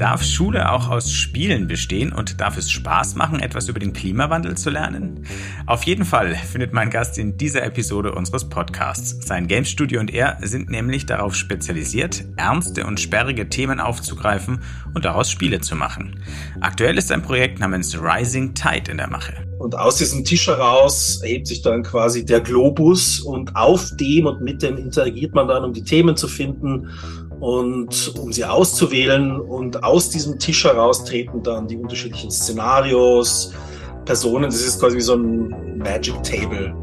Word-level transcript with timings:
Darf 0.00 0.24
Schule 0.24 0.72
auch 0.72 0.88
aus 0.88 1.12
Spielen 1.12 1.66
bestehen 1.66 2.10
und 2.10 2.40
darf 2.40 2.56
es 2.56 2.70
Spaß 2.70 3.16
machen, 3.16 3.38
etwas 3.38 3.68
über 3.68 3.78
den 3.78 3.92
Klimawandel 3.92 4.56
zu 4.56 4.70
lernen? 4.70 5.26
Auf 5.66 5.82
jeden 5.82 6.06
Fall 6.06 6.34
findet 6.36 6.72
mein 6.72 6.88
Gast 6.88 7.18
in 7.18 7.36
dieser 7.36 7.64
Episode 7.64 8.12
unseres 8.12 8.48
Podcasts. 8.48 9.18
Sein 9.20 9.46
Game 9.46 9.66
Studio 9.66 10.00
und 10.00 10.10
er 10.10 10.38
sind 10.40 10.70
nämlich 10.70 11.04
darauf 11.04 11.34
spezialisiert, 11.34 12.24
ernste 12.38 12.86
und 12.86 12.98
sperrige 12.98 13.50
Themen 13.50 13.78
aufzugreifen 13.78 14.62
und 14.94 15.04
daraus 15.04 15.30
Spiele 15.30 15.60
zu 15.60 15.76
machen. 15.76 16.24
Aktuell 16.62 16.96
ist 16.96 17.12
ein 17.12 17.20
Projekt 17.20 17.60
namens 17.60 17.94
Rising 18.00 18.54
Tide 18.54 18.90
in 18.90 18.96
der 18.96 19.10
Mache. 19.10 19.34
Und 19.58 19.76
aus 19.76 19.96
diesem 19.96 20.24
Tisch 20.24 20.46
heraus 20.46 21.20
erhebt 21.22 21.46
sich 21.46 21.60
dann 21.60 21.82
quasi 21.82 22.24
der 22.24 22.40
Globus 22.40 23.20
und 23.20 23.54
auf 23.54 23.90
dem 24.00 24.24
und 24.24 24.40
mit 24.40 24.62
dem 24.62 24.78
interagiert 24.78 25.34
man 25.34 25.46
dann, 25.48 25.62
um 25.62 25.74
die 25.74 25.84
Themen 25.84 26.16
zu 26.16 26.26
finden 26.26 26.88
und 27.40 28.14
um 28.18 28.32
sie 28.32 28.44
auszuwählen 28.44 29.40
und 29.40 29.82
aus 29.82 30.10
diesem 30.10 30.38
Tisch 30.38 30.64
heraus 30.64 31.04
treten 31.04 31.42
dann 31.42 31.66
die 31.66 31.76
unterschiedlichen 31.76 32.30
Szenarios, 32.30 33.54
Personen. 34.04 34.44
Das 34.44 34.60
ist 34.60 34.78
quasi 34.78 34.98
wie 34.98 35.02
so 35.02 35.14
ein 35.14 35.78
Magic 35.78 36.22
Table. 36.22 36.74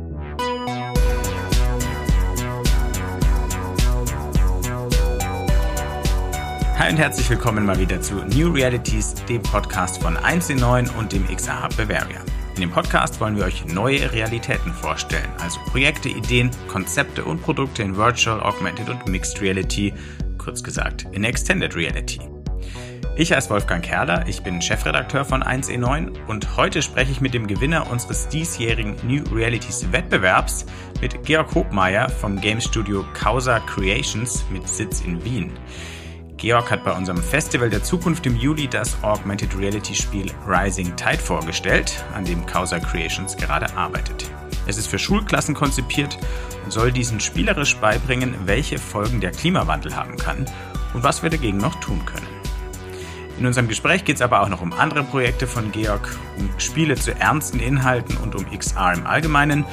Hi 6.79 6.91
und 6.91 6.97
herzlich 6.97 7.29
willkommen 7.29 7.65
mal 7.65 7.79
wieder 7.79 8.01
zu 8.01 8.15
New 8.35 8.51
Realities, 8.51 9.13
dem 9.27 9.41
Podcast 9.43 10.01
von 10.01 10.17
1 10.17 10.49
in 10.51 10.57
9 10.57 10.89
und 10.97 11.11
dem 11.11 11.27
Hub 11.27 11.75
Bavaria. 11.77 12.21
In 12.55 12.61
dem 12.61 12.71
Podcast 12.71 13.19
wollen 13.19 13.35
wir 13.35 13.45
euch 13.45 13.65
neue 13.65 14.11
Realitäten 14.11 14.73
vorstellen, 14.73 15.29
also 15.39 15.59
Projekte, 15.69 16.09
Ideen, 16.09 16.49
Konzepte 16.67 17.23
und 17.23 17.43
Produkte 17.43 17.83
in 17.83 17.95
Virtual, 17.97 18.41
Augmented 18.41 18.89
und 18.89 19.07
Mixed 19.07 19.41
Reality 19.41 19.93
kurz 20.37 20.63
gesagt, 20.63 21.07
in 21.11 21.23
Extended 21.23 21.75
Reality. 21.75 22.19
Ich 23.15 23.33
heiße 23.33 23.49
Wolfgang 23.49 23.83
Kerler, 23.83 24.27
ich 24.27 24.43
bin 24.43 24.61
Chefredakteur 24.61 25.25
von 25.25 25.41
1E9 25.41 26.11
und 26.27 26.55
heute 26.55 26.83
spreche 26.83 27.11
ich 27.11 27.19
mit 27.19 27.33
dem 27.33 27.47
Gewinner 27.47 27.89
unseres 27.89 28.27
diesjährigen 28.27 28.95
New 29.07 29.23
Realities 29.33 29.91
Wettbewerbs, 29.91 30.67
mit 31.01 31.23
Georg 31.23 31.55
Hobmeier 31.55 32.09
vom 32.09 32.39
Game 32.39 32.61
Studio 32.61 33.03
Causa 33.15 33.59
Creations 33.61 34.45
mit 34.51 34.67
Sitz 34.67 35.01
in 35.01 35.23
Wien. 35.25 35.51
Georg 36.37 36.69
hat 36.69 36.85
bei 36.85 36.95
unserem 36.95 37.17
Festival 37.17 37.71
der 37.71 37.83
Zukunft 37.83 38.27
im 38.27 38.35
Juli 38.35 38.67
das 38.67 38.95
Augmented 39.03 39.57
Reality 39.57 39.95
Spiel 39.95 40.31
Rising 40.47 40.95
Tide 40.95 41.17
vorgestellt, 41.17 42.05
an 42.13 42.23
dem 42.23 42.45
Causa 42.45 42.79
Creations 42.79 43.35
gerade 43.35 43.75
arbeitet. 43.75 44.29
Es 44.67 44.77
ist 44.77 44.87
für 44.87 44.99
Schulklassen 44.99 45.55
konzipiert 45.55 46.17
und 46.63 46.71
soll 46.71 46.91
diesen 46.91 47.19
spielerisch 47.19 47.77
beibringen, 47.77 48.35
welche 48.45 48.77
Folgen 48.77 49.21
der 49.21 49.31
Klimawandel 49.31 49.95
haben 49.95 50.17
kann 50.17 50.45
und 50.93 51.03
was 51.03 51.23
wir 51.23 51.29
dagegen 51.29 51.57
noch 51.57 51.75
tun 51.79 52.05
können. 52.05 52.27
In 53.39 53.45
unserem 53.45 53.67
Gespräch 53.67 54.03
geht 54.03 54.15
es 54.17 54.21
aber 54.21 54.41
auch 54.41 54.49
noch 54.49 54.61
um 54.61 54.73
andere 54.73 55.03
Projekte 55.03 55.47
von 55.47 55.71
Georg, 55.71 56.17
um 56.37 56.49
Spiele 56.57 56.95
zu 56.95 57.13
ernsten 57.13 57.59
Inhalten 57.59 58.17
und 58.17 58.35
um 58.35 58.45
XR 58.49 58.93
im 58.93 59.05
Allgemeinen 59.05 59.63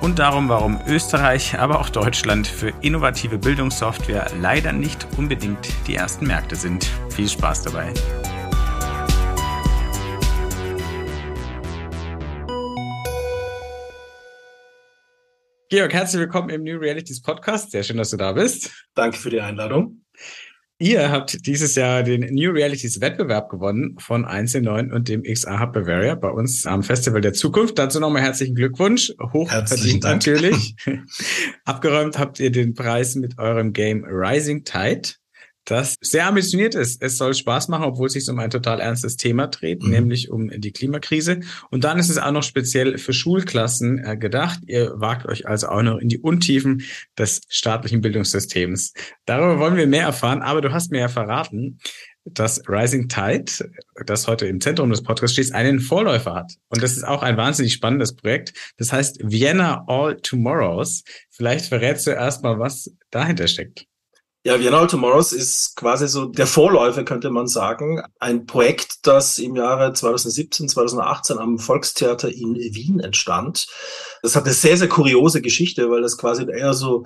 und 0.00 0.18
darum, 0.18 0.48
warum 0.48 0.80
Österreich, 0.86 1.58
aber 1.58 1.80
auch 1.80 1.90
Deutschland 1.90 2.46
für 2.46 2.72
innovative 2.80 3.38
Bildungssoftware 3.38 4.30
leider 4.40 4.72
nicht 4.72 5.06
unbedingt 5.16 5.68
die 5.86 5.94
ersten 5.94 6.26
Märkte 6.26 6.56
sind. 6.56 6.90
Viel 7.10 7.28
Spaß 7.28 7.62
dabei! 7.62 7.92
Georg, 15.70 15.94
herzlich 15.94 16.20
willkommen 16.20 16.50
im 16.50 16.62
New 16.62 16.78
Realities 16.78 17.22
Podcast. 17.22 17.70
Sehr 17.70 17.82
schön, 17.82 17.96
dass 17.96 18.10
du 18.10 18.18
da 18.18 18.32
bist. 18.32 18.70
Danke 18.94 19.16
für 19.16 19.30
die 19.30 19.40
Einladung. 19.40 20.02
Ihr 20.78 21.10
habt 21.10 21.46
dieses 21.46 21.74
Jahr 21.74 22.02
den 22.02 22.34
New 22.34 22.50
Realities 22.50 23.00
Wettbewerb 23.00 23.48
gewonnen 23.48 23.96
von 23.98 24.26
1.9 24.26 24.92
und 24.92 25.08
dem 25.08 25.22
XR 25.22 25.60
Hub 25.60 25.72
Bavaria 25.72 26.16
bei 26.16 26.28
uns 26.28 26.66
am 26.66 26.82
Festival 26.82 27.22
der 27.22 27.32
Zukunft. 27.32 27.78
Dazu 27.78 27.98
nochmal 27.98 28.20
herzlichen 28.20 28.54
Glückwunsch. 28.54 29.12
Hochverdient 29.32 30.02
natürlich. 30.02 30.76
Abgeräumt 31.64 32.18
habt 32.18 32.40
ihr 32.40 32.52
den 32.52 32.74
Preis 32.74 33.14
mit 33.14 33.38
eurem 33.38 33.72
Game 33.72 34.04
Rising 34.04 34.64
Tide 34.64 35.14
das 35.64 35.96
sehr 36.00 36.26
ambitioniert 36.26 36.74
ist. 36.74 37.02
Es 37.02 37.16
soll 37.16 37.34
Spaß 37.34 37.68
machen, 37.68 37.84
obwohl 37.84 38.06
es 38.06 38.12
sich 38.12 38.28
um 38.28 38.38
ein 38.38 38.50
total 38.50 38.80
ernstes 38.80 39.16
Thema 39.16 39.46
dreht, 39.46 39.82
mhm. 39.82 39.90
nämlich 39.90 40.30
um 40.30 40.50
die 40.50 40.72
Klimakrise. 40.72 41.40
Und 41.70 41.84
dann 41.84 41.98
ist 41.98 42.10
es 42.10 42.18
auch 42.18 42.32
noch 42.32 42.42
speziell 42.42 42.98
für 42.98 43.12
Schulklassen 43.12 44.04
äh, 44.04 44.16
gedacht. 44.16 44.60
Ihr 44.66 44.92
wagt 44.96 45.26
euch 45.26 45.46
also 45.48 45.68
auch 45.68 45.82
noch 45.82 45.98
in 45.98 46.08
die 46.08 46.18
Untiefen 46.18 46.82
des 47.18 47.40
staatlichen 47.48 48.00
Bildungssystems. 48.00 48.92
Darüber 49.24 49.58
wollen 49.58 49.76
wir 49.76 49.86
mehr 49.86 50.04
erfahren, 50.04 50.42
aber 50.42 50.60
du 50.60 50.72
hast 50.72 50.90
mir 50.90 51.00
ja 51.00 51.08
verraten, 51.08 51.78
dass 52.24 52.62
Rising 52.68 53.08
Tide, 53.08 53.70
das 54.06 54.26
heute 54.26 54.46
im 54.46 54.60
Zentrum 54.60 54.90
des 54.90 55.02
Podcasts 55.02 55.34
steht, 55.34 55.52
einen 55.52 55.80
Vorläufer 55.80 56.34
hat. 56.34 56.54
Und 56.68 56.82
das 56.82 56.96
ist 56.96 57.04
auch 57.04 57.22
ein 57.22 57.36
wahnsinnig 57.36 57.74
spannendes 57.74 58.16
Projekt. 58.16 58.54
Das 58.78 58.92
heißt 58.92 59.18
Vienna 59.22 59.84
All 59.86 60.16
Tomorrows. 60.16 61.04
Vielleicht 61.30 61.66
verrätst 61.66 62.06
du 62.06 62.12
erstmal, 62.12 62.58
was 62.58 62.90
dahinter 63.10 63.46
steckt. 63.46 63.86
Ja, 64.46 64.60
Vienna 64.60 64.84
Tomorrows 64.84 65.32
ist 65.32 65.74
quasi 65.74 66.06
so 66.06 66.26
der 66.26 66.46
Vorläufer, 66.46 67.02
könnte 67.02 67.30
man 67.30 67.46
sagen. 67.46 68.02
Ein 68.18 68.44
Projekt, 68.44 69.06
das 69.06 69.38
im 69.38 69.56
Jahre 69.56 69.94
2017, 69.94 70.68
2018 70.68 71.38
am 71.38 71.58
Volkstheater 71.58 72.30
in 72.30 72.54
Wien 72.54 73.00
entstand. 73.00 73.66
Das 74.22 74.36
hat 74.36 74.44
eine 74.44 74.52
sehr, 74.52 74.76
sehr 74.76 74.90
kuriose 74.90 75.40
Geschichte, 75.40 75.90
weil 75.90 76.02
das 76.02 76.18
quasi 76.18 76.46
eher 76.46 76.74
so 76.74 77.04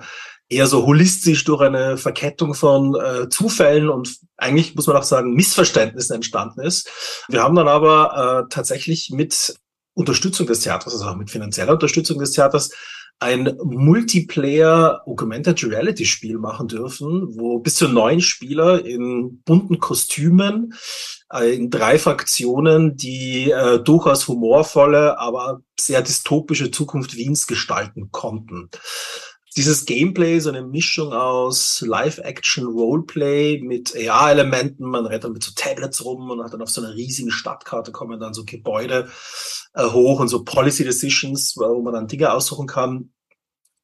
eher 0.49 0.67
so 0.67 0.85
holistisch 0.85 1.45
durch 1.45 1.61
eine 1.61 1.95
Verkettung 1.95 2.55
von 2.55 2.95
äh, 2.95 3.29
Zufällen 3.29 3.87
und 3.87 4.17
eigentlich 4.35 4.75
muss 4.75 4.87
man 4.87 4.97
auch 4.97 5.03
sagen 5.03 5.33
Missverständnissen 5.35 6.15
entstanden 6.15 6.59
ist. 6.59 6.89
Wir 7.29 7.43
haben 7.43 7.55
dann 7.55 7.67
aber 7.67 8.47
äh, 8.47 8.49
tatsächlich 8.53 9.11
mit 9.11 9.55
Unterstützung 9.93 10.47
des 10.47 10.61
Theaters, 10.61 10.91
also 10.93 11.05
auch 11.05 11.15
mit 11.15 11.29
finanzieller 11.29 11.73
Unterstützung 11.73 12.19
des 12.19 12.31
Theaters, 12.31 12.71
ein 13.19 13.57
Multiplayer 13.61 15.01
Augmented 15.05 15.63
Reality 15.63 16.05
Spiel 16.05 16.37
machen 16.37 16.69
dürfen, 16.69 17.37
wo 17.37 17.59
bis 17.59 17.75
zu 17.75 17.89
neun 17.89 18.21
Spieler 18.21 18.85
in 18.85 19.41
bunten 19.43 19.79
Kostümen 19.79 20.73
äh, 21.31 21.53
in 21.53 21.69
drei 21.69 21.99
Fraktionen 21.99 22.95
die 22.95 23.51
äh, 23.51 23.79
durchaus 23.79 24.27
humorvolle, 24.27 25.19
aber 25.19 25.61
sehr 25.79 26.01
dystopische 26.01 26.71
Zukunft 26.71 27.15
Wiens 27.15 27.45
gestalten 27.45 28.09
konnten. 28.11 28.69
Dieses 29.59 29.85
Gameplay, 29.85 30.39
so 30.39 30.47
eine 30.47 30.61
Mischung 30.61 31.11
aus 31.11 31.81
Live-Action-Roleplay 31.81 33.59
mit 33.61 33.93
AR-Elementen, 33.93 34.85
man 34.85 35.05
rennt 35.05 35.25
dann 35.25 35.33
mit 35.33 35.43
so 35.43 35.51
Tablets 35.53 36.05
rum 36.05 36.29
und 36.29 36.41
hat 36.41 36.53
dann 36.53 36.61
auf 36.61 36.69
so 36.69 36.81
einer 36.81 36.95
riesigen 36.95 37.29
Stadtkarte 37.29 37.91
kommen 37.91 38.21
dann 38.21 38.33
so 38.33 38.45
Gebäude 38.45 39.09
äh, 39.73 39.83
hoch 39.83 40.21
und 40.21 40.29
so 40.29 40.45
Policy 40.45 40.85
Decisions, 40.85 41.57
wo 41.57 41.81
man 41.81 41.93
dann 41.93 42.07
Dinge 42.07 42.31
aussuchen 42.31 42.67
kann. 42.67 43.11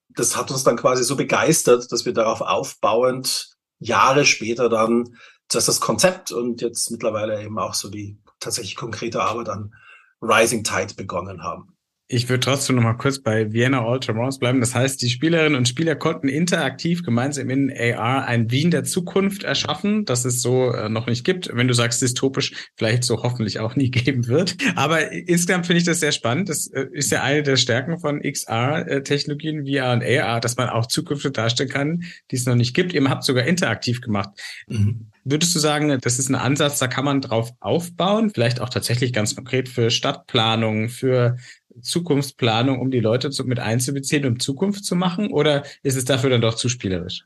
Das 0.07 0.37
hat 0.37 0.49
uns 0.49 0.63
dann 0.63 0.77
quasi 0.77 1.03
so 1.03 1.17
begeistert, 1.17 1.91
dass 1.91 2.05
wir 2.05 2.13
darauf 2.13 2.39
aufbauend 2.39 3.57
Jahre 3.79 4.23
später 4.23 4.69
dann 4.69 5.17
zuerst 5.49 5.67
das 5.67 5.81
Konzept 5.81 6.31
und 6.31 6.61
jetzt 6.61 6.89
mittlerweile 6.89 7.43
eben 7.43 7.59
auch 7.59 7.73
so 7.73 7.89
die 7.89 8.17
tatsächlich 8.39 8.77
konkrete 8.77 9.21
Arbeit 9.21 9.49
an 9.49 9.75
Rising 10.21 10.63
Tide 10.63 10.93
begonnen 10.93 11.43
haben. 11.43 11.74
Ich 12.07 12.29
würde 12.29 12.41
trotzdem 12.41 12.75
noch 12.75 12.83
mal 12.83 12.93
kurz 12.93 13.17
bei 13.17 13.51
Vienna 13.51 13.83
Ultramarines 13.83 14.37
bleiben. 14.37 14.59
Das 14.59 14.75
heißt, 14.75 15.01
die 15.01 15.09
Spielerinnen 15.09 15.57
und 15.57 15.67
Spieler 15.67 15.95
konnten 15.95 16.27
interaktiv 16.27 17.01
gemeinsam 17.01 17.49
in 17.49 17.73
AR 17.75 18.25
ein 18.25 18.51
Wien 18.51 18.69
der 18.69 18.83
Zukunft 18.83 19.43
erschaffen, 19.43 20.05
das 20.05 20.23
es 20.23 20.39
so 20.39 20.71
äh, 20.71 20.87
noch 20.87 21.07
nicht 21.07 21.23
gibt. 21.23 21.49
Wenn 21.51 21.67
du 21.67 21.73
sagst 21.73 22.03
dystopisch, 22.03 22.69
vielleicht 22.75 23.03
so 23.05 23.23
hoffentlich 23.23 23.59
auch 23.59 23.75
nie 23.75 23.89
geben 23.91 24.27
wird. 24.27 24.55
Aber 24.75 25.11
insgesamt 25.11 25.65
finde 25.65 25.79
ich 25.79 25.85
das 25.85 25.99
sehr 25.99 26.11
spannend. 26.11 26.49
Das 26.49 26.67
äh, 26.67 26.85
ist 26.91 27.11
ja 27.11 27.23
eine 27.23 27.41
der 27.41 27.57
Stärken 27.57 27.97
von 27.97 28.21
XR-Technologien, 28.21 29.65
VR 29.65 29.93
und 29.93 30.03
AR, 30.03 30.39
dass 30.41 30.57
man 30.57 30.69
auch 30.69 30.85
Zukünfte 30.85 31.31
darstellen 31.31 31.69
kann, 31.69 32.03
die 32.29 32.35
es 32.35 32.45
noch 32.45 32.55
nicht 32.55 32.75
gibt. 32.75 32.93
Ihr 32.93 33.03
habt 33.09 33.23
sogar 33.23 33.45
interaktiv 33.45 34.01
gemacht. 34.01 34.29
Mhm. 34.67 35.07
Würdest 35.23 35.55
du 35.55 35.59
sagen, 35.59 35.97
das 36.01 36.19
ist 36.19 36.29
ein 36.29 36.35
Ansatz, 36.35 36.77
da 36.77 36.85
kann 36.85 37.03
man 37.03 37.19
drauf 37.19 37.49
aufbauen? 37.59 38.29
Vielleicht 38.29 38.61
auch 38.61 38.69
tatsächlich 38.69 39.11
ganz 39.11 39.35
konkret 39.35 39.69
für 39.69 39.89
Stadtplanung, 39.89 40.87
für 40.87 41.37
Zukunftsplanung, 41.81 42.79
um 42.79 42.91
die 42.91 42.99
Leute 42.99 43.29
zu, 43.29 43.43
mit 43.45 43.59
einzubeziehen, 43.59 44.25
um 44.25 44.39
Zukunft 44.39 44.85
zu 44.85 44.95
machen? 44.95 45.31
Oder 45.31 45.63
ist 45.83 45.95
es 45.95 46.05
dafür 46.05 46.29
dann 46.29 46.41
doch 46.41 46.55
zu 46.55 46.69
spielerisch? 46.69 47.25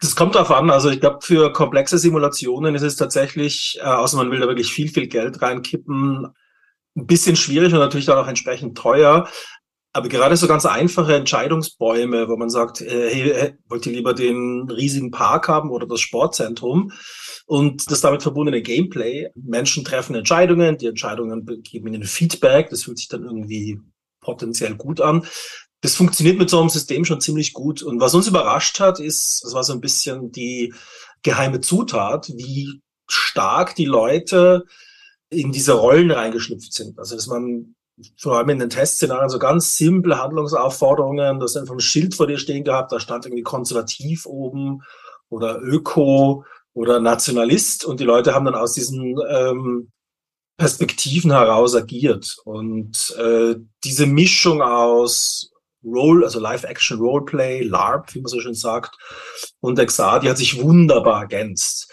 Das 0.00 0.14
kommt 0.14 0.34
darauf 0.34 0.50
an. 0.50 0.70
Also 0.70 0.90
ich 0.90 1.00
glaube, 1.00 1.18
für 1.22 1.52
komplexe 1.52 1.98
Simulationen 1.98 2.74
ist 2.74 2.82
es 2.82 2.96
tatsächlich, 2.96 3.78
äh, 3.80 3.84
außer 3.84 4.16
man 4.16 4.30
will 4.30 4.40
da 4.40 4.46
wirklich 4.46 4.72
viel, 4.72 4.88
viel 4.88 5.06
Geld 5.06 5.40
reinkippen, 5.40 6.28
ein 6.96 7.06
bisschen 7.06 7.36
schwierig 7.36 7.72
und 7.72 7.78
natürlich 7.78 8.06
dann 8.06 8.18
auch 8.18 8.28
entsprechend 8.28 8.76
teuer. 8.76 9.28
Aber 9.92 10.08
gerade 10.08 10.36
so 10.36 10.46
ganz 10.46 10.66
einfache 10.66 11.16
Entscheidungsbäume, 11.16 12.28
wo 12.28 12.36
man 12.36 12.50
sagt, 12.50 12.80
äh, 12.80 13.10
hey, 13.10 13.54
wollt 13.68 13.86
ihr 13.86 13.92
lieber 13.92 14.14
den 14.14 14.68
riesigen 14.70 15.10
Park 15.10 15.48
haben 15.48 15.70
oder 15.70 15.86
das 15.86 16.00
Sportzentrum? 16.00 16.92
Und 17.46 17.90
das 17.90 18.00
damit 18.00 18.22
verbundene 18.22 18.62
Gameplay. 18.62 19.28
Menschen 19.34 19.84
treffen 19.84 20.14
Entscheidungen, 20.14 20.78
die 20.78 20.86
Entscheidungen 20.86 21.44
geben 21.64 21.88
ihnen 21.88 22.04
Feedback, 22.04 22.70
das 22.70 22.84
fühlt 22.84 22.98
sich 22.98 23.08
dann 23.08 23.24
irgendwie 23.24 23.80
potenziell 24.20 24.76
gut 24.76 25.00
an. 25.00 25.26
Das 25.80 25.94
funktioniert 25.94 26.38
mit 26.38 26.50
so 26.50 26.60
einem 26.60 26.68
System 26.68 27.04
schon 27.04 27.20
ziemlich 27.20 27.52
gut. 27.52 27.82
Und 27.82 28.00
was 28.00 28.14
uns 28.14 28.26
überrascht 28.26 28.80
hat, 28.80 29.00
ist, 29.00 29.42
das 29.44 29.54
war 29.54 29.64
so 29.64 29.72
ein 29.72 29.80
bisschen 29.80 30.30
die 30.30 30.74
geheime 31.22 31.60
Zutat, 31.60 32.28
wie 32.28 32.82
stark 33.06 33.74
die 33.74 33.86
Leute 33.86 34.64
in 35.30 35.52
diese 35.52 35.72
Rollen 35.72 36.10
reingeschlüpft 36.10 36.72
sind. 36.72 36.98
Also 36.98 37.14
dass 37.14 37.26
man 37.26 37.74
vor 38.18 38.38
allem 38.38 38.48
in 38.50 38.58
den 38.58 38.70
Testszenarien 38.70 39.28
so 39.28 39.38
ganz 39.38 39.76
simple 39.76 40.18
Handlungsaufforderungen, 40.18 41.38
das 41.40 41.56
einfach 41.56 41.74
ein 41.74 41.80
Schild 41.80 42.14
vor 42.14 42.26
dir 42.26 42.38
stehen 42.38 42.64
gehabt, 42.64 42.92
da 42.92 43.00
stand 43.00 43.26
irgendwie 43.26 43.42
konservativ 43.42 44.26
oben 44.26 44.82
oder 45.28 45.60
Öko 45.60 46.44
oder 46.72 47.00
Nationalist 47.00 47.84
und 47.84 48.00
die 48.00 48.04
Leute 48.04 48.34
haben 48.34 48.44
dann 48.44 48.54
aus 48.54 48.72
diesen 48.72 49.16
ähm, 49.28 49.90
Perspektiven 50.60 51.30
heraus 51.30 51.74
agiert. 51.74 52.36
Und 52.44 53.16
äh, 53.18 53.54
diese 53.82 54.04
Mischung 54.04 54.60
aus 54.60 55.50
Role, 55.82 56.26
also 56.26 56.38
Live-Action 56.38 56.98
Roleplay, 56.98 57.62
LARP, 57.62 58.14
wie 58.14 58.20
man 58.20 58.28
so 58.28 58.42
schön 58.42 58.52
sagt, 58.52 58.94
und 59.60 59.78
XR, 59.78 60.20
die 60.20 60.28
hat 60.28 60.36
sich 60.36 60.60
wunderbar 60.62 61.22
ergänzt. 61.22 61.90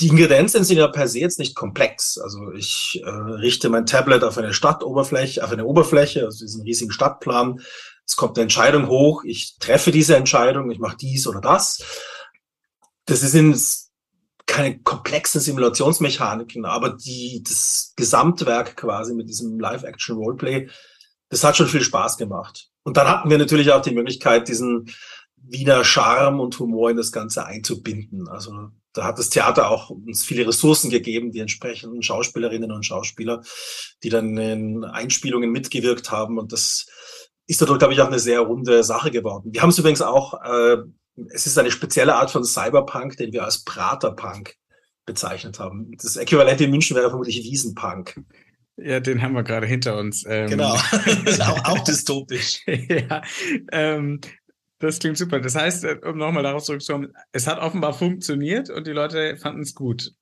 Die 0.00 0.08
Ingredienzien 0.08 0.64
sind 0.64 0.78
ja 0.78 0.88
per 0.88 1.08
se 1.08 1.18
jetzt 1.18 1.38
nicht 1.38 1.54
komplex. 1.54 2.16
Also 2.16 2.52
ich 2.52 3.02
äh, 3.04 3.10
richte 3.10 3.68
mein 3.68 3.84
Tablet 3.84 4.24
auf 4.24 4.38
eine 4.38 4.54
Stadtoberfläche, 4.54 5.44
auf 5.44 5.52
eine 5.52 5.66
Oberfläche, 5.66 6.24
also 6.24 6.42
diesen 6.42 6.62
riesigen 6.62 6.92
Stadtplan. 6.92 7.60
Es 8.06 8.16
kommt 8.16 8.38
eine 8.38 8.44
Entscheidung 8.44 8.88
hoch, 8.88 9.24
ich 9.24 9.58
treffe 9.58 9.90
diese 9.90 10.16
Entscheidung, 10.16 10.70
ich 10.70 10.78
mache 10.78 10.96
dies 10.96 11.26
oder 11.26 11.42
das. 11.42 11.84
Das 13.04 13.20
sind 13.20 13.62
keine 14.50 14.80
komplexen 14.80 15.40
Simulationsmechaniken, 15.40 16.64
aber 16.64 16.90
die, 16.90 17.42
das 17.46 17.92
Gesamtwerk 17.96 18.76
quasi 18.76 19.14
mit 19.14 19.28
diesem 19.28 19.60
Live-Action-Roleplay, 19.60 20.68
das 21.28 21.44
hat 21.44 21.56
schon 21.56 21.68
viel 21.68 21.82
Spaß 21.82 22.16
gemacht. 22.16 22.68
Und 22.82 22.96
dann 22.96 23.08
hatten 23.08 23.30
wir 23.30 23.38
natürlich 23.38 23.70
auch 23.70 23.80
die 23.80 23.94
Möglichkeit, 23.94 24.48
diesen 24.48 24.90
Wiener 25.36 25.84
Charme 25.84 26.40
und 26.40 26.58
Humor 26.58 26.90
in 26.90 26.96
das 26.96 27.12
Ganze 27.12 27.46
einzubinden. 27.46 28.28
Also 28.28 28.52
da 28.92 29.04
hat 29.04 29.18
das 29.18 29.30
Theater 29.30 29.70
auch 29.70 29.90
uns 29.90 30.24
viele 30.24 30.46
Ressourcen 30.46 30.90
gegeben, 30.90 31.30
die 31.30 31.38
entsprechenden 31.38 32.02
Schauspielerinnen 32.02 32.72
und 32.72 32.84
Schauspieler, 32.84 33.42
die 34.02 34.08
dann 34.08 34.36
in 34.36 34.84
Einspielungen 34.84 35.50
mitgewirkt 35.52 36.10
haben. 36.10 36.38
Und 36.38 36.52
das 36.52 36.86
ist 37.46 37.62
dadurch, 37.62 37.78
glaube 37.78 37.94
ich, 37.94 38.00
auch 38.00 38.08
eine 38.08 38.18
sehr 38.18 38.40
runde 38.40 38.82
Sache 38.82 39.12
geworden. 39.12 39.52
Wir 39.52 39.62
haben 39.62 39.70
es 39.70 39.78
übrigens 39.78 40.02
auch, 40.02 40.34
äh, 40.42 40.78
es 41.32 41.46
ist 41.46 41.58
eine 41.58 41.70
spezielle 41.70 42.14
Art 42.14 42.30
von 42.30 42.44
Cyberpunk, 42.44 43.16
den 43.16 43.32
wir 43.32 43.44
als 43.44 43.64
Praterpunk 43.64 44.54
bezeichnet 45.06 45.58
haben. 45.58 45.92
Das 46.00 46.16
Äquivalent 46.16 46.60
in 46.60 46.70
München 46.70 46.96
wäre 46.96 47.08
vermutlich 47.08 47.42
Wiesenpunk. 47.42 48.20
Ja, 48.76 49.00
den 49.00 49.20
haben 49.20 49.34
wir 49.34 49.42
gerade 49.42 49.66
hinter 49.66 49.98
uns. 49.98 50.24
Ähm. 50.26 50.48
Genau, 50.48 50.74
ist 51.24 51.42
auch, 51.42 51.64
auch 51.64 51.84
dystopisch. 51.84 52.62
ja, 52.66 53.22
ähm, 53.72 54.20
das 54.78 54.98
klingt 54.98 55.18
super. 55.18 55.40
Das 55.40 55.54
heißt, 55.54 55.84
äh, 55.84 55.98
um 56.04 56.16
nochmal 56.16 56.42
darauf 56.42 56.64
zurückzukommen, 56.64 57.12
es 57.32 57.46
hat 57.46 57.58
offenbar 57.58 57.92
funktioniert 57.92 58.70
und 58.70 58.86
die 58.86 58.92
Leute 58.92 59.36
fanden 59.36 59.62
es 59.62 59.74
gut. 59.74 60.12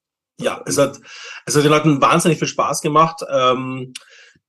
Ja, 0.41 0.63
es 0.67 0.79
hat, 0.79 0.99
es 1.47 1.57
hat 1.57 1.65
den 1.65 1.71
Leuten 1.71 2.01
wahnsinnig 2.01 2.39
viel 2.39 2.49
Spaß 2.49 2.81
gemacht. 2.81 3.23
Ähm, 3.31 3.93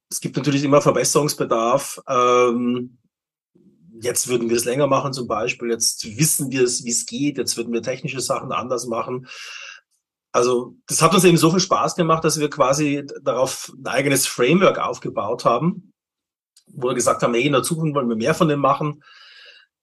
es 0.09 0.21
gibt 0.21 0.37
natürlich 0.37 0.63
immer 0.63 0.81
Verbesserungsbedarf. 0.81 1.99
Ähm, 2.07 2.98
jetzt 4.01 4.27
würden 4.27 4.49
wir 4.49 4.57
es 4.57 4.65
länger 4.65 4.87
machen 4.87 5.13
zum 5.13 5.27
Beispiel. 5.27 5.69
Jetzt 5.69 6.17
wissen 6.17 6.51
wir 6.51 6.63
es, 6.63 6.83
wie 6.83 6.91
es 6.91 7.05
geht. 7.05 7.37
Jetzt 7.37 7.57
würden 7.57 7.73
wir 7.73 7.81
technische 7.81 8.21
Sachen 8.21 8.51
anders 8.51 8.85
machen. 8.85 9.27
Also 10.31 10.75
das 10.87 11.01
hat 11.01 11.13
uns 11.13 11.23
eben 11.23 11.37
so 11.37 11.49
viel 11.49 11.59
Spaß 11.59 11.95
gemacht, 11.95 12.23
dass 12.23 12.39
wir 12.39 12.49
quasi 12.49 13.05
darauf 13.21 13.71
ein 13.75 13.87
eigenes 13.87 14.27
Framework 14.27 14.77
aufgebaut 14.77 15.43
haben, 15.43 15.93
wo 16.67 16.89
wir 16.89 16.95
gesagt 16.95 17.23
haben, 17.23 17.33
hey, 17.33 17.47
in 17.47 17.53
der 17.53 17.63
Zukunft 17.63 17.95
wollen 17.95 18.09
wir 18.09 18.15
mehr 18.15 18.35
von 18.35 18.47
dem 18.47 18.59
machen. 18.59 19.03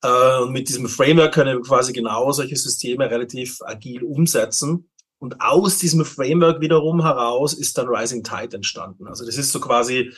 Äh, 0.02 0.40
und 0.40 0.52
mit 0.52 0.68
diesem 0.68 0.88
Framework 0.88 1.34
können 1.34 1.58
wir 1.58 1.62
quasi 1.62 1.92
genau 1.92 2.30
solche 2.32 2.56
Systeme 2.56 3.10
relativ 3.10 3.60
agil 3.62 4.04
umsetzen. 4.04 4.88
Und 5.18 5.40
aus 5.40 5.78
diesem 5.78 6.04
Framework 6.04 6.60
wiederum 6.60 7.02
heraus 7.02 7.54
ist 7.54 7.76
dann 7.78 7.88
Rising 7.88 8.22
Tide 8.22 8.56
entstanden. 8.56 9.08
Also 9.08 9.24
das 9.24 9.36
ist 9.36 9.50
so 9.50 9.60
quasi 9.60 10.12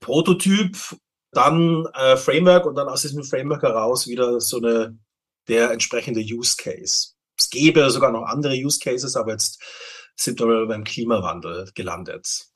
Prototyp, 0.00 0.76
dann 1.32 1.86
äh, 1.94 2.16
Framework 2.16 2.66
und 2.66 2.74
dann 2.76 2.88
aus 2.88 3.02
diesem 3.02 3.24
Framework 3.24 3.62
heraus 3.62 4.06
wieder 4.06 4.40
so 4.40 4.58
eine 4.58 4.98
der 5.48 5.70
entsprechende 5.70 6.20
Use 6.20 6.56
Case. 6.56 7.10
Es 7.38 7.50
gäbe 7.50 7.88
sogar 7.90 8.12
noch 8.12 8.24
andere 8.24 8.54
Use 8.54 8.78
Cases, 8.78 9.16
aber 9.16 9.32
jetzt 9.32 9.62
sind 10.16 10.40
wir 10.40 10.66
beim 10.66 10.84
Klimawandel 10.84 11.70
gelandet. 11.74 12.46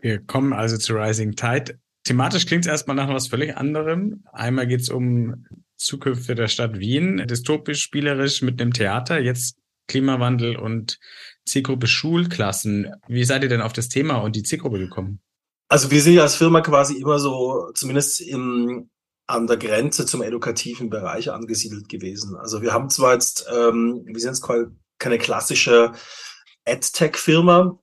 Wir 0.00 0.20
kommen 0.24 0.52
also 0.52 0.78
zu 0.78 0.94
Rising 0.94 1.34
Tide. 1.34 1.78
Thematisch 2.04 2.46
klingt 2.46 2.64
es 2.64 2.70
erstmal 2.70 2.96
nach 2.96 3.08
was 3.08 3.28
völlig 3.28 3.56
anderem. 3.56 4.24
Einmal 4.32 4.66
geht 4.66 4.80
es 4.80 4.88
um 4.88 5.46
Zukünfte 5.76 6.34
der 6.34 6.48
Stadt 6.48 6.78
Wien, 6.78 7.26
dystopisch, 7.26 7.82
spielerisch 7.82 8.42
mit 8.42 8.60
einem 8.60 8.72
Theater, 8.72 9.20
jetzt 9.20 9.56
Klimawandel 9.88 10.56
und 10.56 10.98
Zielgruppe 11.44 11.86
Schulklassen. 11.86 12.92
Wie 13.08 13.24
seid 13.24 13.42
ihr 13.42 13.48
denn 13.48 13.60
auf 13.60 13.72
das 13.72 13.88
Thema 13.88 14.18
und 14.18 14.36
die 14.36 14.42
Zielgruppe 14.42 14.78
gekommen? 14.78 15.20
Also 15.68 15.90
wir 15.90 16.02
sind 16.02 16.14
ja 16.14 16.22
als 16.22 16.36
Firma 16.36 16.60
quasi 16.62 16.94
immer 16.94 17.18
so, 17.18 17.70
zumindest 17.74 18.20
im, 18.22 18.90
an 19.26 19.46
der 19.46 19.58
Grenze 19.58 20.06
zum 20.06 20.22
edukativen 20.22 20.88
Bereich 20.88 21.30
angesiedelt 21.30 21.88
gewesen. 21.88 22.36
Also 22.36 22.62
wir 22.62 22.72
haben 22.72 22.88
zwar 22.88 23.12
jetzt, 23.12 23.46
ähm, 23.52 24.02
wir 24.06 24.18
sind 24.18 24.34
jetzt 24.34 24.48
keine 24.98 25.18
klassische 25.18 25.92
AdTech-Firma, 26.64 27.78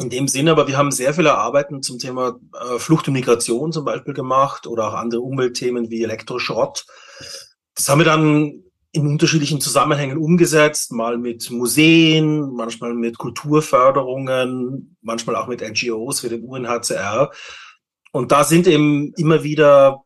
in 0.00 0.10
dem 0.10 0.28
Sinne, 0.28 0.52
aber 0.52 0.68
wir 0.68 0.76
haben 0.76 0.92
sehr 0.92 1.12
viele 1.12 1.36
Arbeiten 1.36 1.82
zum 1.82 1.98
Thema 1.98 2.38
äh, 2.54 2.78
Flucht 2.78 3.08
und 3.08 3.14
Migration 3.14 3.72
zum 3.72 3.84
Beispiel 3.84 4.14
gemacht 4.14 4.66
oder 4.66 4.88
auch 4.88 4.94
andere 4.94 5.22
Umweltthemen 5.22 5.90
wie 5.90 6.04
Elektroschrott. 6.04 6.86
Das 7.74 7.88
haben 7.88 7.98
wir 7.98 8.04
dann 8.04 8.62
in 8.92 9.06
unterschiedlichen 9.06 9.60
Zusammenhängen 9.60 10.18
umgesetzt, 10.18 10.92
mal 10.92 11.18
mit 11.18 11.50
Museen, 11.50 12.52
manchmal 12.54 12.94
mit 12.94 13.18
Kulturförderungen, 13.18 14.96
manchmal 15.02 15.36
auch 15.36 15.46
mit 15.46 15.60
NGOs 15.60 16.24
wie 16.24 16.30
dem 16.30 16.44
UNHCR. 16.44 17.30
Und 18.12 18.32
da 18.32 18.44
sind 18.44 18.66
eben 18.66 19.12
immer 19.14 19.42
wieder 19.42 20.04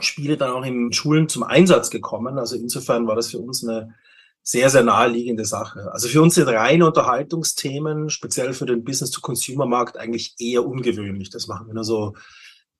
Spiele 0.00 0.36
dann 0.36 0.52
auch 0.52 0.64
in 0.64 0.92
Schulen 0.92 1.28
zum 1.28 1.42
Einsatz 1.42 1.90
gekommen. 1.90 2.38
Also 2.38 2.56
insofern 2.56 3.06
war 3.06 3.16
das 3.16 3.30
für 3.30 3.38
uns 3.38 3.66
eine 3.66 3.94
sehr, 4.42 4.70
sehr 4.70 4.82
naheliegende 4.82 5.44
Sache. 5.44 5.92
Also 5.92 6.08
für 6.08 6.22
uns 6.22 6.36
sind 6.36 6.48
reine 6.48 6.86
Unterhaltungsthemen, 6.86 8.08
speziell 8.08 8.54
für 8.54 8.64
den 8.64 8.84
Business-to-Consumer-Markt, 8.84 9.98
eigentlich 9.98 10.34
eher 10.38 10.64
ungewöhnlich. 10.64 11.28
Das 11.28 11.48
machen 11.48 11.66
wir 11.66 11.74
nur 11.74 11.84
so 11.84 12.14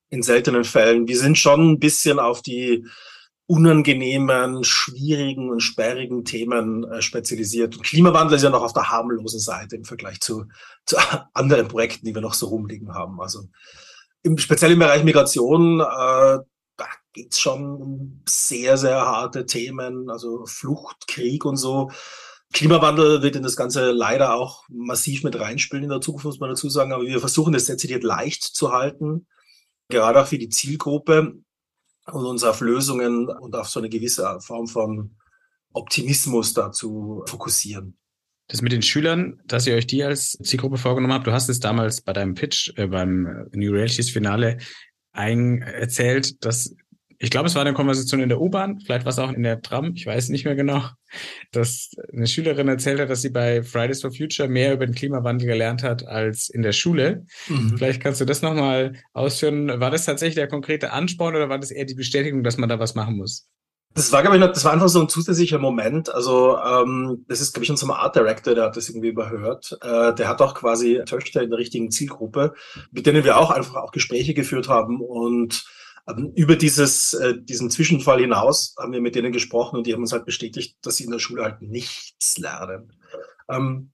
in 0.09 0.23
seltenen 0.23 0.63
Fällen. 0.63 1.07
Wir 1.07 1.19
sind 1.19 1.37
schon 1.37 1.73
ein 1.73 1.79
bisschen 1.79 2.19
auf 2.19 2.41
die 2.41 2.85
unangenehmen, 3.49 4.63
schwierigen 4.63 5.49
und 5.49 5.61
sperrigen 5.61 6.23
Themen 6.23 6.83
äh, 6.83 7.01
spezialisiert. 7.01 7.75
Und 7.75 7.83
Klimawandel 7.83 8.35
ist 8.35 8.43
ja 8.43 8.51
noch 8.51 8.61
auf 8.61 8.73
der 8.73 8.91
harmlosen 8.91 9.39
Seite 9.39 9.75
im 9.75 9.85
Vergleich 9.85 10.19
zu, 10.19 10.45
zu 10.85 10.97
anderen 11.33 11.67
Projekten, 11.67 12.05
die 12.05 12.13
wir 12.13 12.21
noch 12.21 12.35
so 12.35 12.45
rumliegen 12.45 12.93
haben. 12.93 13.19
Also 13.19 13.45
im, 14.21 14.37
speziell 14.37 14.73
im 14.73 14.79
Bereich 14.79 15.03
Migration, 15.03 15.79
äh, 15.79 16.37
geht's 17.11 17.39
schon 17.39 17.81
um 17.81 18.21
sehr, 18.29 18.77
sehr 18.77 19.01
harte 19.01 19.47
Themen, 19.47 20.11
also 20.11 20.45
Flucht, 20.45 21.07
Krieg 21.07 21.43
und 21.43 21.57
so. 21.57 21.89
Klimawandel 22.53 23.23
wird 23.23 23.35
in 23.35 23.41
das 23.41 23.55
Ganze 23.55 23.89
leider 23.89 24.35
auch 24.35 24.65
massiv 24.69 25.23
mit 25.23 25.39
reinspielen 25.39 25.85
in 25.85 25.89
der 25.89 26.01
Zukunft, 26.01 26.25
muss 26.25 26.39
man 26.39 26.49
dazu 26.49 26.69
sagen. 26.69 26.93
Aber 26.93 27.03
wir 27.03 27.19
versuchen 27.19 27.53
das 27.53 27.65
dezidiert 27.65 28.03
leicht 28.03 28.43
zu 28.43 28.71
halten, 28.71 29.25
gerade 29.87 30.21
auch 30.21 30.27
für 30.27 30.37
die 30.37 30.49
Zielgruppe 30.49 31.39
und 32.13 32.25
uns 32.25 32.43
auf 32.43 32.61
Lösungen 32.61 33.29
und 33.29 33.55
auf 33.55 33.69
so 33.69 33.79
eine 33.79 33.89
gewisse 33.89 34.39
Form 34.41 34.67
von 34.67 35.15
Optimismus 35.73 36.53
dazu 36.53 37.23
fokussieren. 37.27 37.97
Das 38.47 38.63
mit 38.63 38.71
den 38.71 38.81
Schülern, 38.81 39.39
dass 39.45 39.67
ihr 39.67 39.75
euch 39.75 39.85
die 39.85 40.03
als 40.03 40.31
Zielgruppe 40.43 40.77
vorgenommen 40.77 41.13
habt, 41.13 41.27
du 41.27 41.31
hast 41.31 41.49
es 41.49 41.59
damals 41.59 42.01
bei 42.01 42.13
deinem 42.13 42.33
Pitch, 42.33 42.71
äh, 42.77 42.87
beim 42.87 43.47
New 43.51 43.71
Realities 43.71 44.09
Finale 44.09 44.57
ein 45.11 45.61
erzählt, 45.61 46.43
dass 46.43 46.75
ich 47.21 47.29
glaube, 47.29 47.47
es 47.47 47.55
war 47.55 47.61
eine 47.61 47.73
Konversation 47.73 48.21
in 48.21 48.29
der 48.29 48.39
U-Bahn, 48.39 48.79
vielleicht 48.79 49.05
war 49.05 49.11
es 49.11 49.19
auch 49.19 49.31
in 49.31 49.43
der 49.43 49.61
Tram, 49.61 49.93
ich 49.93 50.05
weiß 50.05 50.29
nicht 50.29 50.45
mehr 50.45 50.55
genau, 50.55 50.83
dass 51.51 51.91
eine 52.13 52.27
Schülerin 52.27 52.69
erzählt 52.69 52.99
hat, 52.99 53.09
dass 53.09 53.21
sie 53.21 53.29
bei 53.29 53.61
Fridays 53.61 54.01
for 54.01 54.11
Future 54.11 54.47
mehr 54.47 54.73
über 54.73 54.85
den 54.85 54.95
Klimawandel 54.95 55.47
gelernt 55.47 55.83
hat 55.83 56.07
als 56.07 56.49
in 56.49 56.61
der 56.61 56.71
Schule. 56.71 57.25
Mhm. 57.49 57.77
Vielleicht 57.77 58.01
kannst 58.01 58.21
du 58.21 58.25
das 58.25 58.41
nochmal 58.41 58.93
ausführen. 59.11 59.81
War 59.81 59.91
das 59.91 60.05
tatsächlich 60.05 60.35
der 60.35 60.47
konkrete 60.47 60.93
Ansporn 60.93 61.35
oder 61.35 61.49
war 61.49 61.59
das 61.59 61.71
eher 61.71 61.85
die 61.85 61.95
Bestätigung, 61.95 62.43
dass 62.43 62.57
man 62.57 62.69
da 62.69 62.79
was 62.79 62.95
machen 62.95 63.17
muss? 63.17 63.49
Das 63.95 64.11
war, 64.11 64.21
glaube 64.21 64.37
ich, 64.37 64.43
das 64.43 64.63
war 64.63 64.71
einfach 64.71 64.87
so 64.87 65.01
ein 65.01 65.09
zusätzlicher 65.09 65.57
Moment. 65.57 66.13
Also, 66.13 66.57
ähm, 66.57 67.25
das 67.27 67.41
ist, 67.41 67.53
glaube 67.53 67.65
ich, 67.65 67.71
unser 67.71 67.93
Art 67.95 68.15
Director, 68.15 68.53
der 68.53 68.65
hat 68.65 68.77
das 68.77 68.87
irgendwie 68.87 69.09
überhört. 69.09 69.77
Äh, 69.81 70.13
der 70.13 70.27
hat 70.27 70.41
auch 70.41 70.53
quasi 70.53 71.01
Töchter 71.05 71.41
in 71.41 71.49
der 71.49 71.59
richtigen 71.59 71.89
Zielgruppe, 71.89 72.53
mit 72.91 73.07
denen 73.07 73.23
wir 73.23 73.37
auch 73.37 73.49
einfach 73.49 73.75
auch 73.75 73.91
Gespräche 73.91 74.33
geführt 74.33 74.69
haben 74.69 75.01
und 75.01 75.65
über 76.35 76.55
dieses, 76.55 77.13
äh, 77.13 77.35
diesen 77.39 77.69
Zwischenfall 77.69 78.19
hinaus 78.21 78.75
haben 78.77 78.93
wir 78.93 79.01
mit 79.01 79.15
denen 79.15 79.31
gesprochen 79.31 79.77
und 79.77 79.87
die 79.87 79.93
haben 79.93 80.01
uns 80.01 80.11
halt 80.11 80.25
bestätigt, 80.25 80.77
dass 80.81 80.97
sie 80.97 81.03
in 81.03 81.11
der 81.11 81.19
Schule 81.19 81.43
halt 81.43 81.61
nichts 81.61 82.37
lernen. 82.37 82.93
Ähm, 83.49 83.91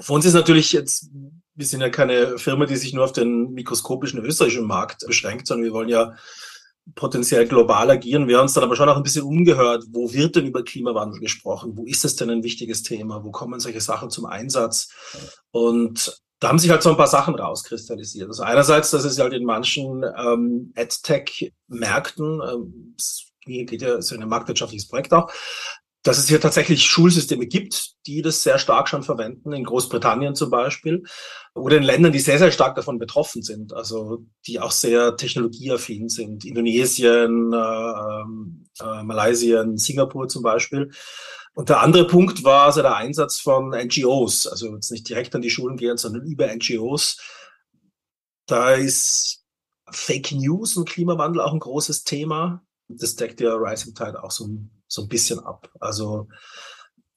für 0.00 0.12
uns 0.12 0.24
ist 0.24 0.34
natürlich 0.34 0.72
jetzt, 0.72 1.10
wir 1.54 1.66
sind 1.66 1.80
ja 1.80 1.90
keine 1.90 2.38
Firma, 2.38 2.66
die 2.66 2.76
sich 2.76 2.94
nur 2.94 3.04
auf 3.04 3.12
den 3.12 3.52
mikroskopischen 3.52 4.24
österreichischen 4.24 4.66
Markt 4.66 5.04
beschränkt, 5.06 5.46
sondern 5.46 5.64
wir 5.64 5.72
wollen 5.72 5.88
ja 5.88 6.14
potenziell 6.94 7.46
global 7.46 7.90
agieren. 7.90 8.28
Wir 8.28 8.36
haben 8.36 8.44
uns 8.44 8.54
dann 8.54 8.64
aber 8.64 8.76
schon 8.76 8.88
auch 8.88 8.96
ein 8.96 9.02
bisschen 9.02 9.24
umgehört. 9.24 9.84
Wo 9.90 10.12
wird 10.12 10.36
denn 10.36 10.46
über 10.46 10.62
Klimawandel 10.62 11.20
gesprochen? 11.20 11.76
Wo 11.76 11.84
ist 11.84 12.04
es 12.04 12.16
denn 12.16 12.30
ein 12.30 12.42
wichtiges 12.42 12.82
Thema? 12.82 13.24
Wo 13.24 13.30
kommen 13.30 13.60
solche 13.60 13.80
Sachen 13.80 14.10
zum 14.10 14.26
Einsatz? 14.26 14.88
Und 15.50 16.22
da 16.40 16.48
haben 16.48 16.58
sich 16.58 16.70
halt 16.70 16.82
so 16.82 16.90
ein 16.90 16.96
paar 16.96 17.08
Sachen 17.08 17.34
rauskristallisiert. 17.34 18.28
Also 18.28 18.42
einerseits, 18.42 18.90
dass 18.90 19.04
es 19.04 19.18
halt 19.18 19.32
in 19.32 19.44
manchen 19.44 20.04
ähm, 20.04 20.72
AdTech-Märkten, 20.76 22.40
ähm, 22.42 22.96
geht 23.44 23.82
ja, 23.82 23.98
ja 23.98 24.16
ein 24.18 24.28
marktwirtschaftliches 24.28 24.88
Projekt 24.88 25.12
auch, 25.12 25.32
dass 26.02 26.18
es 26.18 26.28
hier 26.28 26.40
tatsächlich 26.40 26.86
Schulsysteme 26.86 27.46
gibt, 27.46 27.92
die 28.06 28.22
das 28.22 28.42
sehr 28.42 28.58
stark 28.58 28.88
schon 28.88 29.02
verwenden, 29.02 29.52
in 29.52 29.64
Großbritannien 29.64 30.34
zum 30.34 30.50
Beispiel, 30.50 31.02
oder 31.54 31.76
in 31.76 31.82
Ländern, 31.82 32.12
die 32.12 32.20
sehr, 32.20 32.38
sehr 32.38 32.52
stark 32.52 32.76
davon 32.76 32.98
betroffen 32.98 33.42
sind, 33.42 33.72
also 33.72 34.24
die 34.46 34.60
auch 34.60 34.70
sehr 34.70 35.16
technologieaffin 35.16 36.08
sind, 36.08 36.44
Indonesien, 36.44 37.52
äh, 37.52 38.84
äh, 38.84 39.02
Malaysia, 39.02 39.64
Singapur 39.74 40.28
zum 40.28 40.42
Beispiel. 40.42 40.90
Und 41.54 41.68
der 41.68 41.80
andere 41.80 42.06
Punkt 42.06 42.44
war 42.44 42.66
also 42.66 42.82
der 42.82 42.96
Einsatz 42.96 43.40
von 43.40 43.70
NGOs, 43.70 44.46
also 44.46 44.74
jetzt 44.74 44.92
nicht 44.92 45.08
direkt 45.08 45.34
an 45.34 45.42
die 45.42 45.50
Schulen 45.50 45.76
gehen, 45.76 45.96
sondern 45.96 46.22
über 46.22 46.46
NGOs. 46.54 47.18
Da 48.46 48.72
ist 48.72 49.44
Fake 49.90 50.32
News 50.32 50.76
und 50.76 50.88
Klimawandel 50.88 51.42
auch 51.42 51.52
ein 51.52 51.58
großes 51.58 52.04
Thema. 52.04 52.62
Das 52.88 53.16
deckt 53.16 53.40
ja 53.40 53.54
Rising 53.54 53.94
Tide 53.94 54.22
auch 54.22 54.30
so 54.30 54.46
ein, 54.46 54.70
so 54.86 55.02
ein 55.02 55.08
bisschen 55.08 55.40
ab. 55.40 55.70
Also 55.80 56.28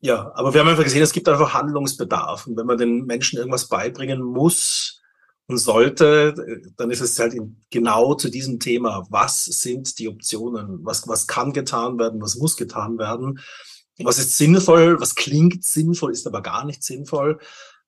ja, 0.01 0.31
aber 0.33 0.53
wir 0.53 0.61
haben 0.61 0.67
einfach 0.67 0.83
gesehen, 0.83 1.03
es 1.03 1.13
gibt 1.13 1.29
einfach 1.29 1.53
Handlungsbedarf. 1.53 2.47
Und 2.47 2.57
wenn 2.57 2.65
man 2.65 2.77
den 2.77 3.05
Menschen 3.05 3.37
irgendwas 3.37 3.67
beibringen 3.67 4.21
muss 4.21 4.99
und 5.45 5.59
sollte, 5.59 6.33
dann 6.75 6.89
ist 6.89 7.01
es 7.01 7.19
halt 7.19 7.35
genau 7.69 8.15
zu 8.15 8.29
diesem 8.29 8.59
Thema. 8.59 9.05
Was 9.11 9.45
sind 9.45 9.99
die 9.99 10.09
Optionen? 10.09 10.79
Was, 10.83 11.07
was 11.07 11.27
kann 11.27 11.53
getan 11.53 11.99
werden? 11.99 12.19
Was 12.19 12.35
muss 12.35 12.57
getan 12.57 12.97
werden? 12.97 13.39
Was 14.05 14.19
ist 14.19 14.37
sinnvoll? 14.37 14.99
Was 14.99 15.15
klingt 15.15 15.63
sinnvoll, 15.63 16.11
ist 16.11 16.27
aber 16.27 16.41
gar 16.41 16.65
nicht 16.65 16.83
sinnvoll? 16.83 17.39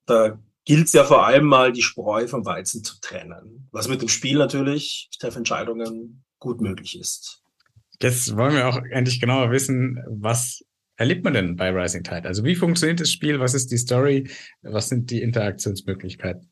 Da 0.06 0.40
gilt 0.66 0.88
es 0.88 0.94
ja 0.94 1.04
vor 1.04 1.26
allem 1.26 1.46
mal, 1.46 1.72
die 1.72 1.82
Spreu 1.82 2.28
vom 2.28 2.46
Weizen 2.46 2.84
zu 2.84 3.00
trennen. 3.02 3.68
Was 3.72 3.88
mit 3.88 4.02
dem 4.02 4.10
Spiel 4.10 4.38
natürlich, 4.38 5.10
Entscheidungen 5.22 6.24
gut 6.40 6.62
möglich 6.62 7.00
ist. 7.00 7.42
Jetzt 8.02 8.36
wollen 8.36 8.54
wir 8.54 8.68
auch 8.68 8.78
endlich 8.92 9.22
genauer 9.22 9.52
wissen, 9.52 10.04
was 10.08 10.64
erlebt 10.98 11.24
man 11.24 11.34
denn 11.34 11.56
bei 11.56 11.70
Rising 11.70 12.04
Tide? 12.04 12.26
Also 12.26 12.44
wie 12.44 12.56
funktioniert 12.56 13.00
das 13.00 13.12
Spiel? 13.12 13.40
Was 13.40 13.54
ist 13.54 13.72
die 13.72 13.78
Story? 13.78 14.30
Was 14.62 14.90
sind 14.90 15.10
die 15.10 15.22
Interaktionsmöglichkeiten? 15.22 16.52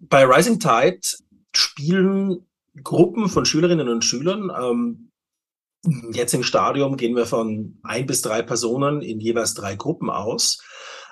Bei 0.00 0.24
Rising 0.24 0.58
Tide 0.58 1.00
spielen 1.54 2.46
Gruppen 2.82 3.28
von 3.28 3.44
Schülerinnen 3.44 3.88
und 3.88 4.04
Schülern. 4.04 4.50
Ähm, 4.60 5.10
jetzt 6.12 6.34
im 6.34 6.42
Stadium 6.42 6.96
gehen 6.96 7.16
wir 7.16 7.26
von 7.26 7.78
ein 7.82 8.06
bis 8.06 8.22
drei 8.22 8.42
Personen 8.42 9.02
in 9.02 9.20
jeweils 9.20 9.54
drei 9.54 9.74
Gruppen 9.76 10.10
aus. 10.10 10.62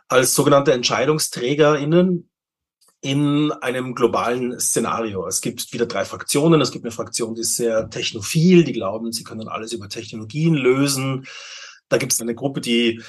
Als 0.09 0.35
sogenannte 0.35 0.73
EntscheidungsträgerInnen 0.73 2.29
in 3.01 3.51
einem 3.51 3.95
globalen 3.95 4.59
Szenario. 4.61 5.27
Es 5.27 5.41
gibt 5.41 5.73
wieder 5.73 5.87
drei 5.87 6.05
Fraktionen. 6.05 6.61
Es 6.61 6.71
gibt 6.71 6.85
eine 6.85 6.93
Fraktion, 6.93 7.35
die 7.35 7.41
ist 7.41 7.57
sehr 7.57 7.91
technophil, 7.91 8.63
die 8.63 8.73
glauben, 8.73 9.11
sie 9.11 9.25
können 9.25 9.49
alles 9.49 9.73
über 9.73 9.89
Technologien 9.89 10.55
lösen. 10.55 11.27
Da 11.89 11.99
gibt 11.99 12.13
es 12.13 12.21
eine 12.21 12.35
Gruppe, 12.35 12.61
die 12.61 13.03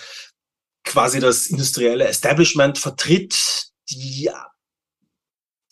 quasi 0.84 1.20
das 1.20 1.48
industrielle 1.48 2.05
Establishment 2.05 2.79
vertritt, 2.79 3.67
die 3.89 4.32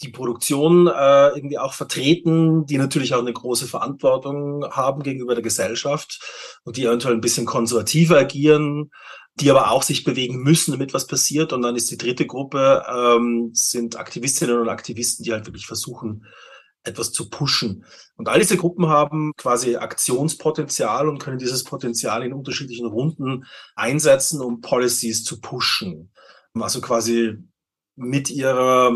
die 0.02 0.10
Produktion 0.10 0.88
äh, 0.88 1.30
irgendwie 1.30 1.60
auch 1.60 1.74
vertreten, 1.74 2.66
die 2.66 2.78
natürlich 2.78 3.14
auch 3.14 3.20
eine 3.20 3.34
große 3.34 3.68
Verantwortung 3.68 4.66
haben 4.72 5.04
gegenüber 5.04 5.36
der 5.36 5.44
Gesellschaft 5.44 6.20
und 6.64 6.78
die 6.78 6.86
eventuell 6.86 7.14
ein 7.14 7.22
bisschen 7.22 7.46
konservativer 7.46 8.18
agieren 8.18 8.92
die 9.40 9.50
aber 9.50 9.72
auch 9.72 9.84
sich 9.84 10.04
bewegen 10.04 10.44
müssen, 10.44 10.72
damit 10.72 10.94
was 10.94 11.08
passiert. 11.08 11.54
Und 11.54 11.62
dann 11.62 11.76
ist 11.76 11.90
die 11.90 11.98
dritte 11.98 12.28
Gruppe, 12.28 12.84
ähm, 12.88 13.52
sind 13.54 13.98
Aktivistinnen 13.98 14.60
und 14.60 14.70
Aktivisten, 14.70 15.24
die 15.24 15.32
halt 15.32 15.46
wirklich 15.46 15.66
versuchen, 15.66 16.26
etwas 16.84 17.12
zu 17.12 17.30
pushen. 17.30 17.86
Und 18.16 18.28
all 18.28 18.40
diese 18.40 18.58
Gruppen 18.58 18.88
haben 18.88 19.34
quasi 19.38 19.76
Aktionspotenzial 19.76 21.08
und 21.08 21.20
können 21.20 21.38
dieses 21.38 21.64
Potenzial 21.64 22.24
in 22.24 22.34
unterschiedlichen 22.34 22.88
Runden 22.88 23.46
einsetzen, 23.76 24.42
um 24.42 24.62
Policies 24.62 25.24
zu 25.24 25.40
pushen. 25.40 26.12
Also 26.54 26.82
quasi 26.82 27.38
mit 27.96 28.30
ihrer, 28.30 28.94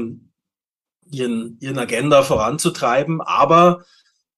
ihren, 1.12 1.58
ihren 1.60 1.78
Agenda 1.78 2.24
voranzutreiben. 2.24 3.22
Aber, 3.22 3.86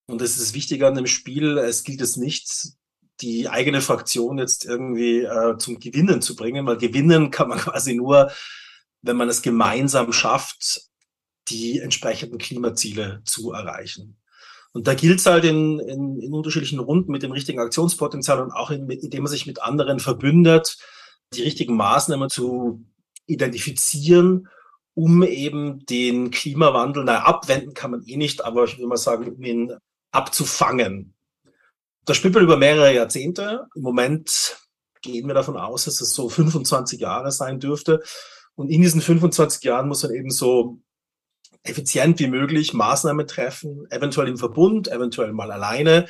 und 0.05 0.21
das 0.21 0.38
ist 0.38 0.53
wichtig 0.53 0.83
an 0.83 0.95
dem 0.95 1.07
Spiel, 1.07 1.57
es 1.57 1.83
gilt 1.83 2.01
es 2.01 2.17
nicht, 2.17 2.74
die 3.21 3.50
eigene 3.50 3.81
Fraktion 3.81 4.38
jetzt 4.38 4.65
irgendwie 4.65 5.21
äh, 5.21 5.57
zum 5.57 5.79
Gewinnen 5.79 6.21
zu 6.21 6.36
bringen, 6.36 6.65
weil 6.65 6.77
gewinnen 6.77 7.31
kann 7.31 7.50
man 7.50 7.57
quasi 7.57 7.95
nur, 7.95 8.31
wenn 9.01 9.17
man 9.17 9.29
es 9.29 9.41
gemeinsam 9.41 10.13
schafft, 10.13 10.81
die 11.50 11.79
entsprechenden 11.79 12.38
Klimaziele 12.38 13.21
zu 13.24 13.51
erreichen. 13.51 14.17
Und 14.74 14.86
da 14.88 14.93
gilt 14.93 15.19
es 15.19 15.25
halt 15.25 15.45
in, 15.45 15.79
in, 15.79 16.19
in 16.19 16.33
unterschiedlichen 16.33 16.79
Runden 16.79 17.12
mit 17.12 17.24
dem 17.24 17.31
richtigen 17.31 17.59
Aktionspotenzial 17.59 18.41
und 18.41 18.51
auch 18.51 18.69
in, 18.69 18.89
indem 18.89 19.24
man 19.24 19.31
sich 19.31 19.47
mit 19.47 19.62
anderen 19.62 20.00
verbündet, 20.00 20.77
die 21.33 21.41
richtigen 21.41 21.75
Maßnahmen 21.75 22.29
zu 22.29 22.86
identifizieren, 23.25 24.50
um 24.97 25.21
eben 25.21 25.85
den 25.85 26.31
Klimawandel, 26.31 27.03
naja, 27.03 27.21
abwenden 27.21 27.75
kann 27.75 27.91
man 27.91 28.01
eh 28.07 28.17
nicht, 28.17 28.43
aber 28.43 28.63
ich 28.63 28.79
würde 28.79 28.87
mal 28.87 28.97
sagen, 28.97 29.31
um 29.31 29.43
ihn 29.43 29.77
abzufangen. 30.09 31.13
Das 32.05 32.17
spielt 32.17 32.33
man 32.33 32.43
über 32.43 32.57
mehrere 32.57 32.95
Jahrzehnte. 32.95 33.67
Im 33.75 33.83
Moment 33.83 34.57
gehen 35.03 35.27
wir 35.27 35.35
davon 35.35 35.55
aus, 35.55 35.85
dass 35.85 36.01
es 36.01 36.15
so 36.15 36.29
25 36.29 36.99
Jahre 36.99 37.31
sein 37.31 37.59
dürfte. 37.59 38.01
Und 38.55 38.69
in 38.71 38.81
diesen 38.81 38.99
25 38.99 39.61
Jahren 39.61 39.87
muss 39.87 40.01
man 40.01 40.15
eben 40.15 40.31
so 40.31 40.79
effizient 41.61 42.17
wie 42.17 42.27
möglich 42.27 42.73
Maßnahmen 42.73 43.27
treffen, 43.27 43.85
eventuell 43.91 44.29
im 44.29 44.37
Verbund, 44.37 44.87
eventuell 44.87 45.31
mal 45.31 45.51
alleine, 45.51 46.07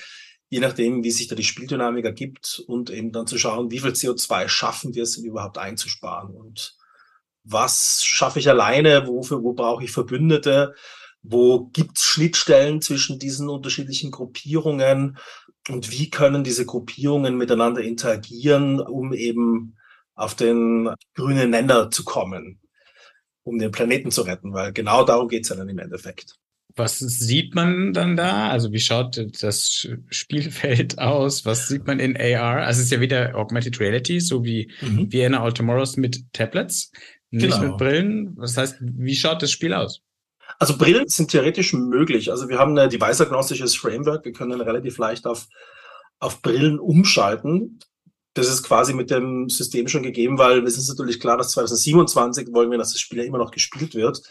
je 0.47 0.61
nachdem, 0.61 1.03
wie 1.03 1.11
sich 1.11 1.27
da 1.27 1.35
die 1.35 1.43
Spieldynamik 1.43 2.05
ergibt 2.05 2.63
und 2.67 2.89
eben 2.89 3.11
dann 3.11 3.27
zu 3.27 3.37
schauen, 3.37 3.69
wie 3.69 3.79
viel 3.79 3.91
CO2 3.91 4.47
schaffen 4.47 4.95
wir 4.95 5.03
es 5.03 5.17
überhaupt 5.17 5.57
einzusparen 5.57 6.33
und 6.33 6.77
was 7.49 8.03
schaffe 8.03 8.39
ich 8.39 8.49
alleine, 8.49 9.07
wofür, 9.07 9.43
wo 9.43 9.53
brauche 9.53 9.83
ich 9.83 9.91
Verbündete, 9.91 10.75
wo 11.21 11.65
gibt 11.67 11.97
es 11.97 12.05
Schnittstellen 12.05 12.81
zwischen 12.81 13.19
diesen 13.19 13.49
unterschiedlichen 13.49 14.11
Gruppierungen 14.11 15.17
und 15.69 15.91
wie 15.91 16.09
können 16.09 16.43
diese 16.43 16.65
Gruppierungen 16.65 17.37
miteinander 17.37 17.81
interagieren, 17.81 18.79
um 18.79 19.13
eben 19.13 19.77
auf 20.15 20.35
den 20.35 20.89
grünen 21.15 21.51
Nenner 21.51 21.91
zu 21.91 22.03
kommen, 22.03 22.59
um 23.43 23.59
den 23.59 23.71
Planeten 23.71 24.11
zu 24.11 24.23
retten, 24.23 24.53
weil 24.53 24.73
genau 24.73 25.03
darum 25.03 25.27
geht 25.27 25.43
es 25.43 25.49
ja 25.49 25.55
dann 25.55 25.69
im 25.69 25.79
Endeffekt. 25.79 26.35
Was 26.75 26.99
sieht 26.99 27.55
man 27.55 27.91
dann 27.91 28.15
da? 28.15 28.49
Also 28.49 28.71
wie 28.71 28.79
schaut 28.79 29.19
das 29.41 29.87
Spielfeld 30.09 30.99
aus? 30.99 31.43
Was 31.43 31.67
sieht 31.67 31.87
man 31.87 31.99
in 31.99 32.15
AR? 32.15 32.65
Also 32.65 32.79
es 32.79 32.85
ist 32.85 32.91
ja 32.91 33.01
wieder 33.01 33.35
Augmented 33.35 33.79
Reality, 33.79 34.19
so 34.19 34.43
wie 34.43 34.71
mhm. 34.81 35.11
Vienna 35.11 35.41
All 35.41 35.53
Tomorrows 35.53 35.97
mit 35.97 36.31
Tablets, 36.33 36.91
nicht 37.29 37.53
genau. 37.53 37.69
mit 37.69 37.77
Brillen. 37.77 38.35
Das 38.35 38.57
heißt, 38.57 38.77
wie 38.79 39.15
schaut 39.15 39.41
das 39.41 39.51
Spiel 39.51 39.73
aus? 39.73 40.01
Also 40.59 40.77
Brillen 40.77 41.07
sind 41.07 41.31
theoretisch 41.31 41.73
möglich. 41.73 42.31
Also 42.31 42.49
wir 42.49 42.57
haben 42.57 42.77
ein 42.77 42.89
device-agnostisches 42.89 43.75
Framework. 43.75 44.25
Wir 44.25 44.33
können 44.33 44.59
relativ 44.59 44.97
leicht 44.97 45.27
auf, 45.27 45.47
auf 46.19 46.41
Brillen 46.41 46.79
umschalten. 46.79 47.79
Das 48.33 48.47
ist 48.47 48.61
quasi 48.61 48.93
mit 48.93 49.09
dem 49.09 49.49
System 49.49 49.87
schon 49.87 50.03
gegeben, 50.03 50.37
weil 50.37 50.63
es 50.63 50.77
ist 50.77 50.87
natürlich 50.89 51.19
klar, 51.19 51.37
dass 51.37 51.51
2027 51.51 52.53
wollen 52.53 52.69
wir, 52.69 52.77
dass 52.77 52.91
das 52.91 53.01
Spiel 53.01 53.17
ja 53.17 53.25
immer 53.25 53.39
noch 53.39 53.49
gespielt 53.49 53.95
wird. 53.95 54.21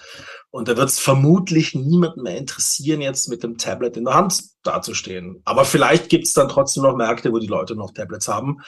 Und 0.50 0.68
da 0.68 0.76
wird 0.76 0.88
es 0.88 1.00
vermutlich 1.00 1.74
niemanden 1.74 2.22
mehr 2.22 2.38
interessieren, 2.38 3.00
jetzt 3.00 3.28
mit 3.28 3.42
dem 3.42 3.58
Tablet 3.58 3.96
in 3.96 4.04
der 4.04 4.14
Hand 4.14 4.44
dazustehen. 4.62 5.42
Aber 5.44 5.64
vielleicht 5.64 6.08
gibt 6.08 6.26
es 6.26 6.34
dann 6.34 6.48
trotzdem 6.48 6.84
noch 6.84 6.96
Märkte, 6.96 7.32
wo 7.32 7.40
die 7.40 7.48
Leute 7.48 7.74
noch 7.74 7.92
Tablets 7.92 8.28
haben. 8.28 8.58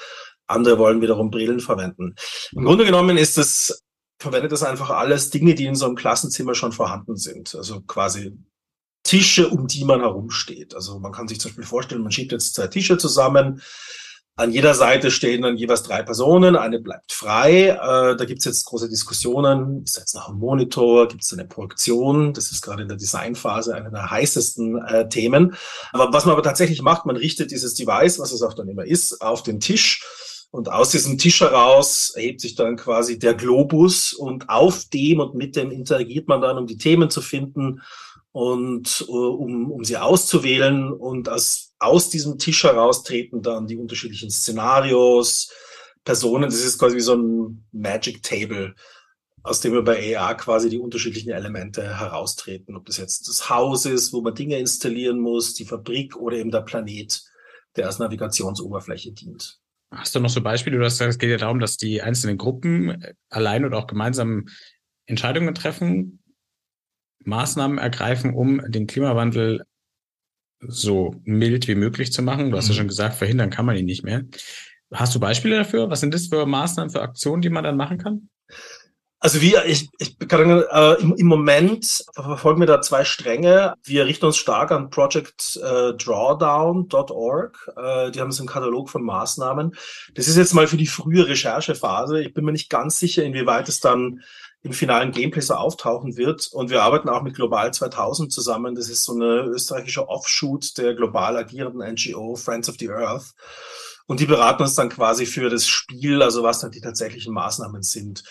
Andere 0.48 0.78
wollen 0.78 1.00
wiederum 1.02 1.30
Brillen 1.30 1.60
verwenden. 1.60 2.16
Im 2.52 2.64
Grunde 2.64 2.84
genommen 2.84 3.16
ist 3.16 3.38
es 3.38 3.84
verwendet 4.18 4.52
das 4.52 4.62
einfach 4.62 4.90
alles 4.90 5.30
Dinge, 5.30 5.54
die 5.54 5.66
in 5.66 5.76
so 5.76 5.86
einem 5.86 5.94
Klassenzimmer 5.94 6.54
schon 6.54 6.72
vorhanden 6.72 7.16
sind. 7.16 7.54
Also 7.54 7.80
quasi 7.82 8.36
Tische, 9.04 9.48
um 9.48 9.66
die 9.66 9.84
man 9.84 10.00
herumsteht. 10.00 10.74
Also 10.74 10.98
man 10.98 11.12
kann 11.12 11.28
sich 11.28 11.40
zum 11.40 11.50
Beispiel 11.50 11.64
vorstellen, 11.64 12.02
man 12.02 12.12
schiebt 12.12 12.32
jetzt 12.32 12.54
zwei 12.54 12.66
Tische 12.66 12.98
zusammen. 12.98 13.62
An 14.38 14.52
jeder 14.52 14.74
Seite 14.74 15.10
stehen 15.10 15.42
dann 15.42 15.56
jeweils 15.56 15.82
drei 15.82 16.02
Personen, 16.02 16.54
eine 16.54 16.78
bleibt 16.78 17.12
frei. 17.12 17.70
Äh, 17.70 18.16
da 18.16 18.24
gibt's 18.24 18.44
jetzt 18.44 18.66
große 18.66 18.88
Diskussionen. 18.88 19.82
Ist 19.82 19.96
jetzt 19.96 20.14
noch 20.14 20.28
ein 20.28 20.36
Monitor? 20.36 21.08
Gibt 21.08 21.24
es 21.24 21.32
eine 21.32 21.44
Projektion? 21.44 22.34
Das 22.34 22.52
ist 22.52 22.62
gerade 22.62 22.82
in 22.82 22.88
der 22.88 22.96
Designphase 22.96 23.74
einer 23.74 23.90
der 23.90 24.10
heißesten 24.10 24.76
äh, 24.84 25.08
Themen. 25.08 25.56
Aber 25.92 26.12
was 26.12 26.24
man 26.24 26.34
aber 26.34 26.44
tatsächlich 26.44 26.82
macht, 26.82 27.04
man 27.04 27.16
richtet 27.16 27.50
dieses 27.50 27.74
Device, 27.74 28.20
was 28.20 28.30
es 28.30 28.42
auch 28.42 28.54
dann 28.54 28.68
immer 28.68 28.84
ist, 28.84 29.22
auf 29.22 29.42
den 29.42 29.58
Tisch 29.58 30.04
und 30.50 30.70
aus 30.70 30.90
diesem 30.90 31.18
Tisch 31.18 31.40
heraus 31.40 32.10
erhebt 32.10 32.40
sich 32.40 32.54
dann 32.54 32.76
quasi 32.76 33.18
der 33.18 33.34
Globus 33.34 34.12
und 34.12 34.48
auf 34.48 34.86
dem 34.86 35.20
und 35.20 35.34
mit 35.34 35.56
dem 35.56 35.70
interagiert 35.70 36.26
man 36.28 36.40
dann, 36.40 36.58
um 36.58 36.66
die 36.66 36.78
Themen 36.78 37.10
zu 37.10 37.20
finden 37.20 37.82
und 38.32 39.04
uh, 39.08 39.28
um, 39.28 39.70
um 39.70 39.84
sie 39.84 39.96
auszuwählen 39.96 40.92
und 40.92 41.28
aus, 41.28 41.74
aus 41.78 42.08
diesem 42.08 42.38
Tisch 42.38 42.64
heraus 42.64 43.02
treten 43.02 43.42
dann 43.42 43.66
die 43.66 43.76
unterschiedlichen 43.76 44.30
Szenarios, 44.30 45.50
Personen. 46.04 46.44
Das 46.44 46.64
ist 46.64 46.78
quasi 46.78 46.96
wie 46.96 47.00
so 47.00 47.16
ein 47.16 47.66
Magic 47.72 48.22
Table, 48.22 48.74
aus 49.42 49.60
dem 49.60 49.74
wir 49.74 49.82
bei 49.82 50.16
AR 50.16 50.36
quasi 50.36 50.70
die 50.70 50.78
unterschiedlichen 50.78 51.30
Elemente 51.30 51.82
heraustreten. 51.98 52.76
Ob 52.76 52.86
das 52.86 52.96
jetzt 52.96 53.28
das 53.28 53.50
Haus 53.50 53.84
ist, 53.84 54.12
wo 54.14 54.22
man 54.22 54.34
Dinge 54.34 54.58
installieren 54.58 55.18
muss, 55.18 55.52
die 55.54 55.66
Fabrik 55.66 56.16
oder 56.16 56.36
eben 56.36 56.50
der 56.50 56.62
Planet, 56.62 57.22
der 57.76 57.86
als 57.86 57.98
Navigationsoberfläche 57.98 59.12
dient. 59.12 59.60
Hast 59.90 60.14
du 60.14 60.20
noch 60.20 60.28
so 60.28 60.42
Beispiele? 60.42 60.78
Du 60.78 60.84
hast 60.84 60.94
gesagt, 60.94 61.10
es 61.10 61.18
geht 61.18 61.30
ja 61.30 61.38
darum, 61.38 61.60
dass 61.60 61.76
die 61.76 62.02
einzelnen 62.02 62.36
Gruppen 62.36 63.02
allein 63.30 63.64
oder 63.64 63.78
auch 63.78 63.86
gemeinsam 63.86 64.46
Entscheidungen 65.06 65.54
treffen, 65.54 66.22
Maßnahmen 67.24 67.78
ergreifen, 67.78 68.34
um 68.34 68.60
den 68.70 68.86
Klimawandel 68.86 69.64
so 70.60 71.14
mild 71.24 71.68
wie 71.68 71.74
möglich 71.74 72.12
zu 72.12 72.22
machen. 72.22 72.50
Du 72.50 72.56
hast 72.56 72.66
mhm. 72.66 72.72
ja 72.72 72.76
schon 72.78 72.88
gesagt, 72.88 73.14
verhindern 73.14 73.50
kann 73.50 73.64
man 73.64 73.76
ihn 73.76 73.86
nicht 73.86 74.04
mehr. 74.04 74.24
Hast 74.92 75.14
du 75.14 75.20
Beispiele 75.20 75.56
dafür? 75.56 75.90
Was 75.90 76.00
sind 76.00 76.14
das 76.14 76.26
für 76.26 76.46
Maßnahmen, 76.46 76.90
für 76.90 77.02
Aktionen, 77.02 77.42
die 77.42 77.50
man 77.50 77.64
dann 77.64 77.76
machen 77.76 77.98
kann? 77.98 78.28
Also 79.20 79.40
wir, 79.40 79.64
ich, 79.66 79.88
ich 79.98 80.16
kann, 80.18 80.62
äh, 80.62 80.94
im, 81.00 81.14
im 81.16 81.26
Moment 81.26 82.04
verfolgen 82.14 82.60
wir 82.60 82.66
da 82.68 82.80
zwei 82.80 83.04
Stränge. 83.04 83.74
Wir 83.82 84.06
richten 84.06 84.26
uns 84.26 84.36
stark 84.36 84.70
an 84.70 84.90
Project 84.90 85.56
äh, 85.56 85.94
Drawdown.org. 85.94 87.72
Äh, 87.76 88.10
die 88.12 88.20
haben 88.20 88.30
so 88.30 88.42
einen 88.42 88.48
Katalog 88.48 88.90
von 88.90 89.02
Maßnahmen. 89.02 89.74
Das 90.14 90.28
ist 90.28 90.36
jetzt 90.36 90.54
mal 90.54 90.68
für 90.68 90.76
die 90.76 90.86
frühe 90.86 91.26
Recherchephase. 91.26 92.22
Ich 92.22 92.32
bin 92.32 92.44
mir 92.44 92.52
nicht 92.52 92.70
ganz 92.70 93.00
sicher, 93.00 93.24
inwieweit 93.24 93.68
es 93.68 93.80
dann 93.80 94.22
im 94.62 94.72
finalen 94.72 95.10
Gameplay 95.10 95.40
so 95.40 95.54
auftauchen 95.54 96.16
wird. 96.16 96.48
Und 96.52 96.70
wir 96.70 96.82
arbeiten 96.84 97.08
auch 97.08 97.22
mit 97.22 97.34
Global 97.34 97.72
2000 97.72 98.32
zusammen. 98.32 98.76
Das 98.76 98.88
ist 98.88 99.04
so 99.04 99.14
eine 99.14 99.42
österreichische 99.46 100.08
Offshoot 100.08 100.78
der 100.78 100.94
global 100.94 101.36
agierenden 101.36 101.80
NGO 101.92 102.36
Friends 102.36 102.68
of 102.68 102.76
the 102.78 102.90
Earth. 102.90 103.34
Und 104.06 104.20
die 104.20 104.26
beraten 104.26 104.62
uns 104.62 104.74
dann 104.74 104.88
quasi 104.88 105.26
für 105.26 105.50
das 105.50 105.68
Spiel, 105.68 106.22
also 106.22 106.42
was 106.42 106.60
dann 106.60 106.70
die 106.70 106.80
tatsächlichen 106.80 107.34
Maßnahmen 107.34 107.82
sind. 107.82 108.24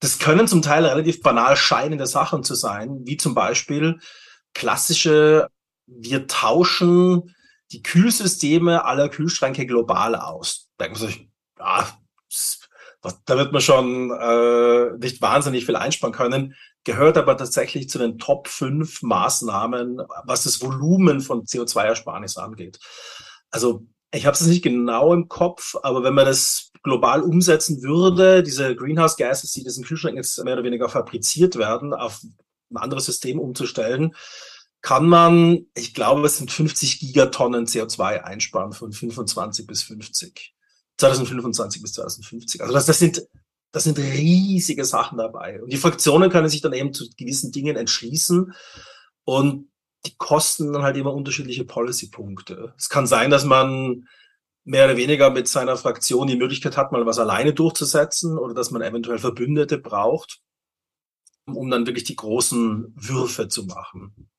Das 0.00 0.18
können 0.18 0.48
zum 0.48 0.62
Teil 0.62 0.84
relativ 0.84 1.22
banal 1.22 1.56
scheinende 1.56 2.06
Sachen 2.06 2.42
zu 2.42 2.54
sein, 2.54 3.00
wie 3.04 3.16
zum 3.16 3.34
Beispiel 3.34 4.00
klassische, 4.52 5.48
wir 5.86 6.26
tauschen 6.26 7.34
die 7.72 7.82
Kühlsysteme 7.82 8.84
aller 8.84 9.08
Kühlschränke 9.08 9.66
global 9.66 10.14
aus. 10.14 10.68
Da 10.76 10.84
denkt 10.84 11.00
sich, 11.00 11.28
ja, 11.58 11.88
da 13.26 13.36
wird 13.36 13.52
man 13.52 13.60
schon 13.60 14.10
äh, 14.10 14.96
nicht 14.98 15.20
wahnsinnig 15.20 15.66
viel 15.66 15.76
einsparen 15.76 16.14
können, 16.14 16.54
gehört 16.84 17.16
aber 17.16 17.36
tatsächlich 17.36 17.88
zu 17.88 17.98
den 17.98 18.18
Top 18.18 18.48
5 18.48 19.02
Maßnahmen, 19.02 20.02
was 20.24 20.44
das 20.44 20.60
Volumen 20.60 21.20
von 21.20 21.44
CO2-Ersparnis 21.44 22.36
angeht. 22.36 22.78
Also 23.50 23.86
ich 24.14 24.26
habe 24.26 24.34
es 24.34 24.46
nicht 24.46 24.62
genau 24.62 25.12
im 25.12 25.28
Kopf, 25.28 25.76
aber 25.82 26.02
wenn 26.02 26.14
man 26.14 26.26
das 26.26 26.70
global 26.82 27.22
umsetzen 27.22 27.82
würde, 27.82 28.42
diese 28.42 28.76
Greenhouse 28.76 29.16
Gases, 29.16 29.52
die 29.52 29.64
diesen 29.64 29.84
Kühlschränken 29.84 30.18
jetzt 30.18 30.42
mehr 30.44 30.54
oder 30.54 30.64
weniger 30.64 30.88
fabriziert 30.88 31.56
werden, 31.56 31.94
auf 31.94 32.22
ein 32.70 32.76
anderes 32.76 33.06
System 33.06 33.38
umzustellen, 33.38 34.14
kann 34.82 35.08
man, 35.08 35.66
ich 35.74 35.94
glaube, 35.94 36.26
es 36.26 36.36
sind 36.36 36.50
50 36.50 37.00
Gigatonnen 37.00 37.66
CO2 37.66 38.20
einsparen 38.22 38.72
von 38.72 38.92
25 38.92 39.66
bis 39.66 39.82
50. 39.82 40.54
2025 40.98 41.82
bis 41.82 41.92
2050. 41.94 42.60
Also 42.60 42.74
das, 42.74 42.86
das 42.86 42.98
sind 42.98 43.26
das 43.74 43.84
sind 43.84 43.98
riesige 43.98 44.84
Sachen 44.84 45.18
dabei. 45.18 45.60
Und 45.60 45.72
die 45.72 45.78
Fraktionen 45.78 46.30
können 46.30 46.48
sich 46.48 46.60
dann 46.60 46.72
eben 46.72 46.94
zu 46.94 47.10
gewissen 47.16 47.50
Dingen 47.50 47.74
entschließen 47.74 48.54
und 49.24 49.68
die 50.06 50.14
kosten 50.16 50.72
dann 50.72 50.82
halt 50.82 50.96
immer 50.96 51.14
unterschiedliche 51.14 51.64
Policy-Punkte. 51.64 52.74
Es 52.76 52.88
kann 52.88 53.06
sein, 53.06 53.30
dass 53.30 53.44
man 53.44 54.08
mehr 54.64 54.86
oder 54.86 54.96
weniger 54.96 55.30
mit 55.30 55.48
seiner 55.48 55.76
Fraktion 55.76 56.26
die 56.26 56.36
Möglichkeit 56.36 56.76
hat, 56.76 56.92
mal 56.92 57.06
was 57.06 57.18
alleine 57.18 57.52
durchzusetzen 57.52 58.38
oder 58.38 58.54
dass 58.54 58.70
man 58.70 58.82
eventuell 58.82 59.18
Verbündete 59.18 59.78
braucht, 59.78 60.40
um 61.46 61.70
dann 61.70 61.86
wirklich 61.86 62.04
die 62.04 62.16
großen 62.16 62.92
Würfe 62.96 63.48
zu 63.48 63.64
machen. 63.64 64.30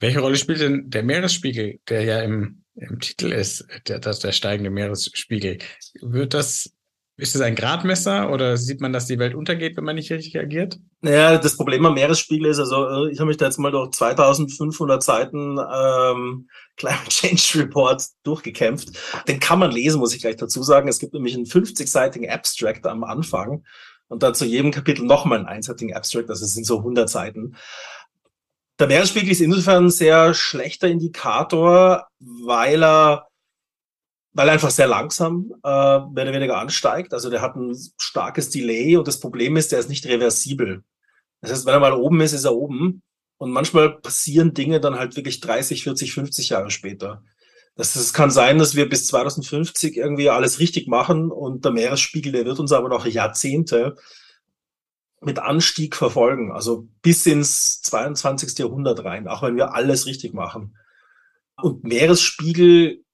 Welche 0.00 0.20
Rolle 0.20 0.36
spielt 0.36 0.60
denn 0.60 0.90
der 0.90 1.02
Meeresspiegel, 1.02 1.80
der 1.88 2.04
ja 2.04 2.22
im 2.22 2.64
im 2.78 3.00
Titel 3.00 3.32
ist, 3.32 3.66
der, 3.88 3.98
das, 3.98 4.20
der 4.20 4.32
steigende 4.32 4.70
Meeresspiegel. 4.70 5.58
Wird 6.00 6.34
das, 6.34 6.72
ist 7.18 7.34
das 7.34 7.42
ein 7.42 7.56
Gradmesser 7.56 8.30
oder 8.30 8.56
sieht 8.56 8.80
man, 8.80 8.92
dass 8.92 9.06
die 9.06 9.18
Welt 9.18 9.34
untergeht, 9.34 9.76
wenn 9.76 9.82
man 9.82 9.96
nicht 9.96 10.10
richtig 10.12 10.38
agiert? 10.38 10.78
Naja, 11.00 11.36
das 11.36 11.56
Problem 11.56 11.84
am 11.84 11.94
Meeresspiegel 11.94 12.48
ist, 12.48 12.60
also 12.60 12.88
äh, 12.88 13.10
ich 13.10 13.18
habe 13.18 13.26
mich 13.26 13.36
da 13.36 13.46
jetzt 13.46 13.58
mal 13.58 13.72
durch 13.72 13.90
2500 13.90 15.02
Seiten 15.02 15.58
ähm, 15.58 16.48
Climate 16.76 17.08
Change 17.08 17.58
Report 17.64 18.02
durchgekämpft. 18.22 18.90
Den 19.26 19.40
kann 19.40 19.58
man 19.58 19.72
lesen, 19.72 19.98
muss 19.98 20.14
ich 20.14 20.20
gleich 20.20 20.36
dazu 20.36 20.62
sagen. 20.62 20.88
Es 20.88 21.00
gibt 21.00 21.12
nämlich 21.12 21.34
einen 21.34 21.46
50-seitigen 21.46 22.30
Abstract 22.30 22.86
am 22.86 23.02
Anfang 23.02 23.64
und 24.06 24.22
dann 24.22 24.34
zu 24.34 24.44
jedem 24.44 24.70
Kapitel 24.70 25.04
nochmal 25.04 25.38
einen 25.38 25.48
einseitigen 25.48 25.94
Abstract, 25.94 26.30
also 26.30 26.44
es 26.44 26.54
sind 26.54 26.64
so 26.64 26.78
100 26.78 27.10
Seiten. 27.10 27.56
Der 28.78 28.86
Meeresspiegel 28.86 29.32
ist 29.32 29.40
insofern 29.40 29.86
ein 29.86 29.90
sehr 29.90 30.34
schlechter 30.34 30.86
Indikator, 30.86 32.06
weil 32.20 32.84
er, 32.84 33.27
weil 34.32 34.48
er 34.48 34.54
einfach 34.54 34.70
sehr 34.70 34.86
langsam 34.86 35.52
äh, 35.64 35.68
mehr 35.68 36.24
oder 36.24 36.32
weniger 36.32 36.58
ansteigt. 36.58 37.12
Also 37.14 37.30
der 37.30 37.42
hat 37.42 37.56
ein 37.56 37.76
starkes 37.98 38.50
Delay 38.50 38.96
und 38.96 39.08
das 39.08 39.20
Problem 39.20 39.56
ist, 39.56 39.72
der 39.72 39.78
ist 39.78 39.88
nicht 39.88 40.06
reversibel. 40.06 40.82
Das 41.40 41.50
heißt, 41.50 41.66
wenn 41.66 41.74
er 41.74 41.80
mal 41.80 41.92
oben 41.92 42.20
ist, 42.20 42.32
ist 42.32 42.44
er 42.44 42.54
oben. 42.54 43.02
Und 43.38 43.52
manchmal 43.52 44.00
passieren 44.00 44.52
Dinge 44.52 44.80
dann 44.80 44.98
halt 44.98 45.16
wirklich 45.16 45.40
30, 45.40 45.84
40, 45.84 46.12
50 46.12 46.48
Jahre 46.48 46.70
später. 46.70 47.22
Das, 47.76 47.94
das 47.94 48.12
kann 48.12 48.32
sein, 48.32 48.58
dass 48.58 48.74
wir 48.74 48.88
bis 48.88 49.06
2050 49.06 49.96
irgendwie 49.96 50.30
alles 50.30 50.58
richtig 50.58 50.88
machen 50.88 51.30
und 51.30 51.64
der 51.64 51.70
Meeresspiegel, 51.70 52.32
der 52.32 52.44
wird 52.44 52.58
uns 52.58 52.72
aber 52.72 52.88
noch 52.88 53.06
Jahrzehnte 53.06 53.94
mit 55.20 55.38
Anstieg 55.38 55.94
verfolgen, 55.94 56.52
also 56.52 56.88
bis 57.02 57.26
ins 57.26 57.80
22. 57.82 58.58
Jahrhundert 58.58 59.04
rein, 59.04 59.28
auch 59.28 59.42
wenn 59.42 59.56
wir 59.56 59.74
alles 59.74 60.06
richtig 60.06 60.34
machen. 60.34 60.76
Und 61.60 61.84
Meeresspiegel, 61.84 63.04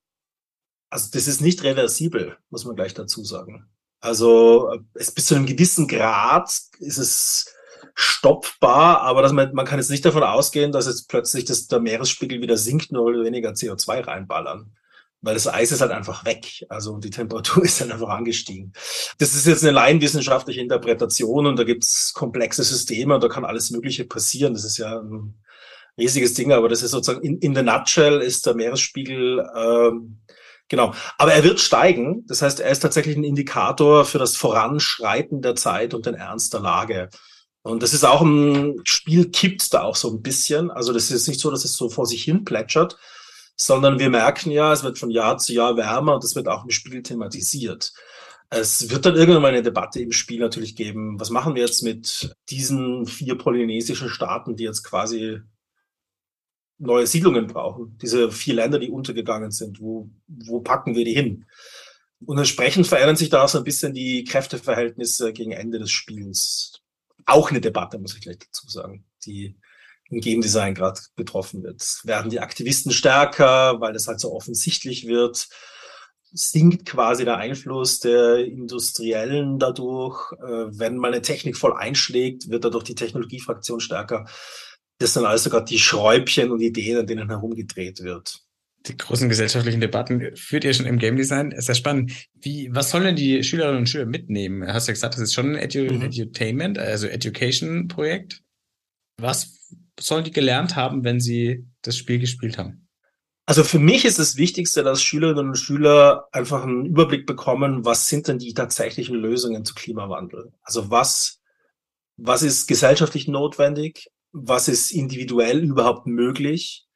also 0.95 1.09
das 1.13 1.27
ist 1.27 1.41
nicht 1.41 1.65
reversibel, 1.65 2.37
muss 2.51 2.65
man 2.65 2.77
gleich 2.77 2.95
dazu 2.95 3.25
sagen. 3.25 3.67
Also 4.01 4.81
es 4.95 5.11
bis 5.11 5.27
zu 5.27 5.35
einem 5.35 5.45
gewissen 5.45 5.89
Grad 5.89 6.49
ist 6.79 6.99
es 6.99 7.53
stoppbar, 7.97 9.01
aber 9.01 9.21
dass 9.21 9.33
man, 9.33 9.53
man 9.55 9.67
kann 9.67 9.81
jetzt 9.81 9.91
nicht 9.91 10.05
davon 10.05 10.23
ausgehen, 10.23 10.71
dass 10.71 10.87
jetzt 10.87 11.09
plötzlich 11.09 11.47
das, 11.47 11.67
der 11.67 11.81
Meeresspiegel 11.81 12.41
wieder 12.41 12.57
sinkt, 12.57 12.93
nur 12.93 13.07
weil 13.07 13.25
weniger 13.25 13.51
CO2 13.51 14.07
reinballern 14.07 14.73
weil 15.21 15.33
das 15.33 15.49
Eis 15.49 15.73
ist 15.73 15.81
halt 15.81 15.91
einfach 15.91 16.27
weg. 16.27 16.67
Also 16.69 16.99
die 16.99 17.09
Temperatur 17.09 17.65
ist 17.65 17.81
dann 17.81 17.91
einfach 17.91 18.11
angestiegen. 18.11 18.75
Das 19.17 19.35
ist 19.35 19.47
jetzt 19.47 19.63
eine 19.63 19.73
laienwissenschaftliche 19.73 20.61
Interpretation 20.61 21.47
und 21.47 21.59
da 21.59 21.65
gibt's 21.65 22.13
komplexe 22.13 22.63
Systeme 22.63 23.15
und 23.15 23.25
da 23.25 23.29
kann 23.29 23.47
alles 23.47 23.71
Mögliche 23.71 24.05
passieren. 24.05 24.53
Das 24.53 24.65
ist 24.65 24.77
ja 24.77 25.01
ein 25.01 25.35
riesiges 25.97 26.35
Ding, 26.35 26.53
aber 26.53 26.69
das 26.69 26.83
ist 26.83 26.91
sozusagen 26.91 27.25
in, 27.25 27.39
in 27.39 27.55
the 27.55 27.63
nutshell 27.63 28.21
ist 28.21 28.45
der 28.45 28.55
Meeresspiegel 28.55 29.49
ähm, 29.57 30.19
Genau. 30.69 30.95
Aber 31.19 31.35
er 31.35 31.45
wird 31.45 31.61
steigen. 31.61 32.25
Das 32.27 32.43
heißt, 32.43 32.61
er 32.61 32.71
ist 32.71 32.81
tatsächlich 32.81 33.17
ein 33.17 33.25
Indikator 33.25 34.05
für 34.05 34.19
das 34.19 34.37
Voranschreiten 34.37 35.43
der 35.43 35.57
Zeit 35.57 35.95
und 35.95 36.07
den 36.07 36.15
Ernst 36.15 36.55
der 36.55 36.61
Lage. 36.61 37.11
Und 37.63 37.83
das 37.83 37.95
ist 37.95 38.05
auch 38.05 38.21
ein 38.21 38.81
Spiel 38.85 39.31
kippt 39.31 39.73
da 39.73 39.83
auch 39.83 39.97
so 39.97 40.11
ein 40.11 40.23
bisschen. 40.23 40.71
Also 40.71 40.93
das 40.93 41.11
ist 41.11 41.29
nicht 41.29 41.41
so, 41.41 41.51
dass 41.51 41.65
es 41.65 41.77
so 41.77 41.89
vor 41.89 42.07
sich 42.07 42.23
hin 42.23 42.45
plätschert, 42.45 42.99
sondern 43.57 43.99
wir 43.99 44.11
merken 44.11 44.51
ja, 44.51 44.73
es 44.73 44.83
wird 44.83 44.99
von 44.99 45.11
Jahr 45.11 45.39
zu 45.39 45.53
Jahr 45.55 45.77
wärmer 45.77 46.15
und 46.15 46.25
das 46.25 46.35
wird 46.35 46.49
auch 46.49 46.65
im 46.65 46.71
Spiel 46.71 47.03
thematisiert. 47.03 47.93
Es 48.51 48.91
wird 48.91 49.07
dann 49.07 49.17
irgendwann 49.17 49.43
mal 49.43 49.49
eine 49.49 49.63
Debatte 49.63 50.01
im 50.01 50.13
Spiel 50.13 50.41
natürlich 50.41 50.77
geben. 50.77 51.19
Was 51.19 51.31
machen 51.31 51.55
wir 51.55 51.63
jetzt 51.63 51.83
mit 51.83 52.37
diesen 52.51 53.07
vier 53.07 53.37
polynesischen 53.37 54.11
Staaten, 54.11 54.57
die 54.57 54.65
jetzt 54.65 54.85
quasi 54.85 55.41
neue 56.79 57.07
Siedlungen 57.07 57.47
brauchen? 57.47 57.99
Diese 58.01 58.31
vier 58.31 58.55
Länder, 58.55 58.79
die 58.79 58.91
untergegangen 58.91 59.51
sind. 59.51 59.81
Wo, 59.81 60.11
wo 60.27 60.61
packen 60.61 60.95
wir 60.95 61.05
die 61.05 61.15
hin? 61.15 61.47
Und 62.27 62.39
entsprechend 62.39 62.87
verändern 62.87 63.17
sich 63.17 63.29
da 63.29 63.47
so 63.49 63.59
ein 63.59 63.65
bisschen 63.65 63.93
die 63.93 64.25
Kräfteverhältnisse 64.25 65.33
gegen 65.33 65.53
Ende 65.53 65.79
des 65.79 65.91
Spiels. 65.91 66.81
Auch 67.27 67.51
eine 67.51 67.61
Debatte, 67.61 67.99
muss 67.99 68.15
ich 68.15 68.23
gleich 68.23 68.39
dazu 68.39 68.69
sagen, 68.69 69.05
die 69.25 69.57
im 70.11 70.21
Game 70.21 70.41
Design 70.41 70.75
gerade 70.75 71.01
betroffen 71.17 71.63
wird. 71.63 71.83
Werden 72.05 72.31
die 72.31 72.41
Aktivisten 72.41 72.93
stärker, 72.93 73.81
weil 73.81 73.93
das 73.93 74.07
halt 74.07 74.21
so 74.21 74.33
offensichtlich 74.33 75.07
wird? 75.07 75.49
Sinkt 76.33 76.87
quasi 76.87 77.25
der 77.25 77.37
Einfluss 77.37 78.01
der 78.01 78.45
Industriellen 78.45 79.59
dadurch? 79.59 80.33
Äh, 80.33 80.67
wenn 80.79 80.97
mal 80.97 81.13
eine 81.13 81.23
Technik 81.23 81.57
voll 81.57 81.73
einschlägt, 81.75 82.51
wird 82.51 82.65
dadurch 82.65 82.85
die 82.85 82.97
Technologiefraktion 82.97 83.81
stärker. 83.81 84.27
Das 84.99 85.15
sind 85.15 85.25
alles 85.25 85.45
sogar 85.45 85.65
die 85.65 85.79
Schräubchen 85.79 86.51
und 86.51 86.61
Ideen, 86.61 86.99
an 86.99 87.07
denen 87.07 87.29
herumgedreht 87.29 88.03
wird. 88.03 88.41
Die 88.87 88.97
großen 88.97 89.29
gesellschaftlichen 89.29 89.81
Debatten 89.81 90.37
führt 90.37 90.65
ihr 90.65 90.75
schon 90.75 90.87
im 90.87 90.99
Game 90.99 91.17
Design. 91.17 91.53
Ist 91.53 91.69
ja 91.69 91.75
spannend. 91.75 92.13
Wie, 92.35 92.69
was 92.71 92.91
sollen 92.91 93.17
die 93.17 93.43
Schülerinnen 93.43 93.79
und 93.79 93.89
Schüler 93.89 94.05
mitnehmen? 94.05 94.71
Hast 94.71 94.87
du 94.87 94.91
ja 94.91 94.95
gesagt, 94.95 95.15
das 95.15 95.23
ist 95.23 95.35
schon 95.35 95.57
ein 95.57 95.57
Edu 95.57 95.93
mhm. 95.93 96.03
Edutainment, 96.03 96.79
also 96.79 97.07
Education-Projekt. 97.07 98.43
Was 99.17 99.59
sollen 99.99 100.25
die 100.25 100.33
gelernt 100.33 100.77
haben, 100.77 101.03
wenn 101.03 101.19
sie 101.19 101.67
das 101.83 101.97
Spiel 101.97 102.19
gespielt 102.19 102.59
haben? 102.59 102.85
Also 103.47 103.63
für 103.63 103.79
mich 103.79 104.05
ist 104.05 104.19
das 104.19 104.37
Wichtigste, 104.37 104.83
dass 104.83 105.03
Schülerinnen 105.03 105.49
und 105.49 105.59
Schüler 105.59 106.29
einfach 106.33 106.63
einen 106.63 106.87
Überblick 106.87 107.27
bekommen, 107.27 107.85
was 107.85 108.09
sind 108.09 108.27
denn 108.27 108.39
die 108.39 108.55
tatsächlichen 108.55 109.17
Lösungen 109.17 109.65
zu 109.65 109.75
Klimawandel? 109.75 110.53
Also 110.63 110.91
was, 110.91 111.41
was 112.17 112.43
ist 112.43 112.67
gesellschaftlich 112.67 113.29
notwendig? 113.29 114.11
Was 114.37 114.67
ist 114.67 114.91
individuell 114.91 115.63
überhaupt 115.63 116.09
möglich? 116.09 116.89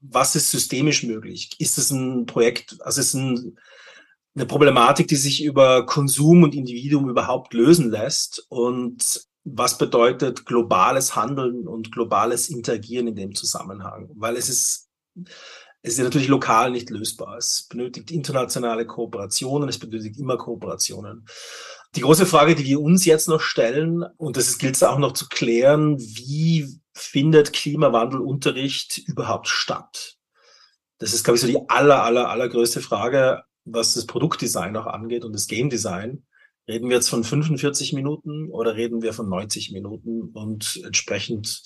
Was 0.00 0.36
ist 0.36 0.52
systemisch 0.52 1.02
möglich? 1.02 1.50
Ist 1.58 1.78
es 1.78 1.90
ein 1.90 2.26
Projekt, 2.26 2.76
also 2.80 3.00
ist 3.00 3.08
es 3.08 3.14
ein, 3.14 3.58
eine 4.36 4.46
Problematik, 4.46 5.08
die 5.08 5.16
sich 5.16 5.42
über 5.42 5.84
Konsum 5.84 6.44
und 6.44 6.54
Individuum 6.54 7.08
überhaupt 7.08 7.54
lösen 7.54 7.90
lässt? 7.90 8.46
Und 8.50 9.26
was 9.42 9.78
bedeutet 9.78 10.46
globales 10.46 11.16
Handeln 11.16 11.66
und 11.66 11.90
globales 11.90 12.48
Interagieren 12.48 13.08
in 13.08 13.16
dem 13.16 13.34
Zusammenhang? 13.34 14.08
Weil 14.14 14.36
es 14.36 14.48
ist, 14.48 14.88
es 15.82 15.98
ist 15.98 16.04
natürlich 16.04 16.28
lokal 16.28 16.70
nicht 16.70 16.88
lösbar. 16.88 17.36
Es 17.36 17.66
benötigt 17.68 18.12
internationale 18.12 18.86
Kooperationen, 18.86 19.68
es 19.68 19.78
benötigt 19.80 20.18
immer 20.18 20.38
Kooperationen. 20.38 21.26
Die 21.96 22.00
große 22.00 22.26
Frage, 22.26 22.54
die 22.54 22.64
wir 22.64 22.80
uns 22.80 23.04
jetzt 23.04 23.28
noch 23.28 23.40
stellen, 23.40 24.02
und 24.16 24.36
das 24.36 24.58
gilt 24.58 24.74
es 24.74 24.82
auch 24.82 24.98
noch 24.98 25.12
zu 25.12 25.28
klären, 25.28 25.98
wie 25.98 26.80
findet 26.92 27.52
Klimawandelunterricht 27.52 28.98
überhaupt 29.06 29.48
statt? 29.48 30.16
Das 30.98 31.12
ist, 31.12 31.24
glaube 31.24 31.36
ich, 31.36 31.40
so 31.40 31.46
die 31.46 31.58
aller, 31.68 32.02
aller, 32.02 32.30
allergrößte 32.30 32.80
Frage, 32.80 33.42
was 33.64 33.94
das 33.94 34.06
Produktdesign 34.06 34.76
auch 34.76 34.86
angeht 34.86 35.24
und 35.24 35.32
das 35.32 35.46
Game 35.46 35.70
Design. 35.70 36.24
Reden 36.66 36.88
wir 36.88 36.96
jetzt 36.96 37.10
von 37.10 37.22
45 37.22 37.92
Minuten 37.92 38.50
oder 38.50 38.74
reden 38.74 39.02
wir 39.02 39.12
von 39.12 39.28
90 39.28 39.72
Minuten? 39.72 40.30
Und 40.32 40.80
entsprechend 40.84 41.62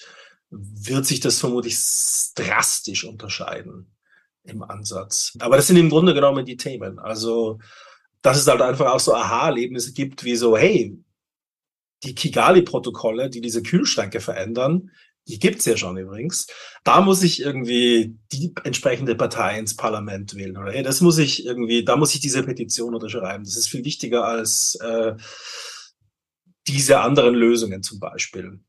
wird 0.51 1.07
sich 1.07 1.21
das 1.21 1.39
vermutlich 1.39 1.77
drastisch 2.35 3.05
unterscheiden 3.05 3.95
im 4.45 4.63
Ansatz. 4.63 5.37
Aber 5.39 5.57
das 5.57 5.69
sind 5.69 5.77
im 5.77 5.91
Grunde 5.91 6.15
genommen 6.15 6.45
die 6.45 6.57
Themen. 6.57 6.99
Also, 6.99 7.59
dass 8.23 8.39
es 8.39 8.47
halt 8.47 8.63
einfach 8.63 8.93
auch 8.93 9.01
so 9.01 9.15
Aha-Erlebnisse 9.15 9.93
gibt, 9.93 10.25
wie 10.25 10.37
so, 10.37 10.57
hey, 10.57 10.99
die 12.05 12.15
Kigali-Protokolle, 12.15 13.31
die 13.31 13.41
diese 13.41 13.63
Kühlschränke 13.63 14.21
verändern, 14.21 14.91
die 15.29 15.39
gibt's 15.39 15.67
ja 15.67 15.77
schon 15.77 15.99
übrigens. 15.99 16.47
Da 16.85 17.01
muss 17.03 17.23
ich 17.23 17.41
irgendwie 17.41 18.17
die 18.33 18.55
entsprechende 18.65 19.15
Partei 19.15 19.59
ins 19.59 19.77
Parlament 19.77 20.35
wählen. 20.35 20.57
Oder 20.57 20.73
hey, 20.73 20.83
das 20.83 21.01
muss 21.03 21.19
ich 21.19 21.45
irgendwie, 21.45 21.85
da 21.85 21.97
muss 21.97 22.15
ich 22.15 22.21
diese 22.21 22.43
Petition 22.43 22.95
unterschreiben. 22.95 23.45
Das 23.45 23.57
ist 23.57 23.69
viel 23.69 23.85
wichtiger 23.85 24.25
als 24.25 24.77
äh, 24.77 25.15
diese 26.67 27.01
anderen 27.01 27.35
Lösungen 27.35 27.83
zum 27.83 28.01
Beispiel. 28.01 28.61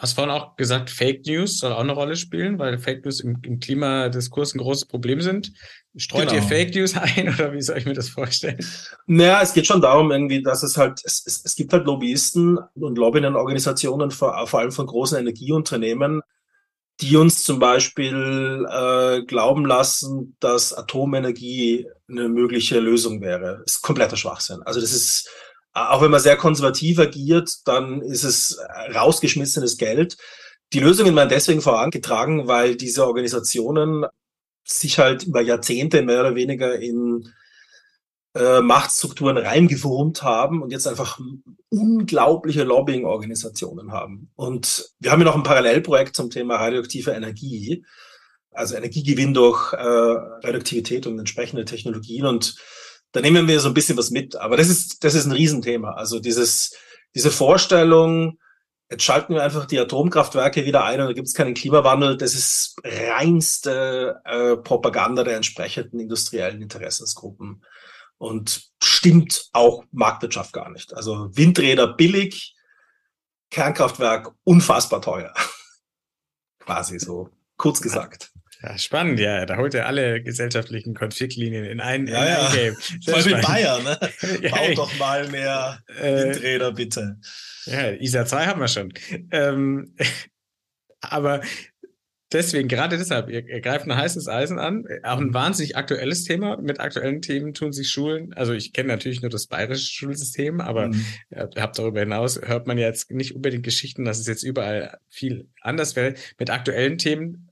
Du 0.00 0.04
hast 0.04 0.14
vorhin 0.14 0.32
auch 0.32 0.56
gesagt, 0.56 0.88
Fake 0.88 1.26
News 1.26 1.58
soll 1.58 1.74
auch 1.74 1.80
eine 1.80 1.92
Rolle 1.92 2.16
spielen, 2.16 2.58
weil 2.58 2.78
Fake 2.78 3.04
News 3.04 3.20
im, 3.20 3.36
im 3.42 3.60
Klimadiskurs 3.60 4.54
ein 4.54 4.58
großes 4.58 4.86
Problem 4.86 5.20
sind. 5.20 5.52
Streut 5.94 6.30
genau. 6.30 6.40
ihr 6.40 6.42
Fake 6.42 6.74
News 6.74 6.96
ein 6.96 7.34
oder 7.34 7.52
wie 7.52 7.60
soll 7.60 7.76
ich 7.76 7.84
mir 7.84 7.92
das 7.92 8.08
vorstellen? 8.08 8.56
Naja, 9.06 9.42
es 9.42 9.52
geht 9.52 9.66
schon 9.66 9.82
darum, 9.82 10.10
irgendwie, 10.10 10.42
dass 10.42 10.62
es 10.62 10.78
halt, 10.78 11.02
es, 11.04 11.22
es, 11.26 11.44
es 11.44 11.54
gibt 11.54 11.74
halt 11.74 11.84
Lobbyisten 11.84 12.58
und 12.76 12.96
Lobbyinnen-Organisationen, 12.96 14.10
vor, 14.10 14.46
vor 14.46 14.60
allem 14.60 14.72
von 14.72 14.86
großen 14.86 15.18
Energieunternehmen, 15.18 16.22
die 17.02 17.18
uns 17.18 17.44
zum 17.44 17.58
Beispiel 17.58 18.66
äh, 18.70 19.22
glauben 19.24 19.66
lassen, 19.66 20.34
dass 20.40 20.72
Atomenergie 20.72 21.86
eine 22.08 22.30
mögliche 22.30 22.80
Lösung 22.80 23.20
wäre. 23.20 23.58
Das 23.66 23.74
ist 23.74 23.82
kompletter 23.82 24.16
Schwachsinn. 24.16 24.62
Also 24.62 24.80
das 24.80 24.94
ist, 24.94 25.28
auch 25.72 26.02
wenn 26.02 26.10
man 26.10 26.20
sehr 26.20 26.36
konservativ 26.36 26.98
agiert, 26.98 27.66
dann 27.66 28.02
ist 28.02 28.24
es 28.24 28.58
rausgeschmissenes 28.94 29.76
Geld. 29.76 30.16
Die 30.72 30.80
Lösungen 30.80 31.14
werden 31.16 31.28
deswegen 31.28 31.60
vorangetragen, 31.60 32.46
weil 32.46 32.76
diese 32.76 33.06
Organisationen 33.06 34.06
sich 34.64 34.98
halt 34.98 35.24
über 35.24 35.40
Jahrzehnte 35.40 36.02
mehr 36.02 36.20
oder 36.20 36.34
weniger 36.34 36.78
in 36.78 37.28
äh, 38.34 38.60
Machtstrukturen 38.60 39.36
reingewurmt 39.36 40.22
haben 40.22 40.62
und 40.62 40.70
jetzt 40.70 40.86
einfach 40.86 41.18
unglaubliche 41.68 42.62
Lobbying-Organisationen 42.62 43.90
haben. 43.90 44.30
Und 44.36 44.90
wir 45.00 45.10
haben 45.10 45.20
ja 45.20 45.26
noch 45.26 45.34
ein 45.34 45.42
Parallelprojekt 45.42 46.14
zum 46.14 46.30
Thema 46.30 46.56
radioaktive 46.56 47.10
Energie, 47.10 47.84
also 48.52 48.76
Energiegewinn 48.76 49.34
durch 49.34 49.72
äh, 49.72 49.76
Radioaktivität 49.76 51.06
und 51.08 51.18
entsprechende 51.18 51.64
Technologien. 51.64 52.26
Und 52.26 52.54
da 53.12 53.20
nehmen 53.20 53.48
wir 53.48 53.60
so 53.60 53.68
ein 53.68 53.74
bisschen 53.74 53.96
was 53.96 54.10
mit. 54.10 54.36
Aber 54.36 54.56
das 54.56 54.68
ist, 54.68 55.04
das 55.04 55.14
ist 55.14 55.26
ein 55.26 55.32
Riesenthema. 55.32 55.92
Also 55.92 56.20
dieses, 56.20 56.74
diese 57.14 57.30
Vorstellung, 57.30 58.38
Jetzt 58.90 59.04
schalten 59.04 59.34
wir 59.34 59.44
einfach 59.44 59.66
die 59.66 59.78
Atomkraftwerke 59.78 60.64
wieder 60.64 60.82
ein 60.82 61.00
und 61.00 61.06
da 61.06 61.12
gibt 61.12 61.28
es 61.28 61.34
keinen 61.34 61.54
Klimawandel. 61.54 62.16
Das 62.16 62.34
ist 62.34 62.74
reinste 62.82 64.20
äh, 64.24 64.56
Propaganda 64.56 65.22
der 65.22 65.36
entsprechenden 65.36 66.00
industriellen 66.00 66.60
Interessensgruppen 66.60 67.64
und 68.18 68.68
stimmt 68.82 69.48
auch 69.52 69.84
Marktwirtschaft 69.92 70.52
gar 70.52 70.70
nicht. 70.70 70.92
Also 70.92 71.30
Windräder 71.36 71.94
billig, 71.94 72.56
Kernkraftwerk 73.50 74.32
unfassbar 74.42 75.00
teuer. 75.00 75.32
Quasi 76.58 76.98
so, 76.98 77.30
kurz 77.56 77.80
gesagt. 77.80 78.32
Ja, 78.62 78.76
spannend, 78.76 79.18
ja. 79.20 79.46
Da 79.46 79.56
holt 79.56 79.74
er 79.74 79.86
alle 79.86 80.22
gesellschaftlichen 80.22 80.94
Konfliktlinien 80.94 81.64
in 81.64 81.80
ein, 81.80 82.06
ja, 82.06 82.22
in 82.22 82.28
ein 82.28 82.42
ja. 82.42 82.50
Game. 82.54 82.76
Sehr 83.00 83.14
Voll 83.14 83.24
wie 83.26 83.42
Bayern, 83.42 83.84
ne? 83.84 83.98
Baut 84.50 84.78
doch 84.78 84.98
mal 84.98 85.28
mehr 85.28 85.82
äh, 85.98 86.24
Windräder, 86.24 86.72
bitte. 86.72 87.18
Ja, 87.64 87.90
ISA 87.90 88.26
2 88.26 88.46
haben 88.46 88.60
wir 88.60 88.68
schon. 88.68 88.92
Ähm, 89.30 89.94
aber 91.00 91.40
deswegen, 92.32 92.68
gerade 92.68 92.98
deshalb, 92.98 93.30
ihr, 93.30 93.48
ihr 93.48 93.62
greift 93.62 93.86
ein 93.86 93.96
heißes 93.96 94.28
Eisen 94.28 94.58
an. 94.58 94.84
Auch 95.04 95.18
ein 95.18 95.32
wahnsinnig 95.32 95.76
aktuelles 95.78 96.24
Thema. 96.24 96.58
Mit 96.60 96.80
aktuellen 96.80 97.22
Themen 97.22 97.54
tun 97.54 97.72
sich 97.72 97.88
Schulen. 97.88 98.34
Also 98.34 98.52
ich 98.52 98.74
kenne 98.74 98.88
natürlich 98.88 99.22
nur 99.22 99.30
das 99.30 99.46
bayerische 99.46 99.90
Schulsystem, 99.90 100.60
aber 100.60 100.88
mhm. 100.88 101.04
habt 101.30 101.78
darüber 101.78 102.00
hinaus 102.00 102.38
hört 102.42 102.66
man 102.66 102.76
jetzt 102.76 103.10
nicht 103.10 103.34
unbedingt 103.34 103.64
Geschichten, 103.64 104.04
dass 104.04 104.20
es 104.20 104.26
jetzt 104.26 104.42
überall 104.42 104.98
viel 105.08 105.48
anders 105.62 105.96
wäre. 105.96 106.12
Mit 106.38 106.50
aktuellen 106.50 106.98
Themen 106.98 107.49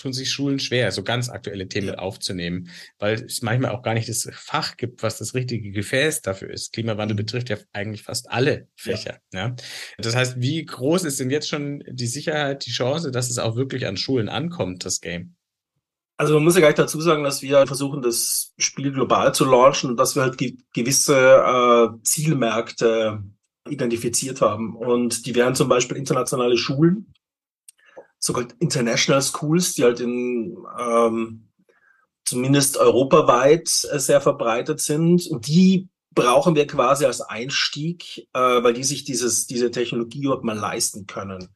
tun 0.00 0.12
sich 0.12 0.30
Schulen 0.30 0.58
schwer, 0.58 0.90
so 0.92 1.02
ganz 1.02 1.28
aktuelle 1.28 1.68
Themen 1.68 1.94
aufzunehmen, 1.94 2.70
weil 2.98 3.14
es 3.24 3.42
manchmal 3.42 3.72
auch 3.72 3.82
gar 3.82 3.94
nicht 3.94 4.08
das 4.08 4.28
Fach 4.32 4.76
gibt, 4.76 5.02
was 5.02 5.18
das 5.18 5.34
richtige 5.34 5.70
Gefäß 5.70 6.22
dafür 6.22 6.50
ist. 6.50 6.72
Klimawandel 6.72 7.14
mhm. 7.14 7.18
betrifft 7.18 7.50
ja 7.50 7.58
eigentlich 7.72 8.02
fast 8.02 8.30
alle 8.30 8.68
Fächer. 8.76 9.20
Ja. 9.32 9.48
ja. 9.48 9.56
Das 9.98 10.16
heißt, 10.16 10.40
wie 10.40 10.64
groß 10.64 11.04
ist 11.04 11.20
denn 11.20 11.30
jetzt 11.30 11.48
schon 11.48 11.84
die 11.88 12.06
Sicherheit, 12.06 12.66
die 12.66 12.72
Chance, 12.72 13.10
dass 13.10 13.30
es 13.30 13.38
auch 13.38 13.56
wirklich 13.56 13.86
an 13.86 13.96
Schulen 13.96 14.28
ankommt, 14.28 14.84
das 14.84 15.00
Game? 15.00 15.36
Also 16.16 16.34
man 16.34 16.44
muss 16.44 16.54
ja 16.54 16.60
gleich 16.60 16.74
dazu 16.74 17.00
sagen, 17.00 17.24
dass 17.24 17.40
wir 17.40 17.66
versuchen, 17.66 18.02
das 18.02 18.52
Spiel 18.58 18.92
global 18.92 19.34
zu 19.34 19.46
launchen 19.46 19.88
und 19.88 19.96
dass 19.96 20.16
wir 20.16 20.22
halt 20.22 20.36
gewisse 20.74 21.16
äh, 21.16 22.02
Zielmärkte 22.02 23.22
identifiziert 23.68 24.42
haben. 24.42 24.76
Und 24.76 25.24
die 25.24 25.34
wären 25.34 25.54
zum 25.54 25.68
Beispiel 25.68 25.96
internationale 25.96 26.58
Schulen, 26.58 27.12
sogenannte 28.20 28.54
International 28.60 29.22
Schools, 29.22 29.74
die 29.74 29.82
halt 29.82 30.00
in 30.00 30.56
ähm, 30.78 31.48
zumindest 32.24 32.76
europaweit 32.76 33.88
äh, 33.90 33.98
sehr 33.98 34.20
verbreitet 34.20 34.80
sind. 34.80 35.26
Und 35.26 35.48
die 35.48 35.88
brauchen 36.12 36.54
wir 36.54 36.66
quasi 36.66 37.06
als 37.06 37.22
Einstieg, 37.22 38.28
äh, 38.34 38.38
weil 38.38 38.74
die 38.74 38.84
sich 38.84 39.04
dieses, 39.04 39.46
diese 39.46 39.70
Technologie 39.70 40.22
überhaupt 40.24 40.44
mal 40.44 40.56
leisten 40.56 41.06
können. 41.06 41.48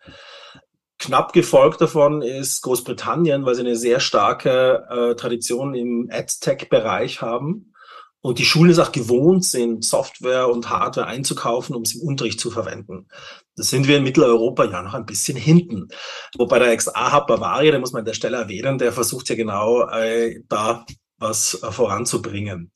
Knapp 0.98 1.33
gefolgt 1.33 1.81
davon 1.81 2.22
ist 2.22 2.62
Großbritannien, 2.62 3.44
weil 3.44 3.55
sie 3.55 3.61
eine 3.61 3.77
sehr 3.77 4.00
starke 4.00 4.87
äh, 4.88 5.14
Tradition 5.16 5.74
im 5.74 6.09
AdTech-Bereich 6.11 7.20
haben 7.20 7.74
und 8.25 8.39
die 8.39 8.47
Schulen 8.47 8.71
es 8.71 8.79
auch 8.79 8.91
gewohnt 8.91 9.45
sind, 9.45 9.85
Software 9.85 10.49
und 10.49 10.71
Hardware 10.71 11.07
einzukaufen, 11.07 11.77
um 11.77 11.85
sie 11.85 11.99
im 11.99 12.09
Unterricht 12.09 12.41
zu 12.41 12.51
verwenden. 12.51 13.07
Da 13.55 13.63
sind 13.63 13.87
wir 13.87 13.99
in 13.99 14.03
Mitteleuropa 14.03 14.65
ja 14.65 14.81
noch 14.81 14.95
ein 14.95 15.05
bisschen 15.05 15.37
hinten. 15.37 15.89
Wobei 16.39 16.59
der 16.59 16.75
XA-Hub 16.75 17.27
Bavaria, 17.27 17.71
der 17.71 17.81
muss 17.81 17.93
man 17.93 18.01
an 18.01 18.07
der 18.07 18.15
Stelle 18.15 18.39
erwähnen, 18.39 18.79
der 18.79 18.95
versucht 18.95 19.29
ja 19.29 19.37
genau 19.37 19.87
äh, 19.91 20.41
da 20.49 20.87
was 21.19 21.63
äh, 21.63 21.71
voranzubringen. 21.71 22.73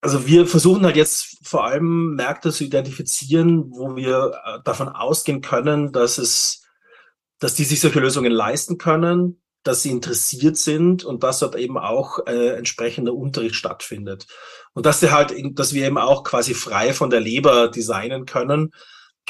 Also 0.00 0.26
wir 0.26 0.46
versuchen 0.46 0.86
halt 0.86 0.96
jetzt 0.96 1.46
vor 1.46 1.64
allem 1.66 2.14
Märkte 2.14 2.50
zu 2.50 2.64
identifizieren, 2.64 3.70
wo 3.70 3.94
wir 3.94 4.40
äh, 4.46 4.58
davon 4.64 4.88
ausgehen 4.88 5.42
können, 5.42 5.92
dass 5.92 6.16
es, 6.16 6.66
dass 7.40 7.56
die 7.56 7.64
sich 7.64 7.82
solche 7.82 8.00
Lösungen 8.00 8.32
leisten 8.32 8.78
können, 8.78 9.39
dass 9.62 9.82
sie 9.82 9.90
interessiert 9.90 10.56
sind 10.56 11.04
und 11.04 11.22
dass 11.22 11.40
dort 11.40 11.56
eben 11.56 11.76
auch 11.76 12.26
äh, 12.26 12.56
entsprechender 12.56 13.14
Unterricht 13.14 13.54
stattfindet. 13.54 14.26
Und 14.72 14.86
dass 14.86 15.00
sie 15.00 15.10
halt, 15.10 15.34
dass 15.58 15.74
wir 15.74 15.86
eben 15.86 15.98
auch 15.98 16.24
quasi 16.24 16.54
frei 16.54 16.92
von 16.92 17.10
der 17.10 17.20
Leber 17.20 17.68
designen 17.68 18.24
können 18.24 18.72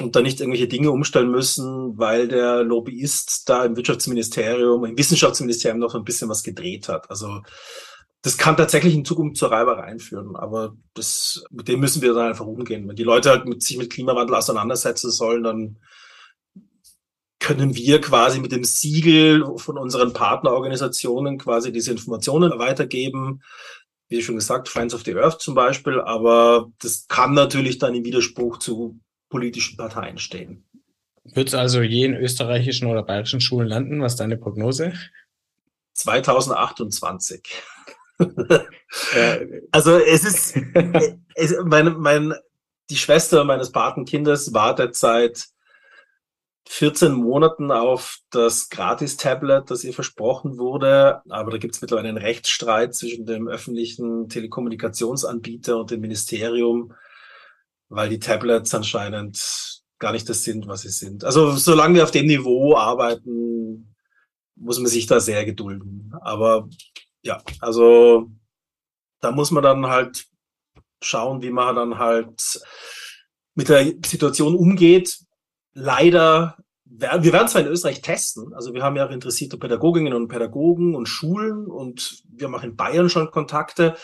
und 0.01 0.15
da 0.15 0.23
nicht 0.23 0.41
irgendwelche 0.41 0.69
Dinge 0.69 0.93
umstellen 0.93 1.31
müssen, 1.31 1.99
weil 1.99 2.29
der 2.29 2.63
Lobbyist 2.63 3.49
da 3.49 3.65
im 3.65 3.77
Wirtschaftsministerium, 3.77 4.85
im 4.85 4.97
Wissenschaftsministerium 4.97 5.81
noch 5.81 5.95
ein 5.95 6.05
bisschen 6.05 6.29
was 6.29 6.43
gedreht 6.43 6.89
hat. 6.89 7.11
Also 7.11 7.43
das 8.23 8.37
kann 8.37 8.57
tatsächlich 8.57 8.95
in 8.95 9.05
Zukunft 9.05 9.39
zur 9.39 9.51
Reiberei 9.51 9.99
führen, 9.99 10.37
aber 10.37 10.77
das, 10.95 11.43
mit 11.51 11.69
dem 11.69 11.81
müssen 11.81 12.03
wir 12.03 12.13
dann 12.13 12.29
einfach 12.29 12.47
umgehen. 12.47 12.87
Wenn 12.87 12.97
die 12.97 13.03
Leute 13.03 13.31
halt 13.31 13.47
mit 13.47 13.63
sich 13.63 13.79
mit 13.79 13.91
Klimawandel 13.91 14.37
auseinandersetzen 14.37 15.11
sollen, 15.11 15.43
dann 15.43 15.79
können 17.41 17.75
wir 17.75 18.01
quasi 18.01 18.39
mit 18.39 18.53
dem 18.53 18.65
Siegel 18.65 19.45
von 19.57 19.79
unseren 19.79 20.13
Partnerorganisationen 20.13 21.39
quasi 21.39 21.73
diese 21.73 21.91
Informationen 21.91 22.59
weitergeben. 22.59 23.43
Wie 24.09 24.23
schon 24.23 24.37
gesagt, 24.37 24.69
Friends 24.69 24.95
of 24.95 25.03
the 25.05 25.17
Earth 25.17 25.41
zum 25.41 25.55
Beispiel, 25.55 26.01
aber 26.01 26.71
das 26.81 27.07
kann 27.09 27.33
natürlich 27.33 27.79
dann 27.79 27.95
im 27.95 28.05
Widerspruch 28.05 28.59
zu 28.59 29.01
politischen 29.31 29.77
Parteien 29.77 30.19
stehen. 30.19 30.67
Wird 31.25 31.49
es 31.49 31.55
also 31.55 31.81
je 31.81 32.05
in 32.05 32.15
österreichischen 32.15 32.89
oder 32.89 33.03
bayerischen 33.03 33.41
Schulen 33.41 33.69
landen? 33.69 34.03
Was 34.03 34.13
ist 34.13 34.21
deine 34.21 34.37
Prognose? 34.37 34.93
2028. 35.95 37.43
also 39.71 39.97
es 39.99 40.25
ist, 40.25 40.57
es, 41.35 41.55
mein, 41.65 41.97
mein, 41.99 42.35
die 42.91 42.97
Schwester 42.97 43.45
meines 43.45 43.73
Patenkindes 43.73 44.53
wartet 44.53 44.97
seit 44.97 45.49
14 46.73 47.13
Monaten 47.13 47.73
auf 47.73 48.19
das 48.31 48.69
Gratis-Tablet, 48.71 49.73
das 49.73 49.83
ihr 49.83 49.93
versprochen 49.93 50.57
wurde. 50.57 51.21
Aber 51.29 51.51
da 51.51 51.59
gibt 51.59 51.75
es 51.75 51.83
mittlerweile 51.83 52.11
einen 52.11 52.17
Rechtsstreit 52.17 52.95
zwischen 52.95 53.27
dem 53.27 53.49
öffentlichen 53.49 54.29
Telekommunikationsanbieter 54.29 55.81
und 55.81 55.91
dem 55.91 56.01
Ministerium, 56.01 56.95
weil 57.89 58.09
die 58.09 58.21
Tablets 58.21 58.73
anscheinend 58.73 59.83
gar 59.99 60.13
nicht 60.13 60.29
das 60.29 60.45
sind, 60.45 60.69
was 60.69 60.83
sie 60.83 60.91
sind. 60.91 61.25
Also 61.25 61.51
solange 61.57 61.97
wir 61.97 62.05
auf 62.05 62.13
dem 62.13 62.27
Niveau 62.27 62.77
arbeiten, 62.77 63.93
muss 64.55 64.79
man 64.79 64.87
sich 64.87 65.07
da 65.07 65.19
sehr 65.19 65.45
gedulden. 65.45 66.15
Aber 66.21 66.69
ja, 67.23 67.43
also 67.59 68.31
da 69.19 69.33
muss 69.33 69.51
man 69.51 69.65
dann 69.65 69.89
halt 69.89 70.25
schauen, 71.03 71.43
wie 71.43 71.51
man 71.51 71.75
dann 71.75 71.99
halt 71.99 72.61
mit 73.57 73.69
der 73.69 73.93
Situation 74.07 74.55
umgeht. 74.55 75.19
Leider, 75.73 76.57
wir 76.91 77.33
werden 77.33 77.49
zwar 77.49 77.63
in 77.63 77.69
Österreich 77.69 78.03
testen, 78.03 78.53
also 78.53 78.75
wir 78.75 78.83
haben 78.83 78.97
ja 78.97 79.07
auch 79.07 79.13
interessierte 79.13 79.57
Pädagoginnen 79.57 80.13
und 80.13 80.29
Pädagogen 80.29 80.97
und 80.97 81.07
Schulen 81.07 81.67
und 81.67 82.23
wir 82.29 82.49
machen 82.49 82.71
in 82.71 82.77
Bayern 82.77 83.09
schon 83.09 83.31
Kontakte, 83.31 83.97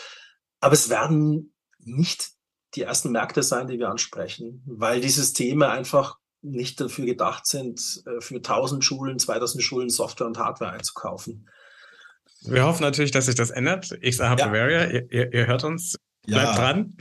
aber 0.61 0.73
es 0.73 0.89
werden 0.89 1.53
nicht 1.79 2.29
die 2.75 2.83
ersten 2.83 3.11
Märkte 3.11 3.43
sein, 3.43 3.67
die 3.67 3.77
wir 3.77 3.89
ansprechen, 3.89 4.63
weil 4.65 5.01
die 5.01 5.09
Systeme 5.09 5.69
einfach 5.69 6.17
nicht 6.41 6.79
dafür 6.79 7.05
gedacht 7.05 7.45
sind, 7.45 8.03
äh, 8.05 8.21
für 8.21 8.35
1000 8.35 8.83
Schulen, 8.83 9.19
2000 9.19 9.63
Schulen 9.63 9.89
Software 9.89 10.27
und 10.27 10.37
Hardware 10.37 10.71
einzukaufen. 10.71 11.49
Wir 12.41 12.65
hoffen 12.65 12.83
natürlich, 12.83 13.11
dass 13.11 13.25
sich 13.25 13.35
das 13.35 13.49
ändert. 13.49 13.89
Hub 13.91 14.01
ja. 14.03 14.35
Bavaria, 14.35 14.85
ihr, 14.85 15.11
ihr, 15.11 15.33
ihr, 15.33 15.47
hört 15.47 15.63
uns, 15.63 15.97
bleibt 16.25 16.55
ja. 16.55 16.55
dran. 16.55 16.95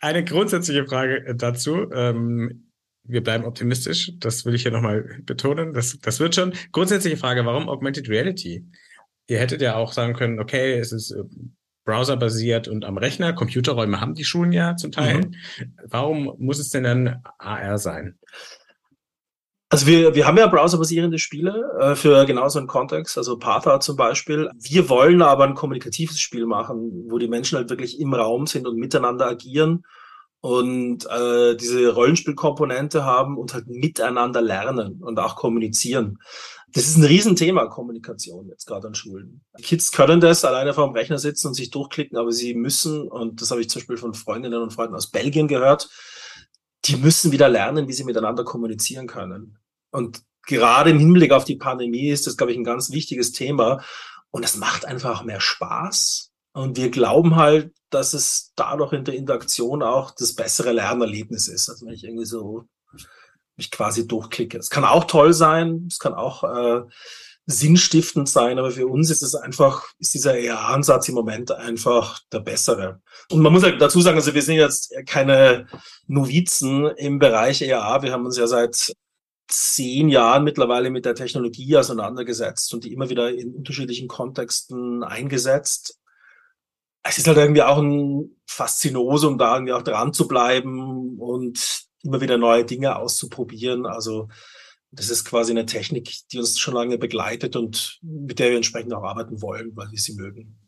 Eine 0.00 0.22
grundsätzliche 0.22 0.86
Frage 0.86 1.34
dazu. 1.34 1.90
Ähm, 1.92 2.65
wir 3.08 3.22
bleiben 3.22 3.44
optimistisch. 3.44 4.12
Das 4.18 4.44
will 4.44 4.54
ich 4.54 4.62
hier 4.62 4.72
nochmal 4.72 5.20
betonen. 5.24 5.72
Das, 5.72 5.98
das 6.00 6.20
wird 6.20 6.34
schon. 6.34 6.52
Grundsätzliche 6.72 7.16
Frage, 7.16 7.44
warum 7.44 7.68
Augmented 7.68 8.08
Reality? 8.08 8.64
Ihr 9.28 9.38
hättet 9.38 9.60
ja 9.60 9.76
auch 9.76 9.92
sagen 9.92 10.14
können, 10.14 10.38
okay, 10.38 10.78
es 10.78 10.92
ist 10.92 11.10
äh, 11.10 11.22
browserbasiert 11.84 12.68
und 12.68 12.84
am 12.84 12.98
Rechner. 12.98 13.32
Computerräume 13.32 14.00
haben 14.00 14.14
die 14.14 14.24
Schulen 14.24 14.52
ja 14.52 14.76
zum 14.76 14.92
Teil. 14.92 15.18
Mhm. 15.18 15.34
Warum 15.84 16.34
muss 16.38 16.58
es 16.58 16.70
denn 16.70 16.84
dann 16.84 17.22
AR 17.38 17.78
sein? 17.78 18.18
Also 19.68 19.88
wir, 19.88 20.14
wir 20.14 20.26
haben 20.26 20.38
ja 20.38 20.46
browserbasierende 20.46 21.18
Spiele 21.18 21.64
äh, 21.80 21.94
für 21.96 22.24
genau 22.24 22.48
so 22.48 22.58
einen 22.58 22.68
Kontext, 22.68 23.18
also 23.18 23.36
Patha 23.36 23.80
zum 23.80 23.96
Beispiel. 23.96 24.48
Wir 24.60 24.88
wollen 24.88 25.22
aber 25.22 25.44
ein 25.44 25.54
kommunikatives 25.54 26.20
Spiel 26.20 26.46
machen, 26.46 27.06
wo 27.08 27.18
die 27.18 27.26
Menschen 27.26 27.58
halt 27.58 27.68
wirklich 27.68 27.98
im 27.98 28.14
Raum 28.14 28.46
sind 28.46 28.66
und 28.66 28.76
miteinander 28.76 29.26
agieren 29.26 29.82
und 30.40 31.06
äh, 31.06 31.56
diese 31.56 31.92
Rollenspielkomponente 31.92 33.04
haben 33.04 33.36
und 33.36 33.54
halt 33.54 33.66
miteinander 33.68 34.42
lernen 34.42 35.02
und 35.02 35.18
auch 35.18 35.36
kommunizieren. 35.36 36.18
Das 36.72 36.86
ist 36.86 36.96
ein 36.96 37.04
Riesenthema, 37.04 37.66
Kommunikation 37.66 38.48
jetzt 38.48 38.66
gerade 38.66 38.88
an 38.88 38.94
Schulen. 38.94 39.42
Kids 39.62 39.92
können 39.92 40.20
das 40.20 40.44
alleine 40.44 40.74
vor 40.74 40.86
dem 40.86 40.94
Rechner 40.94 41.18
sitzen 41.18 41.48
und 41.48 41.54
sich 41.54 41.70
durchklicken, 41.70 42.18
aber 42.18 42.32
sie 42.32 42.54
müssen, 42.54 43.08
und 43.08 43.40
das 43.40 43.50
habe 43.50 43.60
ich 43.60 43.70
zum 43.70 43.80
Beispiel 43.80 43.96
von 43.96 44.14
Freundinnen 44.14 44.60
und 44.60 44.72
Freunden 44.72 44.94
aus 44.94 45.10
Belgien 45.10 45.48
gehört, 45.48 45.88
die 46.84 46.96
müssen 46.96 47.32
wieder 47.32 47.48
lernen, 47.48 47.88
wie 47.88 47.92
sie 47.92 48.04
miteinander 48.04 48.44
kommunizieren 48.44 49.06
können. 49.06 49.58
Und 49.90 50.22
gerade 50.46 50.90
im 50.90 50.98
Hinblick 50.98 51.32
auf 51.32 51.44
die 51.44 51.56
Pandemie 51.56 52.10
ist 52.10 52.26
das, 52.26 52.36
glaube 52.36 52.52
ich, 52.52 52.58
ein 52.58 52.64
ganz 52.64 52.90
wichtiges 52.90 53.32
Thema. 53.32 53.82
Und 54.30 54.44
es 54.44 54.56
macht 54.56 54.84
einfach 54.84 55.24
mehr 55.24 55.40
Spaß. 55.40 56.32
Und 56.56 56.78
wir 56.78 56.90
glauben 56.90 57.36
halt, 57.36 57.74
dass 57.90 58.14
es 58.14 58.52
dadurch 58.56 58.94
in 58.94 59.04
der 59.04 59.14
Interaktion 59.14 59.82
auch 59.82 60.12
das 60.12 60.34
bessere 60.34 60.72
Lernerlebnis 60.72 61.48
ist. 61.48 61.68
Also 61.68 61.84
wenn 61.84 61.92
ich 61.92 62.02
irgendwie 62.02 62.24
so 62.24 62.64
mich 63.56 63.70
quasi 63.70 64.08
durchklicke. 64.08 64.56
Es 64.56 64.70
kann 64.70 64.86
auch 64.86 65.04
toll 65.04 65.34
sein, 65.34 65.86
es 65.86 65.98
kann 65.98 66.14
auch 66.14 66.44
äh, 66.44 66.82
sinnstiftend 67.44 68.30
sein, 68.30 68.58
aber 68.58 68.70
für 68.70 68.86
uns 68.86 69.10
ist 69.10 69.22
es 69.22 69.34
einfach, 69.34 69.84
ist 69.98 70.14
dieser 70.14 70.38
ER-Ansatz 70.38 71.10
im 71.10 71.14
Moment 71.14 71.52
einfach 71.52 72.20
der 72.32 72.40
bessere. 72.40 73.02
Und 73.30 73.42
man 73.42 73.52
muss 73.52 73.62
ja 73.62 73.72
dazu 73.72 74.00
sagen, 74.00 74.16
also 74.16 74.32
wir 74.32 74.42
sind 74.42 74.56
jetzt 74.56 74.94
keine 75.04 75.66
Novizen 76.06 76.86
im 76.86 77.18
Bereich 77.18 77.60
ER. 77.60 77.98
Wir 78.00 78.12
haben 78.12 78.24
uns 78.24 78.38
ja 78.38 78.46
seit 78.46 78.94
zehn 79.48 80.08
Jahren 80.08 80.42
mittlerweile 80.42 80.88
mit 80.88 81.04
der 81.04 81.14
Technologie 81.14 81.76
auseinandergesetzt 81.76 82.72
und 82.72 82.84
die 82.84 82.94
immer 82.94 83.10
wieder 83.10 83.30
in 83.30 83.54
unterschiedlichen 83.54 84.08
Kontexten 84.08 85.04
eingesetzt. 85.04 86.00
Es 87.08 87.18
ist 87.18 87.26
halt 87.26 87.38
irgendwie 87.38 87.62
auch 87.62 87.78
ein 87.78 88.30
Faszinosum, 88.46 89.38
da 89.38 89.54
irgendwie 89.54 89.72
auch 89.72 89.82
dran 89.82 90.12
zu 90.12 90.26
bleiben 90.28 91.18
und 91.18 91.86
immer 92.02 92.20
wieder 92.20 92.38
neue 92.38 92.64
Dinge 92.64 92.96
auszuprobieren. 92.96 93.86
Also 93.86 94.28
das 94.90 95.10
ist 95.10 95.24
quasi 95.24 95.52
eine 95.52 95.66
Technik, 95.66 96.10
die 96.32 96.38
uns 96.38 96.58
schon 96.58 96.74
lange 96.74 96.98
begleitet 96.98 97.56
und 97.56 97.98
mit 98.02 98.38
der 98.38 98.50
wir 98.50 98.56
entsprechend 98.56 98.94
auch 98.94 99.02
arbeiten 99.02 99.42
wollen, 99.42 99.72
weil 99.74 99.90
wir 99.90 99.98
sie 99.98 100.14
mögen. 100.14 100.58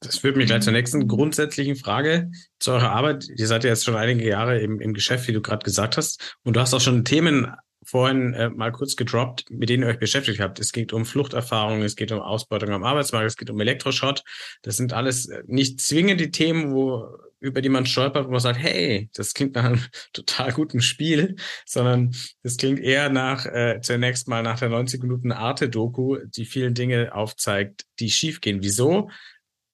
Das 0.00 0.18
führt 0.18 0.36
mich 0.36 0.46
gleich 0.46 0.62
zur 0.62 0.72
nächsten 0.72 1.08
grundsätzlichen 1.08 1.74
Frage 1.74 2.30
zu 2.60 2.72
eurer 2.72 2.92
Arbeit. 2.92 3.28
Ihr 3.36 3.48
seid 3.48 3.64
ja 3.64 3.70
jetzt 3.70 3.84
schon 3.84 3.96
einige 3.96 4.28
Jahre 4.28 4.60
im, 4.60 4.80
im 4.80 4.94
Geschäft, 4.94 5.26
wie 5.26 5.32
du 5.32 5.40
gerade 5.40 5.64
gesagt 5.64 5.96
hast. 5.96 6.36
Und 6.44 6.54
du 6.54 6.60
hast 6.60 6.72
auch 6.72 6.80
schon 6.80 7.04
Themen 7.04 7.52
vorhin 7.84 8.34
äh, 8.34 8.50
mal 8.50 8.72
kurz 8.72 8.96
gedroppt, 8.96 9.50
mit 9.50 9.68
denen 9.68 9.84
ihr 9.84 9.88
euch 9.88 9.98
beschäftigt 9.98 10.40
habt. 10.40 10.58
Es 10.58 10.72
geht 10.72 10.92
um 10.92 11.04
Fluchterfahrung, 11.04 11.82
es 11.82 11.96
geht 11.96 12.12
um 12.12 12.20
Ausbeutung 12.20 12.70
am 12.70 12.84
Arbeitsmarkt, 12.84 13.26
es 13.26 13.36
geht 13.36 13.50
um 13.50 13.60
Elektroschrott. 13.60 14.24
Das 14.62 14.76
sind 14.76 14.92
alles 14.92 15.26
äh, 15.26 15.42
nicht 15.46 15.80
zwingend 15.80 16.20
die 16.20 16.30
Themen, 16.30 16.72
wo 16.72 17.08
über 17.40 17.62
die 17.62 17.68
man 17.68 17.86
stolpert, 17.86 18.26
wo 18.26 18.30
man 18.30 18.40
sagt, 18.40 18.58
hey, 18.58 19.10
das 19.14 19.32
klingt 19.32 19.54
nach 19.54 19.64
einem 19.64 19.80
total 20.12 20.52
guten 20.52 20.80
Spiel, 20.80 21.36
sondern 21.64 22.14
das 22.42 22.56
klingt 22.56 22.80
eher 22.80 23.10
nach 23.10 23.46
äh, 23.46 23.80
zunächst 23.80 24.28
mal 24.28 24.42
nach 24.42 24.58
der 24.58 24.70
90 24.70 25.02
Minuten 25.02 25.32
Arte-Doku, 25.32 26.18
die 26.24 26.46
vielen 26.46 26.74
Dinge 26.74 27.14
aufzeigt, 27.14 27.86
die 28.00 28.10
schiefgehen. 28.10 28.62
Wieso 28.62 29.10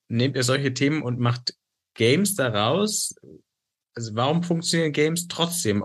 nehmt 0.07 0.35
ihr 0.35 0.43
solche 0.43 0.73
Themen 0.73 1.01
und 1.01 1.19
macht 1.19 1.55
Games 1.95 2.35
daraus? 2.35 3.15
Also 3.95 4.15
warum 4.15 4.43
funktionieren 4.43 4.91
Games 4.91 5.27
trotzdem, 5.27 5.83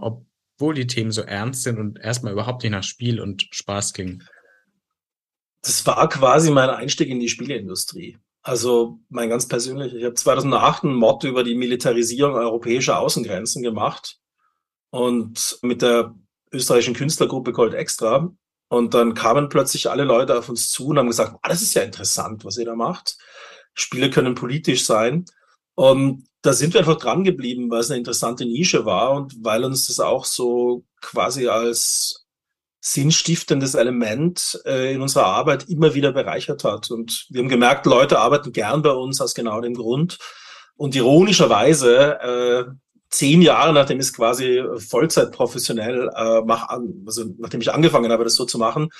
obwohl 0.60 0.74
die 0.74 0.86
Themen 0.86 1.10
so 1.10 1.22
ernst 1.22 1.62
sind 1.62 1.78
und 1.78 1.98
erstmal 1.98 2.34
überhaupt 2.34 2.62
nicht 2.62 2.72
nach 2.72 2.82
Spiel 2.82 3.18
und 3.18 3.48
Spaß 3.50 3.94
klingen? 3.94 4.28
Das 5.62 5.86
war 5.86 6.06
quasi 6.10 6.50
mein 6.50 6.68
Einstieg 6.68 7.08
in 7.08 7.18
die 7.18 7.30
Spieleindustrie. 7.30 8.18
Also 8.42 8.98
mein 9.08 9.30
ganz 9.30 9.48
persönlich, 9.48 9.94
ich 9.94 10.04
habe 10.04 10.14
2008 10.14 10.84
ein 10.84 10.94
Mod 10.94 11.24
über 11.24 11.44
die 11.44 11.54
Militarisierung 11.54 12.34
europäischer 12.34 12.98
Außengrenzen 12.98 13.62
gemacht 13.62 14.18
und 14.90 15.58
mit 15.62 15.80
der 15.80 16.14
österreichischen 16.52 16.94
Künstlergruppe 16.94 17.52
Gold 17.52 17.72
Extra. 17.72 18.30
Und 18.68 18.92
dann 18.92 19.14
kamen 19.14 19.48
plötzlich 19.48 19.88
alle 19.88 20.04
Leute 20.04 20.38
auf 20.38 20.50
uns 20.50 20.68
zu 20.68 20.88
und 20.88 20.98
haben 20.98 21.08
gesagt, 21.08 21.36
ah, 21.40 21.48
das 21.48 21.62
ist 21.62 21.72
ja 21.72 21.82
interessant, 21.82 22.44
was 22.44 22.58
ihr 22.58 22.66
da 22.66 22.74
macht. 22.74 23.16
Spiele 23.72 24.10
können 24.10 24.34
politisch 24.34 24.84
sein. 24.84 25.24
Und 25.74 26.26
da 26.42 26.52
sind 26.52 26.72
wir 26.74 26.80
einfach 26.80 26.98
dran 26.98 27.24
geblieben, 27.24 27.70
weil 27.70 27.80
es 27.80 27.90
eine 27.90 27.98
interessante 27.98 28.44
Nische 28.44 28.84
war 28.84 29.12
und 29.12 29.44
weil 29.44 29.64
uns 29.64 29.86
das 29.88 30.00
auch 30.00 30.24
so 30.24 30.84
quasi 31.00 31.48
als 31.48 32.26
sinnstiftendes 32.80 33.74
Element 33.74 34.60
äh, 34.64 34.94
in 34.94 35.02
unserer 35.02 35.26
Arbeit 35.26 35.68
immer 35.68 35.94
wieder 35.94 36.12
bereichert 36.12 36.64
hat. 36.64 36.90
Und 36.90 37.26
wir 37.28 37.42
haben 37.42 37.48
gemerkt, 37.50 37.84
Leute 37.84 38.18
arbeiten 38.18 38.52
gern 38.52 38.80
bei 38.80 38.92
uns 38.92 39.20
aus 39.20 39.34
genau 39.34 39.60
dem 39.60 39.74
Grund. 39.74 40.18
Und 40.76 40.96
ironischerweise, 40.96 42.20
äh, 42.20 42.64
zehn 43.10 43.42
Jahre 43.42 43.74
nachdem 43.74 43.98
ich 43.98 44.06
es 44.06 44.12
quasi 44.14 44.62
Vollzeit 44.78 45.32
professionell 45.32 46.08
äh, 46.14 46.42
mach 46.44 46.68
also 46.68 47.24
nachdem 47.38 47.60
ich 47.60 47.72
angefangen 47.72 48.12
habe, 48.12 48.24
das 48.24 48.36
so 48.36 48.44
zu 48.44 48.56
machen, 48.56 48.90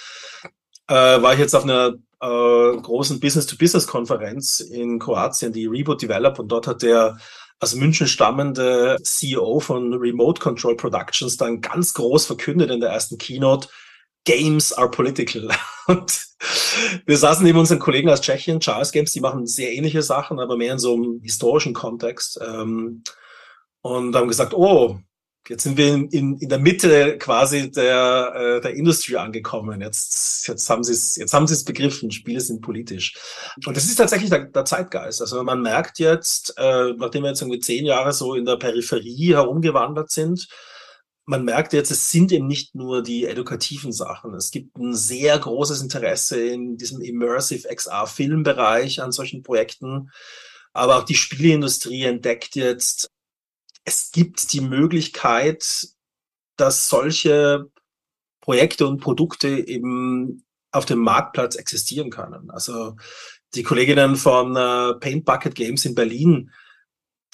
äh, 0.89 0.95
war 0.95 1.33
ich 1.33 1.39
jetzt 1.39 1.55
auf 1.55 1.63
einer 1.63 1.95
äh, 2.21 2.77
großen 2.77 3.21
Business-to-Business-Konferenz 3.21 4.61
in 4.61 4.99
Kroatien, 4.99 5.53
die 5.53 5.67
Reboot 5.67 6.03
Develop, 6.03 6.39
und 6.39 6.49
dort 6.49 6.67
hat 6.67 6.83
der 6.83 7.19
aus 7.61 7.75
München 7.75 8.07
stammende 8.07 8.99
CEO 9.03 9.61
von 9.61 9.93
Remote 9.95 10.41
Control 10.41 10.77
Productions 10.77 11.37
dann 11.37 11.61
ganz 11.61 11.93
groß 11.95 12.25
verkündet 12.27 12.71
in 12.71 12.81
der 12.81 12.91
ersten 12.91 13.19
Keynote, 13.19 13.69
Games 14.25 14.73
are 14.73 14.91
political. 14.91 15.51
Und 15.87 16.27
wir 17.07 17.17
saßen 17.17 17.45
neben 17.45 17.59
unseren 17.59 17.79
Kollegen 17.79 18.09
aus 18.11 18.21
Tschechien, 18.21 18.61
Charles 18.61 18.93
Games, 18.93 19.13
die 19.13 19.21
machen 19.21 19.47
sehr 19.47 19.73
ähnliche 19.73 20.03
Sachen, 20.03 20.39
aber 20.39 20.57
mehr 20.57 20.75
in 20.75 20.79
so 20.79 20.95
einem 20.95 21.21
historischen 21.23 21.75
Kontext. 21.75 22.39
Ähm, 22.47 23.03
und 23.83 24.15
haben 24.15 24.29
gesagt, 24.29 24.53
oh, 24.55 25.01
Jetzt 25.49 25.65
sind 25.65 25.77
wir 25.77 25.95
in, 25.95 26.09
in, 26.11 26.39
in 26.39 26.49
der 26.49 26.59
Mitte 26.59 27.19
quasi 27.19 27.71
der, 27.71 28.33
äh, 28.35 28.61
der 28.61 28.75
Industrie 28.75 29.17
angekommen. 29.17 29.81
Jetzt, 29.81 30.47
jetzt 30.47 30.69
haben 30.71 30.85
sie 30.85 30.93
es, 30.93 31.17
jetzt 31.17 31.33
haben 31.33 31.47
sie 31.47 31.55
es 31.55 31.65
begriffen. 31.65 32.11
Spiele 32.11 32.41
sind 32.41 32.61
politisch. 32.61 33.15
Und 33.67 33.77
das 33.77 33.87
ist 33.87 33.97
tatsächlich 33.97 34.31
der, 34.31 34.45
der 34.45 34.65
Zeitgeist. 34.65 35.21
Also 35.21 35.43
man 35.43 35.63
merkt 35.63 35.99
jetzt, 35.99 36.55
äh, 36.57 36.93
nachdem 36.97 37.23
wir 37.23 37.31
jetzt 37.31 37.43
irgendwie 37.43 37.61
zehn 37.61 37.85
Jahre 37.85 38.13
so 38.13 38.35
in 38.35 38.45
der 38.45 38.57
Peripherie 38.57 39.35
herumgewandert 39.35 40.11
sind, 40.11 40.47
man 41.25 41.45
merkt 41.45 41.73
jetzt, 41.73 41.91
es 41.91 42.11
sind 42.11 42.33
eben 42.33 42.47
nicht 42.47 42.75
nur 42.75 43.03
die 43.03 43.25
edukativen 43.25 43.93
Sachen. 43.93 44.35
Es 44.35 44.51
gibt 44.51 44.77
ein 44.77 44.95
sehr 44.95 45.39
großes 45.39 45.81
Interesse 45.81 46.41
in 46.41 46.77
diesem 46.77 47.01
Immersive 47.01 47.69
XR-Filmbereich 47.69 49.01
an 49.01 49.13
solchen 49.13 49.43
Projekten. 49.43 50.11
Aber 50.73 50.99
auch 50.99 51.05
die 51.05 51.15
Spieleindustrie 51.15 52.05
entdeckt 52.05 52.57
jetzt 52.57 53.11
es 53.85 54.13
gibt 54.13 54.53
die 54.53 54.61
Möglichkeit, 54.61 55.89
dass 56.57 56.89
solche 56.89 57.71
Projekte 58.41 58.87
und 58.87 59.01
Produkte 59.01 59.49
eben 59.49 60.45
auf 60.73 60.85
dem 60.85 61.01
Marktplatz 61.01 61.57
existieren 61.57 62.11
können. 62.11 62.51
Also 62.51 62.97
die 63.55 63.63
Kolleginnen 63.63 64.17
von 64.17 64.57
äh, 64.57 64.95
Paint 65.01 65.25
Bucket 65.25 65.55
Games 65.55 65.85
in 65.85 65.95
Berlin, 65.95 66.51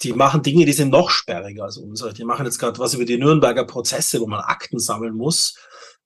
die 0.02 0.12
machen 0.12 0.42
Dinge, 0.42 0.64
die 0.66 0.72
sind 0.72 0.90
noch 0.90 1.10
sperriger 1.10 1.64
als 1.64 1.78
unsere. 1.78 2.12
Die 2.12 2.24
machen 2.24 2.46
jetzt 2.46 2.58
gerade 2.58 2.78
was 2.78 2.94
über 2.94 3.04
die 3.04 3.18
Nürnberger 3.18 3.64
Prozesse, 3.64 4.20
wo 4.20 4.26
man 4.26 4.40
Akten 4.40 4.78
sammeln 4.78 5.14
muss. 5.14 5.56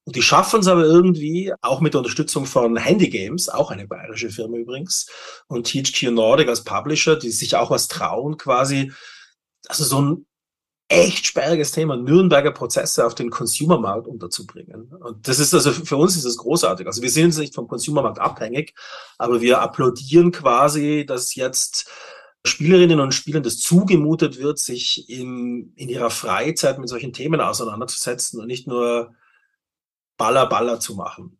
Und 0.04 0.16
die 0.16 0.22
schaffen 0.22 0.60
es 0.60 0.66
aber 0.66 0.84
irgendwie, 0.84 1.52
auch 1.60 1.80
mit 1.80 1.94
der 1.94 2.00
Unterstützung 2.00 2.46
von 2.46 2.76
Handy 2.76 3.10
Games, 3.10 3.48
auch 3.48 3.70
eine 3.70 3.86
bayerische 3.86 4.30
Firma 4.30 4.56
übrigens, 4.56 5.06
und 5.46 5.66
THQ 5.66 6.10
Nordic 6.10 6.48
als 6.48 6.64
Publisher, 6.64 7.16
die 7.16 7.30
sich 7.30 7.56
auch 7.56 7.70
was 7.70 7.88
trauen, 7.88 8.36
quasi, 8.36 8.92
also 9.68 9.84
so 9.84 10.00
ein 10.00 10.26
echt 10.90 11.26
sperriges 11.26 11.70
Thema, 11.70 11.96
Nürnberger 11.96 12.50
Prozesse 12.50 13.06
auf 13.06 13.14
den 13.14 13.30
Consumermarkt 13.30 14.08
unterzubringen. 14.08 14.92
Und 14.92 15.28
das 15.28 15.38
ist 15.38 15.54
also 15.54 15.72
für 15.72 15.96
uns 15.96 16.16
ist 16.16 16.26
das 16.26 16.36
großartig. 16.36 16.86
Also 16.86 17.00
wir 17.00 17.10
sind 17.10 17.26
jetzt 17.26 17.38
nicht 17.38 17.54
vom 17.54 17.68
Consumermarkt 17.68 18.18
abhängig, 18.18 18.74
aber 19.16 19.40
wir 19.40 19.60
applaudieren 19.60 20.32
quasi, 20.32 21.06
dass 21.06 21.36
jetzt 21.36 21.88
Spielerinnen 22.44 22.98
und 22.98 23.14
Spielern 23.14 23.44
das 23.44 23.58
zugemutet 23.58 24.38
wird, 24.38 24.58
sich 24.58 25.08
in, 25.08 25.72
in 25.76 25.88
ihrer 25.88 26.10
Freizeit 26.10 26.78
mit 26.78 26.88
solchen 26.88 27.12
Themen 27.12 27.40
auseinanderzusetzen 27.40 28.40
und 28.40 28.48
nicht 28.48 28.66
nur 28.66 29.14
Baller 30.16 30.46
Baller 30.46 30.80
zu 30.80 30.96
machen. 30.96 31.38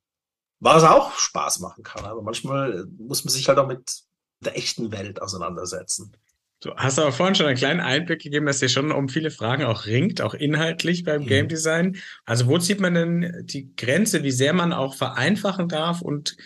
Was 0.61 0.85
auch 0.85 1.19
Spaß 1.19 1.59
machen 1.59 1.83
kann, 1.83 2.05
aber 2.05 2.23
manchmal 2.23 2.87
muss 2.99 3.25
man 3.25 3.33
sich 3.33 3.49
halt 3.49 3.59
auch 3.59 3.67
mit 3.67 4.03
der 4.41 4.57
echten 4.57 4.93
Welt 4.93 5.21
auseinandersetzen. 5.21 6.13
Du 6.61 6.75
hast 6.77 6.99
aber 6.99 7.11
vorhin 7.11 7.35
schon 7.35 7.47
einen 7.47 7.57
kleinen 7.57 7.81
Einblick 7.81 8.21
gegeben, 8.21 8.47
dass 8.47 8.61
ihr 8.61 8.69
schon 8.69 8.93
um 8.93 9.09
viele 9.09 9.31
Fragen 9.31 9.65
auch 9.65 9.87
ringt, 9.87 10.21
auch 10.21 10.35
inhaltlich 10.35 11.05
beim 11.05 11.23
mhm. 11.23 11.27
Game 11.27 11.49
Design. 11.49 11.97
Also 12.27 12.47
wo 12.47 12.59
zieht 12.59 12.81
man 12.81 12.95
denn 12.95 13.45
die 13.47 13.75
Grenze, 13.77 14.23
wie 14.23 14.31
sehr 14.31 14.53
man 14.53 14.73
auch 14.73 14.95
vereinfachen 14.95 15.69
darf 15.69 16.03
und 16.03 16.37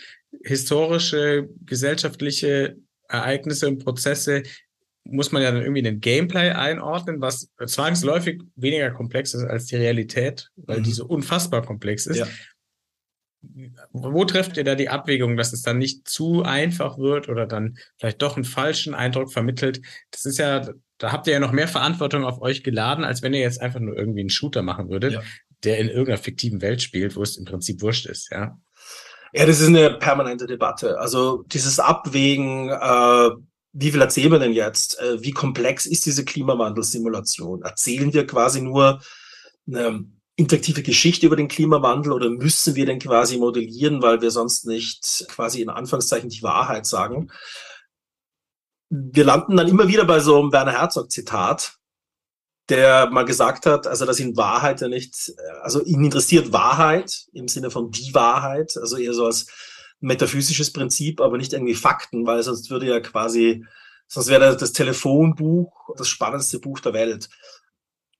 historische, 0.43 1.49
gesellschaftliche 1.65 2.77
Ereignisse 3.09 3.67
und 3.67 3.83
Prozesse 3.83 4.43
muss 5.07 5.31
man 5.31 5.43
ja 5.43 5.51
dann 5.51 5.61
irgendwie 5.61 5.79
in 5.79 5.85
den 5.85 5.99
Gameplay 6.01 6.49
einordnen, 6.49 7.21
was 7.21 7.51
zwangsläufig 7.63 8.41
weniger 8.55 8.89
komplex 8.89 9.35
ist 9.35 9.43
als 9.43 9.65
die 9.65 9.75
Realität, 9.75 10.49
weil 10.55 10.79
mhm. 10.79 10.83
die 10.83 10.91
so 10.93 11.05
unfassbar 11.05 11.61
komplex 11.61 12.07
ist. 12.07 12.17
Ja 12.17 12.27
wo 13.91 14.25
trefft 14.25 14.57
ihr 14.57 14.63
da 14.63 14.75
die 14.75 14.89
Abwägung, 14.89 15.37
dass 15.37 15.53
es 15.53 15.61
dann 15.61 15.77
nicht 15.77 16.07
zu 16.07 16.43
einfach 16.43 16.97
wird 16.97 17.29
oder 17.29 17.45
dann 17.45 17.77
vielleicht 17.97 18.21
doch 18.21 18.35
einen 18.35 18.45
falschen 18.45 18.93
Eindruck 18.93 19.31
vermittelt? 19.31 19.81
Das 20.11 20.25
ist 20.25 20.37
ja, 20.37 20.67
da 20.97 21.11
habt 21.11 21.27
ihr 21.27 21.33
ja 21.33 21.39
noch 21.39 21.51
mehr 21.51 21.67
Verantwortung 21.67 22.23
auf 22.23 22.41
euch 22.41 22.63
geladen, 22.63 23.03
als 23.03 23.21
wenn 23.21 23.33
ihr 23.33 23.41
jetzt 23.41 23.61
einfach 23.61 23.79
nur 23.79 23.97
irgendwie 23.97 24.21
einen 24.21 24.29
Shooter 24.29 24.61
machen 24.61 24.89
würdet, 24.89 25.13
ja. 25.13 25.23
der 25.63 25.79
in 25.79 25.89
irgendeiner 25.89 26.17
fiktiven 26.17 26.61
Welt 26.61 26.81
spielt, 26.81 27.15
wo 27.15 27.23
es 27.23 27.37
im 27.37 27.45
Prinzip 27.45 27.81
wurscht 27.81 28.05
ist, 28.05 28.31
ja. 28.31 28.57
Ja, 29.33 29.45
das 29.45 29.59
ist 29.59 29.67
eine 29.67 29.91
permanente 29.91 30.47
Debatte. 30.47 30.97
Also 30.97 31.43
dieses 31.47 31.77
Abwägen, 31.79 32.69
äh, 32.69 33.29
wie 33.73 33.91
viel 33.91 34.01
erzählen 34.01 34.31
wir 34.31 34.39
denn 34.39 34.53
jetzt? 34.53 34.97
Äh, 35.01 35.21
wie 35.21 35.31
komplex 35.31 35.85
ist 35.85 36.05
diese 36.05 36.23
Klimawandelsimulation? 36.23 37.61
Erzählen 37.61 38.13
wir 38.13 38.25
quasi 38.25 38.61
nur 38.61 39.01
eine 39.67 40.05
interaktive 40.35 40.83
Geschichte 40.83 41.25
über 41.25 41.35
den 41.35 41.47
Klimawandel 41.47 42.11
oder 42.11 42.29
müssen 42.29 42.75
wir 42.75 42.85
den 42.85 42.99
quasi 42.99 43.37
modellieren, 43.37 44.01
weil 44.01 44.21
wir 44.21 44.31
sonst 44.31 44.65
nicht 44.65 45.25
quasi 45.29 45.61
in 45.61 45.69
Anführungszeichen 45.69 46.29
die 46.29 46.43
Wahrheit 46.43 46.85
sagen? 46.85 47.31
Wir 48.89 49.23
landen 49.23 49.57
dann 49.57 49.67
immer 49.67 49.87
wieder 49.87 50.05
bei 50.05 50.19
so 50.19 50.39
einem 50.39 50.51
Werner 50.51 50.73
Herzog 50.73 51.09
Zitat, 51.11 51.77
der 52.69 53.09
mal 53.09 53.23
gesagt 53.23 53.65
hat, 53.65 53.87
also 53.87 54.05
dass 54.05 54.19
ihn 54.19 54.35
Wahrheit 54.35 54.81
ja 54.81 54.87
nicht, 54.87 55.33
also 55.61 55.83
ihn 55.83 56.03
interessiert 56.03 56.51
Wahrheit 56.51 57.25
im 57.33 57.47
Sinne 57.47 57.71
von 57.71 57.91
die 57.91 58.13
Wahrheit, 58.13 58.75
also 58.77 58.97
eher 58.97 59.13
so 59.13 59.25
als 59.25 59.47
metaphysisches 59.99 60.73
Prinzip, 60.73 61.21
aber 61.21 61.37
nicht 61.37 61.53
irgendwie 61.53 61.75
Fakten, 61.75 62.25
weil 62.25 62.43
sonst 62.43 62.69
würde 62.69 62.87
ja 62.87 62.99
quasi, 62.99 63.65
sonst 64.07 64.27
wäre 64.27 64.55
das 64.55 64.73
Telefonbuch 64.73 65.89
das 65.97 66.09
spannendste 66.09 66.59
Buch 66.59 66.79
der 66.79 66.93
Welt. 66.93 67.29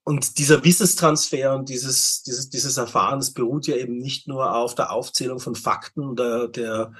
Und 0.05 0.37
dieser 0.37 0.63
Wissenstransfer 0.63 1.55
und 1.55 1.67
dieses, 1.67 2.21
dieses, 2.21 2.49
dieses 2.49 2.77
Erfahren, 2.77 3.19
das 3.19 3.33
beruht 3.33 3.65
ja 3.65 3.75
eben 3.75 3.97
nicht 3.97 4.27
nur 4.27 4.55
auf 4.55 4.75
der 4.75 4.91
Aufzählung 4.91 5.39
von 5.39 5.55
Fakten, 5.55 6.15
der, 6.15 6.47
der, 6.47 6.93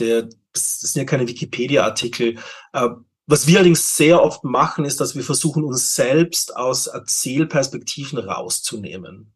der 0.00 0.28
das 0.52 0.80
sind 0.80 1.00
ja 1.00 1.04
keine 1.06 1.28
Wikipedia-Artikel. 1.28 2.38
Äh, 2.72 2.88
was 3.26 3.46
wir 3.46 3.58
allerdings 3.58 3.96
sehr 3.96 4.20
oft 4.20 4.42
machen, 4.42 4.84
ist, 4.84 5.00
dass 5.00 5.14
wir 5.14 5.22
versuchen, 5.22 5.62
uns 5.62 5.94
selbst 5.94 6.56
aus 6.56 6.88
Erzählperspektiven 6.88 8.18
rauszunehmen, 8.18 9.32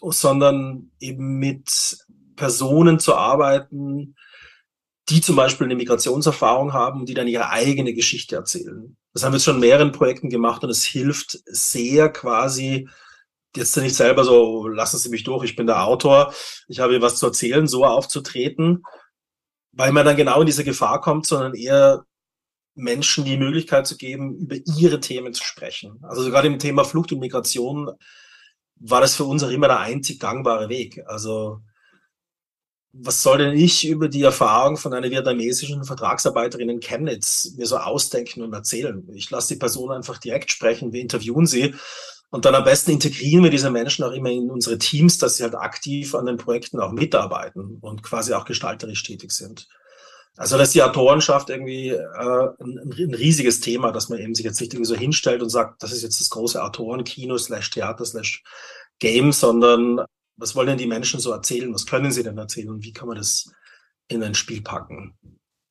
sondern 0.00 0.90
eben 1.00 1.38
mit 1.38 1.98
Personen 2.36 2.98
zu 2.98 3.14
arbeiten, 3.14 4.16
die 5.10 5.20
zum 5.20 5.36
Beispiel 5.36 5.66
eine 5.66 5.76
Migrationserfahrung 5.76 6.72
haben, 6.72 7.04
die 7.04 7.12
dann 7.14 7.28
ihre 7.28 7.50
eigene 7.50 7.92
Geschichte 7.92 8.36
erzählen. 8.36 8.96
Das 9.14 9.22
haben 9.22 9.32
wir 9.32 9.40
schon 9.40 9.54
in 9.54 9.60
mehreren 9.60 9.92
Projekten 9.92 10.28
gemacht 10.28 10.64
und 10.64 10.70
es 10.70 10.84
hilft 10.84 11.38
sehr 11.46 12.12
quasi, 12.12 12.88
jetzt 13.56 13.76
nicht 13.76 13.94
selber 13.94 14.24
so, 14.24 14.66
lassen 14.66 14.98
Sie 14.98 15.08
mich 15.08 15.22
durch, 15.22 15.44
ich 15.44 15.56
bin 15.56 15.68
der 15.68 15.84
Autor, 15.84 16.34
ich 16.66 16.80
habe 16.80 17.00
was 17.00 17.18
zu 17.18 17.26
erzählen, 17.26 17.68
so 17.68 17.84
aufzutreten, 17.84 18.82
weil 19.72 19.92
man 19.92 20.04
dann 20.04 20.16
genau 20.16 20.40
in 20.40 20.46
diese 20.46 20.64
Gefahr 20.64 21.00
kommt, 21.00 21.26
sondern 21.26 21.54
eher 21.54 22.04
Menschen 22.74 23.24
die 23.24 23.36
Möglichkeit 23.36 23.86
zu 23.86 23.96
geben, 23.96 24.36
über 24.36 24.56
ihre 24.76 24.98
Themen 24.98 25.32
zu 25.32 25.44
sprechen. 25.44 26.00
Also 26.02 26.28
gerade 26.28 26.48
im 26.48 26.58
Thema 26.58 26.84
Flucht 26.84 27.12
und 27.12 27.20
Migration 27.20 27.90
war 28.76 29.00
das 29.00 29.14
für 29.14 29.24
uns 29.24 29.44
auch 29.44 29.50
immer 29.50 29.68
der 29.68 29.78
einzig 29.78 30.18
gangbare 30.18 30.68
Weg. 30.68 31.02
Also 31.06 31.60
was 32.96 33.22
soll 33.22 33.38
denn 33.38 33.56
ich 33.56 33.86
über 33.86 34.08
die 34.08 34.22
Erfahrung 34.22 34.76
von 34.76 34.94
einer 34.94 35.10
vietnamesischen 35.10 35.84
Vertragsarbeiterin 35.84 36.68
in 36.68 36.80
Chemnitz 36.80 37.54
mir 37.56 37.66
so 37.66 37.76
ausdenken 37.76 38.42
und 38.42 38.52
erzählen? 38.52 39.08
Ich 39.14 39.30
lasse 39.30 39.54
die 39.54 39.58
Person 39.58 39.90
einfach 39.90 40.18
direkt 40.18 40.52
sprechen, 40.52 40.92
wir 40.92 41.00
interviewen 41.00 41.46
sie 41.46 41.74
und 42.30 42.44
dann 42.44 42.54
am 42.54 42.64
besten 42.64 42.92
integrieren 42.92 43.44
wir 43.44 43.50
diese 43.50 43.70
Menschen 43.70 44.04
auch 44.04 44.12
immer 44.12 44.30
in 44.30 44.50
unsere 44.50 44.78
Teams, 44.78 45.18
dass 45.18 45.36
sie 45.36 45.44
halt 45.44 45.54
aktiv 45.54 46.14
an 46.14 46.26
den 46.26 46.36
Projekten 46.36 46.80
auch 46.80 46.92
mitarbeiten 46.92 47.78
und 47.80 48.02
quasi 48.02 48.32
auch 48.32 48.44
gestalterisch 48.44 49.02
tätig 49.02 49.32
sind. 49.32 49.68
Also 50.36 50.58
das 50.58 50.68
ist 50.68 50.74
die 50.74 50.82
Autorenschaft 50.82 51.48
irgendwie 51.48 51.90
äh, 51.90 52.48
ein, 52.60 52.78
ein, 52.78 53.14
riesiges 53.14 53.60
Thema, 53.60 53.92
dass 53.92 54.08
man 54.08 54.18
eben 54.18 54.34
sich 54.34 54.44
jetzt 54.44 54.60
nicht 54.60 54.74
irgendwie 54.74 54.88
so 54.88 54.96
hinstellt 54.96 55.42
und 55.42 55.48
sagt, 55.48 55.82
das 55.82 55.92
ist 55.92 56.02
jetzt 56.02 56.20
das 56.20 56.30
große 56.30 56.60
Autorenkino 56.60 57.38
slash 57.38 57.70
Theater 57.70 58.04
slash 58.04 58.42
Game, 58.98 59.30
sondern 59.30 60.04
was 60.36 60.54
wollen 60.54 60.68
denn 60.68 60.78
die 60.78 60.86
Menschen 60.86 61.20
so 61.20 61.32
erzählen? 61.32 61.72
Was 61.72 61.86
können 61.86 62.12
sie 62.12 62.22
denn 62.22 62.38
erzählen 62.38 62.70
und 62.70 62.84
wie 62.84 62.92
kann 62.92 63.08
man 63.08 63.16
das 63.16 63.52
in 64.08 64.22
ein 64.22 64.34
Spiel 64.34 64.62
packen? 64.62 65.16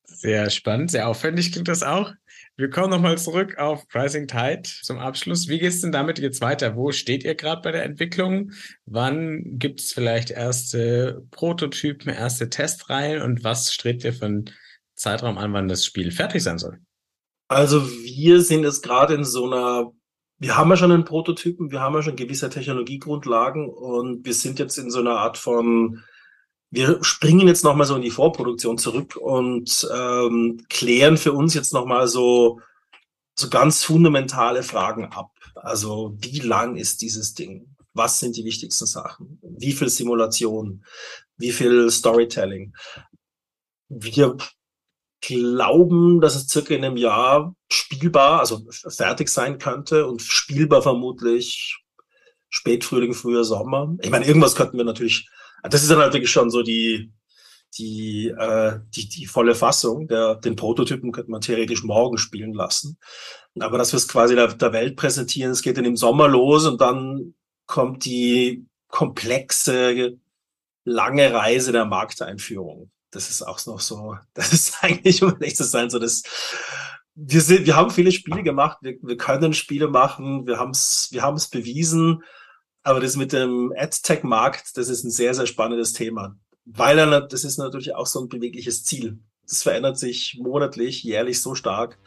Sehr 0.04 0.48
spannend, 0.50 0.90
sehr 0.90 1.08
aufwendig 1.08 1.52
klingt 1.52 1.68
das 1.68 1.82
auch. 1.82 2.12
Wir 2.56 2.70
kommen 2.70 2.90
nochmal 2.90 3.18
zurück 3.18 3.58
auf 3.58 3.88
Pricing 3.88 4.28
Tide 4.28 4.62
zum 4.82 4.98
Abschluss. 4.98 5.48
Wie 5.48 5.58
geht 5.58 5.70
es 5.70 5.80
denn 5.80 5.90
damit 5.90 6.20
jetzt 6.20 6.40
weiter? 6.40 6.76
Wo 6.76 6.92
steht 6.92 7.24
ihr 7.24 7.34
gerade 7.34 7.62
bei 7.62 7.72
der 7.72 7.84
Entwicklung? 7.84 8.52
Wann 8.86 9.58
gibt 9.58 9.80
es 9.80 9.92
vielleicht 9.92 10.30
erste 10.30 11.26
Prototypen, 11.30 12.12
erste 12.12 12.48
Testreihen 12.48 13.22
und 13.22 13.42
was 13.42 13.72
strebt 13.72 14.04
ihr 14.04 14.12
für 14.12 14.26
einen 14.26 14.50
Zeitraum 14.94 15.36
an, 15.36 15.52
wann 15.52 15.68
das 15.68 15.84
Spiel 15.84 16.12
fertig 16.12 16.42
sein 16.42 16.58
soll? 16.58 16.78
Also 17.48 17.90
wir 17.90 18.40
sind 18.40 18.62
jetzt 18.62 18.82
gerade 18.82 19.14
in 19.14 19.24
so 19.24 19.46
einer 19.46 19.92
wir 20.44 20.58
haben 20.58 20.68
ja 20.68 20.76
schon 20.76 20.92
einen 20.92 21.06
Prototypen, 21.06 21.70
wir 21.70 21.80
haben 21.80 21.94
ja 21.94 22.02
schon 22.02 22.16
gewisse 22.16 22.50
Technologiegrundlagen 22.50 23.66
und 23.66 24.26
wir 24.26 24.34
sind 24.34 24.58
jetzt 24.58 24.76
in 24.76 24.90
so 24.90 25.00
einer 25.00 25.16
Art 25.16 25.38
von, 25.38 26.02
wir 26.70 27.02
springen 27.02 27.48
jetzt 27.48 27.64
nochmal 27.64 27.86
so 27.86 27.96
in 27.96 28.02
die 28.02 28.10
Vorproduktion 28.10 28.76
zurück 28.76 29.16
und 29.16 29.88
ähm, 29.90 30.62
klären 30.68 31.16
für 31.16 31.32
uns 31.32 31.54
jetzt 31.54 31.72
nochmal 31.72 32.08
so, 32.08 32.60
so 33.34 33.48
ganz 33.48 33.84
fundamentale 33.84 34.62
Fragen 34.62 35.06
ab. 35.06 35.30
Also 35.54 36.14
wie 36.20 36.40
lang 36.40 36.76
ist 36.76 37.00
dieses 37.00 37.32
Ding? 37.32 37.74
Was 37.94 38.18
sind 38.20 38.36
die 38.36 38.44
wichtigsten 38.44 38.84
Sachen? 38.84 39.38
Wie 39.40 39.72
viel 39.72 39.88
Simulation? 39.88 40.84
Wie 41.38 41.52
viel 41.52 41.90
Storytelling? 41.90 42.74
Wir 43.88 44.36
glauben, 45.26 46.20
dass 46.20 46.36
es 46.36 46.48
circa 46.48 46.74
in 46.74 46.84
einem 46.84 46.96
Jahr 46.96 47.54
spielbar, 47.70 48.40
also 48.40 48.62
fertig 48.88 49.28
sein 49.28 49.58
könnte 49.58 50.06
und 50.06 50.22
spielbar 50.22 50.82
vermutlich 50.82 51.78
Spätfrühling, 52.50 53.14
früher 53.14 53.44
Sommer. 53.44 53.96
Ich 54.00 54.10
meine, 54.10 54.26
irgendwas 54.26 54.54
könnten 54.54 54.76
wir 54.76 54.84
natürlich, 54.84 55.28
das 55.62 55.82
ist 55.82 55.90
dann 55.90 55.98
halt 55.98 56.12
wirklich 56.12 56.30
schon 56.30 56.50
so 56.50 56.62
die, 56.62 57.12
die, 57.78 58.28
äh, 58.28 58.78
die, 58.94 59.08
die 59.08 59.26
volle 59.26 59.54
Fassung. 59.54 60.06
Der, 60.08 60.36
den 60.36 60.56
Prototypen 60.56 61.10
könnte 61.10 61.30
man 61.30 61.40
theoretisch 61.40 61.82
morgen 61.82 62.18
spielen 62.18 62.52
lassen. 62.52 62.98
Aber 63.58 63.78
dass 63.78 63.92
wir 63.92 63.96
es 63.96 64.08
quasi 64.08 64.34
der, 64.34 64.48
der 64.48 64.72
Welt 64.72 64.96
präsentieren, 64.96 65.52
es 65.52 65.62
geht 65.62 65.76
dann 65.76 65.84
im 65.84 65.96
Sommer 65.96 66.28
los 66.28 66.66
und 66.66 66.80
dann 66.80 67.34
kommt 67.66 68.04
die 68.04 68.66
komplexe, 68.88 70.18
lange 70.84 71.32
Reise 71.32 71.72
der 71.72 71.86
Markteinführung. 71.86 72.90
Das 73.14 73.30
ist 73.30 73.42
auch 73.42 73.64
noch 73.66 73.80
so, 73.80 74.16
das 74.34 74.52
ist 74.52 74.82
eigentlich, 74.82 75.22
um 75.22 75.32
ehrlich 75.32 75.56
zu 75.56 75.64
sein, 75.64 75.90
so 75.90 75.98
das, 75.98 76.22
wir 77.14 77.40
sind, 77.40 77.66
wir 77.66 77.76
haben 77.76 77.90
viele 77.90 78.12
Spiele 78.12 78.42
gemacht, 78.42 78.78
wir, 78.82 78.96
wir 79.02 79.16
können 79.16 79.54
Spiele 79.54 79.88
machen, 79.88 80.46
wir 80.46 80.58
haben 80.58 80.72
es, 80.72 81.08
wir 81.12 81.22
haben 81.22 81.36
es 81.36 81.48
bewiesen, 81.48 82.22
aber 82.82 83.00
das 83.00 83.16
mit 83.16 83.32
dem 83.32 83.72
AdTech-Markt, 83.76 84.76
das 84.76 84.88
ist 84.88 85.04
ein 85.04 85.10
sehr, 85.10 85.34
sehr 85.34 85.46
spannendes 85.46 85.92
Thema, 85.92 86.36
weil 86.64 86.98
er, 86.98 87.20
das 87.20 87.44
ist 87.44 87.56
natürlich 87.56 87.94
auch 87.94 88.06
so 88.06 88.20
ein 88.20 88.28
bewegliches 88.28 88.84
Ziel. 88.84 89.18
Das 89.46 89.62
verändert 89.62 89.98
sich 89.98 90.38
monatlich, 90.40 91.02
jährlich 91.02 91.40
so 91.40 91.54
stark. 91.54 91.98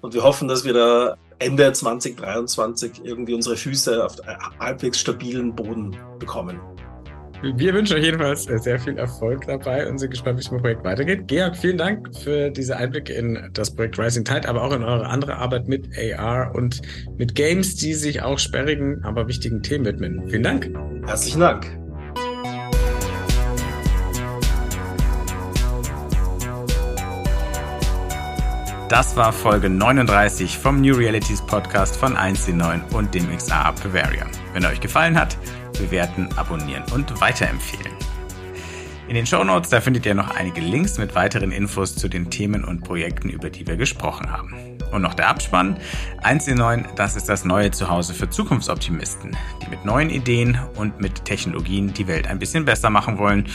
Und 0.00 0.14
wir 0.14 0.22
hoffen, 0.22 0.48
dass 0.48 0.64
wir 0.64 0.74
da 0.74 1.16
Ende 1.38 1.72
2023 1.72 3.00
irgendwie 3.04 3.34
unsere 3.34 3.56
Füße 3.56 4.04
auf 4.04 4.16
halbwegs 4.60 5.00
stabilen 5.00 5.54
Boden 5.54 5.96
bekommen. 6.18 6.60
Wir 7.40 7.72
wünschen 7.72 7.96
euch 7.96 8.04
jedenfalls 8.04 8.44
sehr 8.44 8.80
viel 8.80 8.98
Erfolg 8.98 9.46
dabei 9.46 9.88
und 9.88 9.98
sind 9.98 10.10
gespannt, 10.10 10.38
wie 10.38 10.40
es 10.40 10.50
mit 10.50 10.58
dem 10.58 10.62
Projekt 10.62 10.84
weitergeht. 10.84 11.28
Georg, 11.28 11.56
vielen 11.56 11.78
Dank 11.78 12.08
für 12.16 12.50
diese 12.50 12.76
Einblicke 12.76 13.12
in 13.12 13.50
das 13.52 13.74
Projekt 13.74 13.96
Rising 13.96 14.24
Tide, 14.24 14.48
aber 14.48 14.62
auch 14.62 14.72
in 14.72 14.82
eure 14.82 15.06
andere 15.06 15.36
Arbeit 15.36 15.68
mit 15.68 15.88
AR 15.96 16.52
und 16.56 16.82
mit 17.16 17.36
Games, 17.36 17.76
die 17.76 17.94
sich 17.94 18.22
auch 18.22 18.40
sperrigen, 18.40 19.04
aber 19.04 19.28
wichtigen 19.28 19.62
Themen 19.62 19.84
widmen. 19.84 20.28
Vielen 20.28 20.42
Dank. 20.42 20.70
Herzlichen 21.06 21.40
Dank. 21.40 21.78
Das 28.88 29.16
war 29.16 29.34
Folge 29.34 29.68
39 29.68 30.56
vom 30.56 30.80
New 30.80 30.96
Realities 30.96 31.42
Podcast 31.42 31.94
von 31.94 32.16
1C9 32.16 32.94
und 32.94 33.14
dem 33.14 33.28
XR 33.36 33.74
Bavaria. 33.82 34.26
Wenn 34.54 34.64
er 34.64 34.70
euch 34.70 34.80
gefallen 34.80 35.16
hat, 35.16 35.36
bewerten, 35.78 36.28
abonnieren 36.36 36.84
und 36.92 37.20
weiterempfehlen. 37.20 37.92
In 39.08 39.14
den 39.14 39.24
Show 39.24 39.42
Notes 39.42 39.70
da 39.70 39.80
findet 39.80 40.04
ihr 40.04 40.14
noch 40.14 40.36
einige 40.36 40.60
Links 40.60 40.98
mit 40.98 41.14
weiteren 41.14 41.50
Infos 41.50 41.96
zu 41.96 42.08
den 42.08 42.28
Themen 42.28 42.62
und 42.62 42.84
Projekten, 42.84 43.30
über 43.30 43.48
die 43.48 43.66
wir 43.66 43.78
gesprochen 43.78 44.30
haben. 44.30 44.54
Und 44.92 45.00
noch 45.00 45.14
der 45.14 45.28
Abspann. 45.28 45.78
1C9, 46.22 46.94
das 46.94 47.16
ist 47.16 47.26
das 47.28 47.46
neue 47.46 47.70
Zuhause 47.70 48.12
für 48.12 48.28
Zukunftsoptimisten, 48.28 49.34
die 49.62 49.70
mit 49.70 49.86
neuen 49.86 50.10
Ideen 50.10 50.58
und 50.76 51.00
mit 51.00 51.24
Technologien 51.24 51.94
die 51.94 52.06
Welt 52.06 52.26
ein 52.26 52.38
bisschen 52.38 52.66
besser 52.66 52.90
machen 52.90 53.16
wollen. 53.16 53.46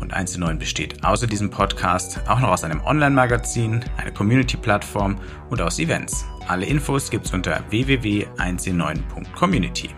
Und 0.00 0.14
1C9 0.14 0.56
besteht 0.56 1.04
außer 1.04 1.26
diesem 1.26 1.50
Podcast 1.50 2.20
auch 2.26 2.40
noch 2.40 2.48
aus 2.48 2.64
einem 2.64 2.80
Online-Magazin, 2.80 3.84
einer 3.98 4.12
Community-Plattform 4.12 5.18
und 5.50 5.60
aus 5.60 5.78
Events. 5.78 6.24
Alle 6.48 6.64
Infos 6.64 7.10
gibt's 7.10 7.34
unter 7.34 7.62
www.1c9.community. 7.68 9.90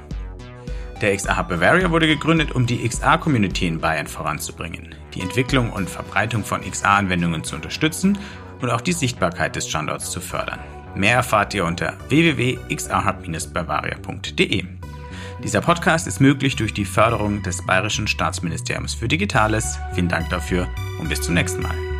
Der 1.00 1.16
XR 1.16 1.38
Hub 1.38 1.48
Bavaria 1.48 1.90
wurde 1.90 2.06
gegründet, 2.06 2.52
um 2.52 2.66
die 2.66 2.86
XR-Community 2.88 3.66
in 3.66 3.80
Bayern 3.80 4.06
voranzubringen, 4.06 4.94
die 5.14 5.20
Entwicklung 5.20 5.72
und 5.72 5.90
Verbreitung 5.90 6.44
von 6.44 6.60
XR-Anwendungen 6.60 7.42
zu 7.44 7.56
unterstützen 7.56 8.18
und 8.60 8.70
auch 8.70 8.80
die 8.80 8.92
Sichtbarkeit 8.92 9.56
des 9.56 9.68
Standorts 9.68 10.08
zu 10.10 10.20
fördern. 10.20 10.60
Mehr 10.94 11.16
erfahrt 11.16 11.54
ihr 11.54 11.64
unter 11.64 11.94
www.xrhub-bavaria.de. 12.08 14.64
Dieser 15.42 15.60
Podcast 15.60 16.06
ist 16.06 16.20
möglich 16.20 16.54
durch 16.56 16.72
die 16.72 16.84
Förderung 16.84 17.42
des 17.42 17.66
Bayerischen 17.66 18.06
Staatsministeriums 18.06 18.94
für 18.94 19.08
Digitales. 19.08 19.80
Vielen 19.94 20.08
Dank 20.08 20.30
dafür 20.30 20.68
und 21.00 21.08
bis 21.08 21.20
zum 21.20 21.34
nächsten 21.34 21.62
Mal. 21.62 21.93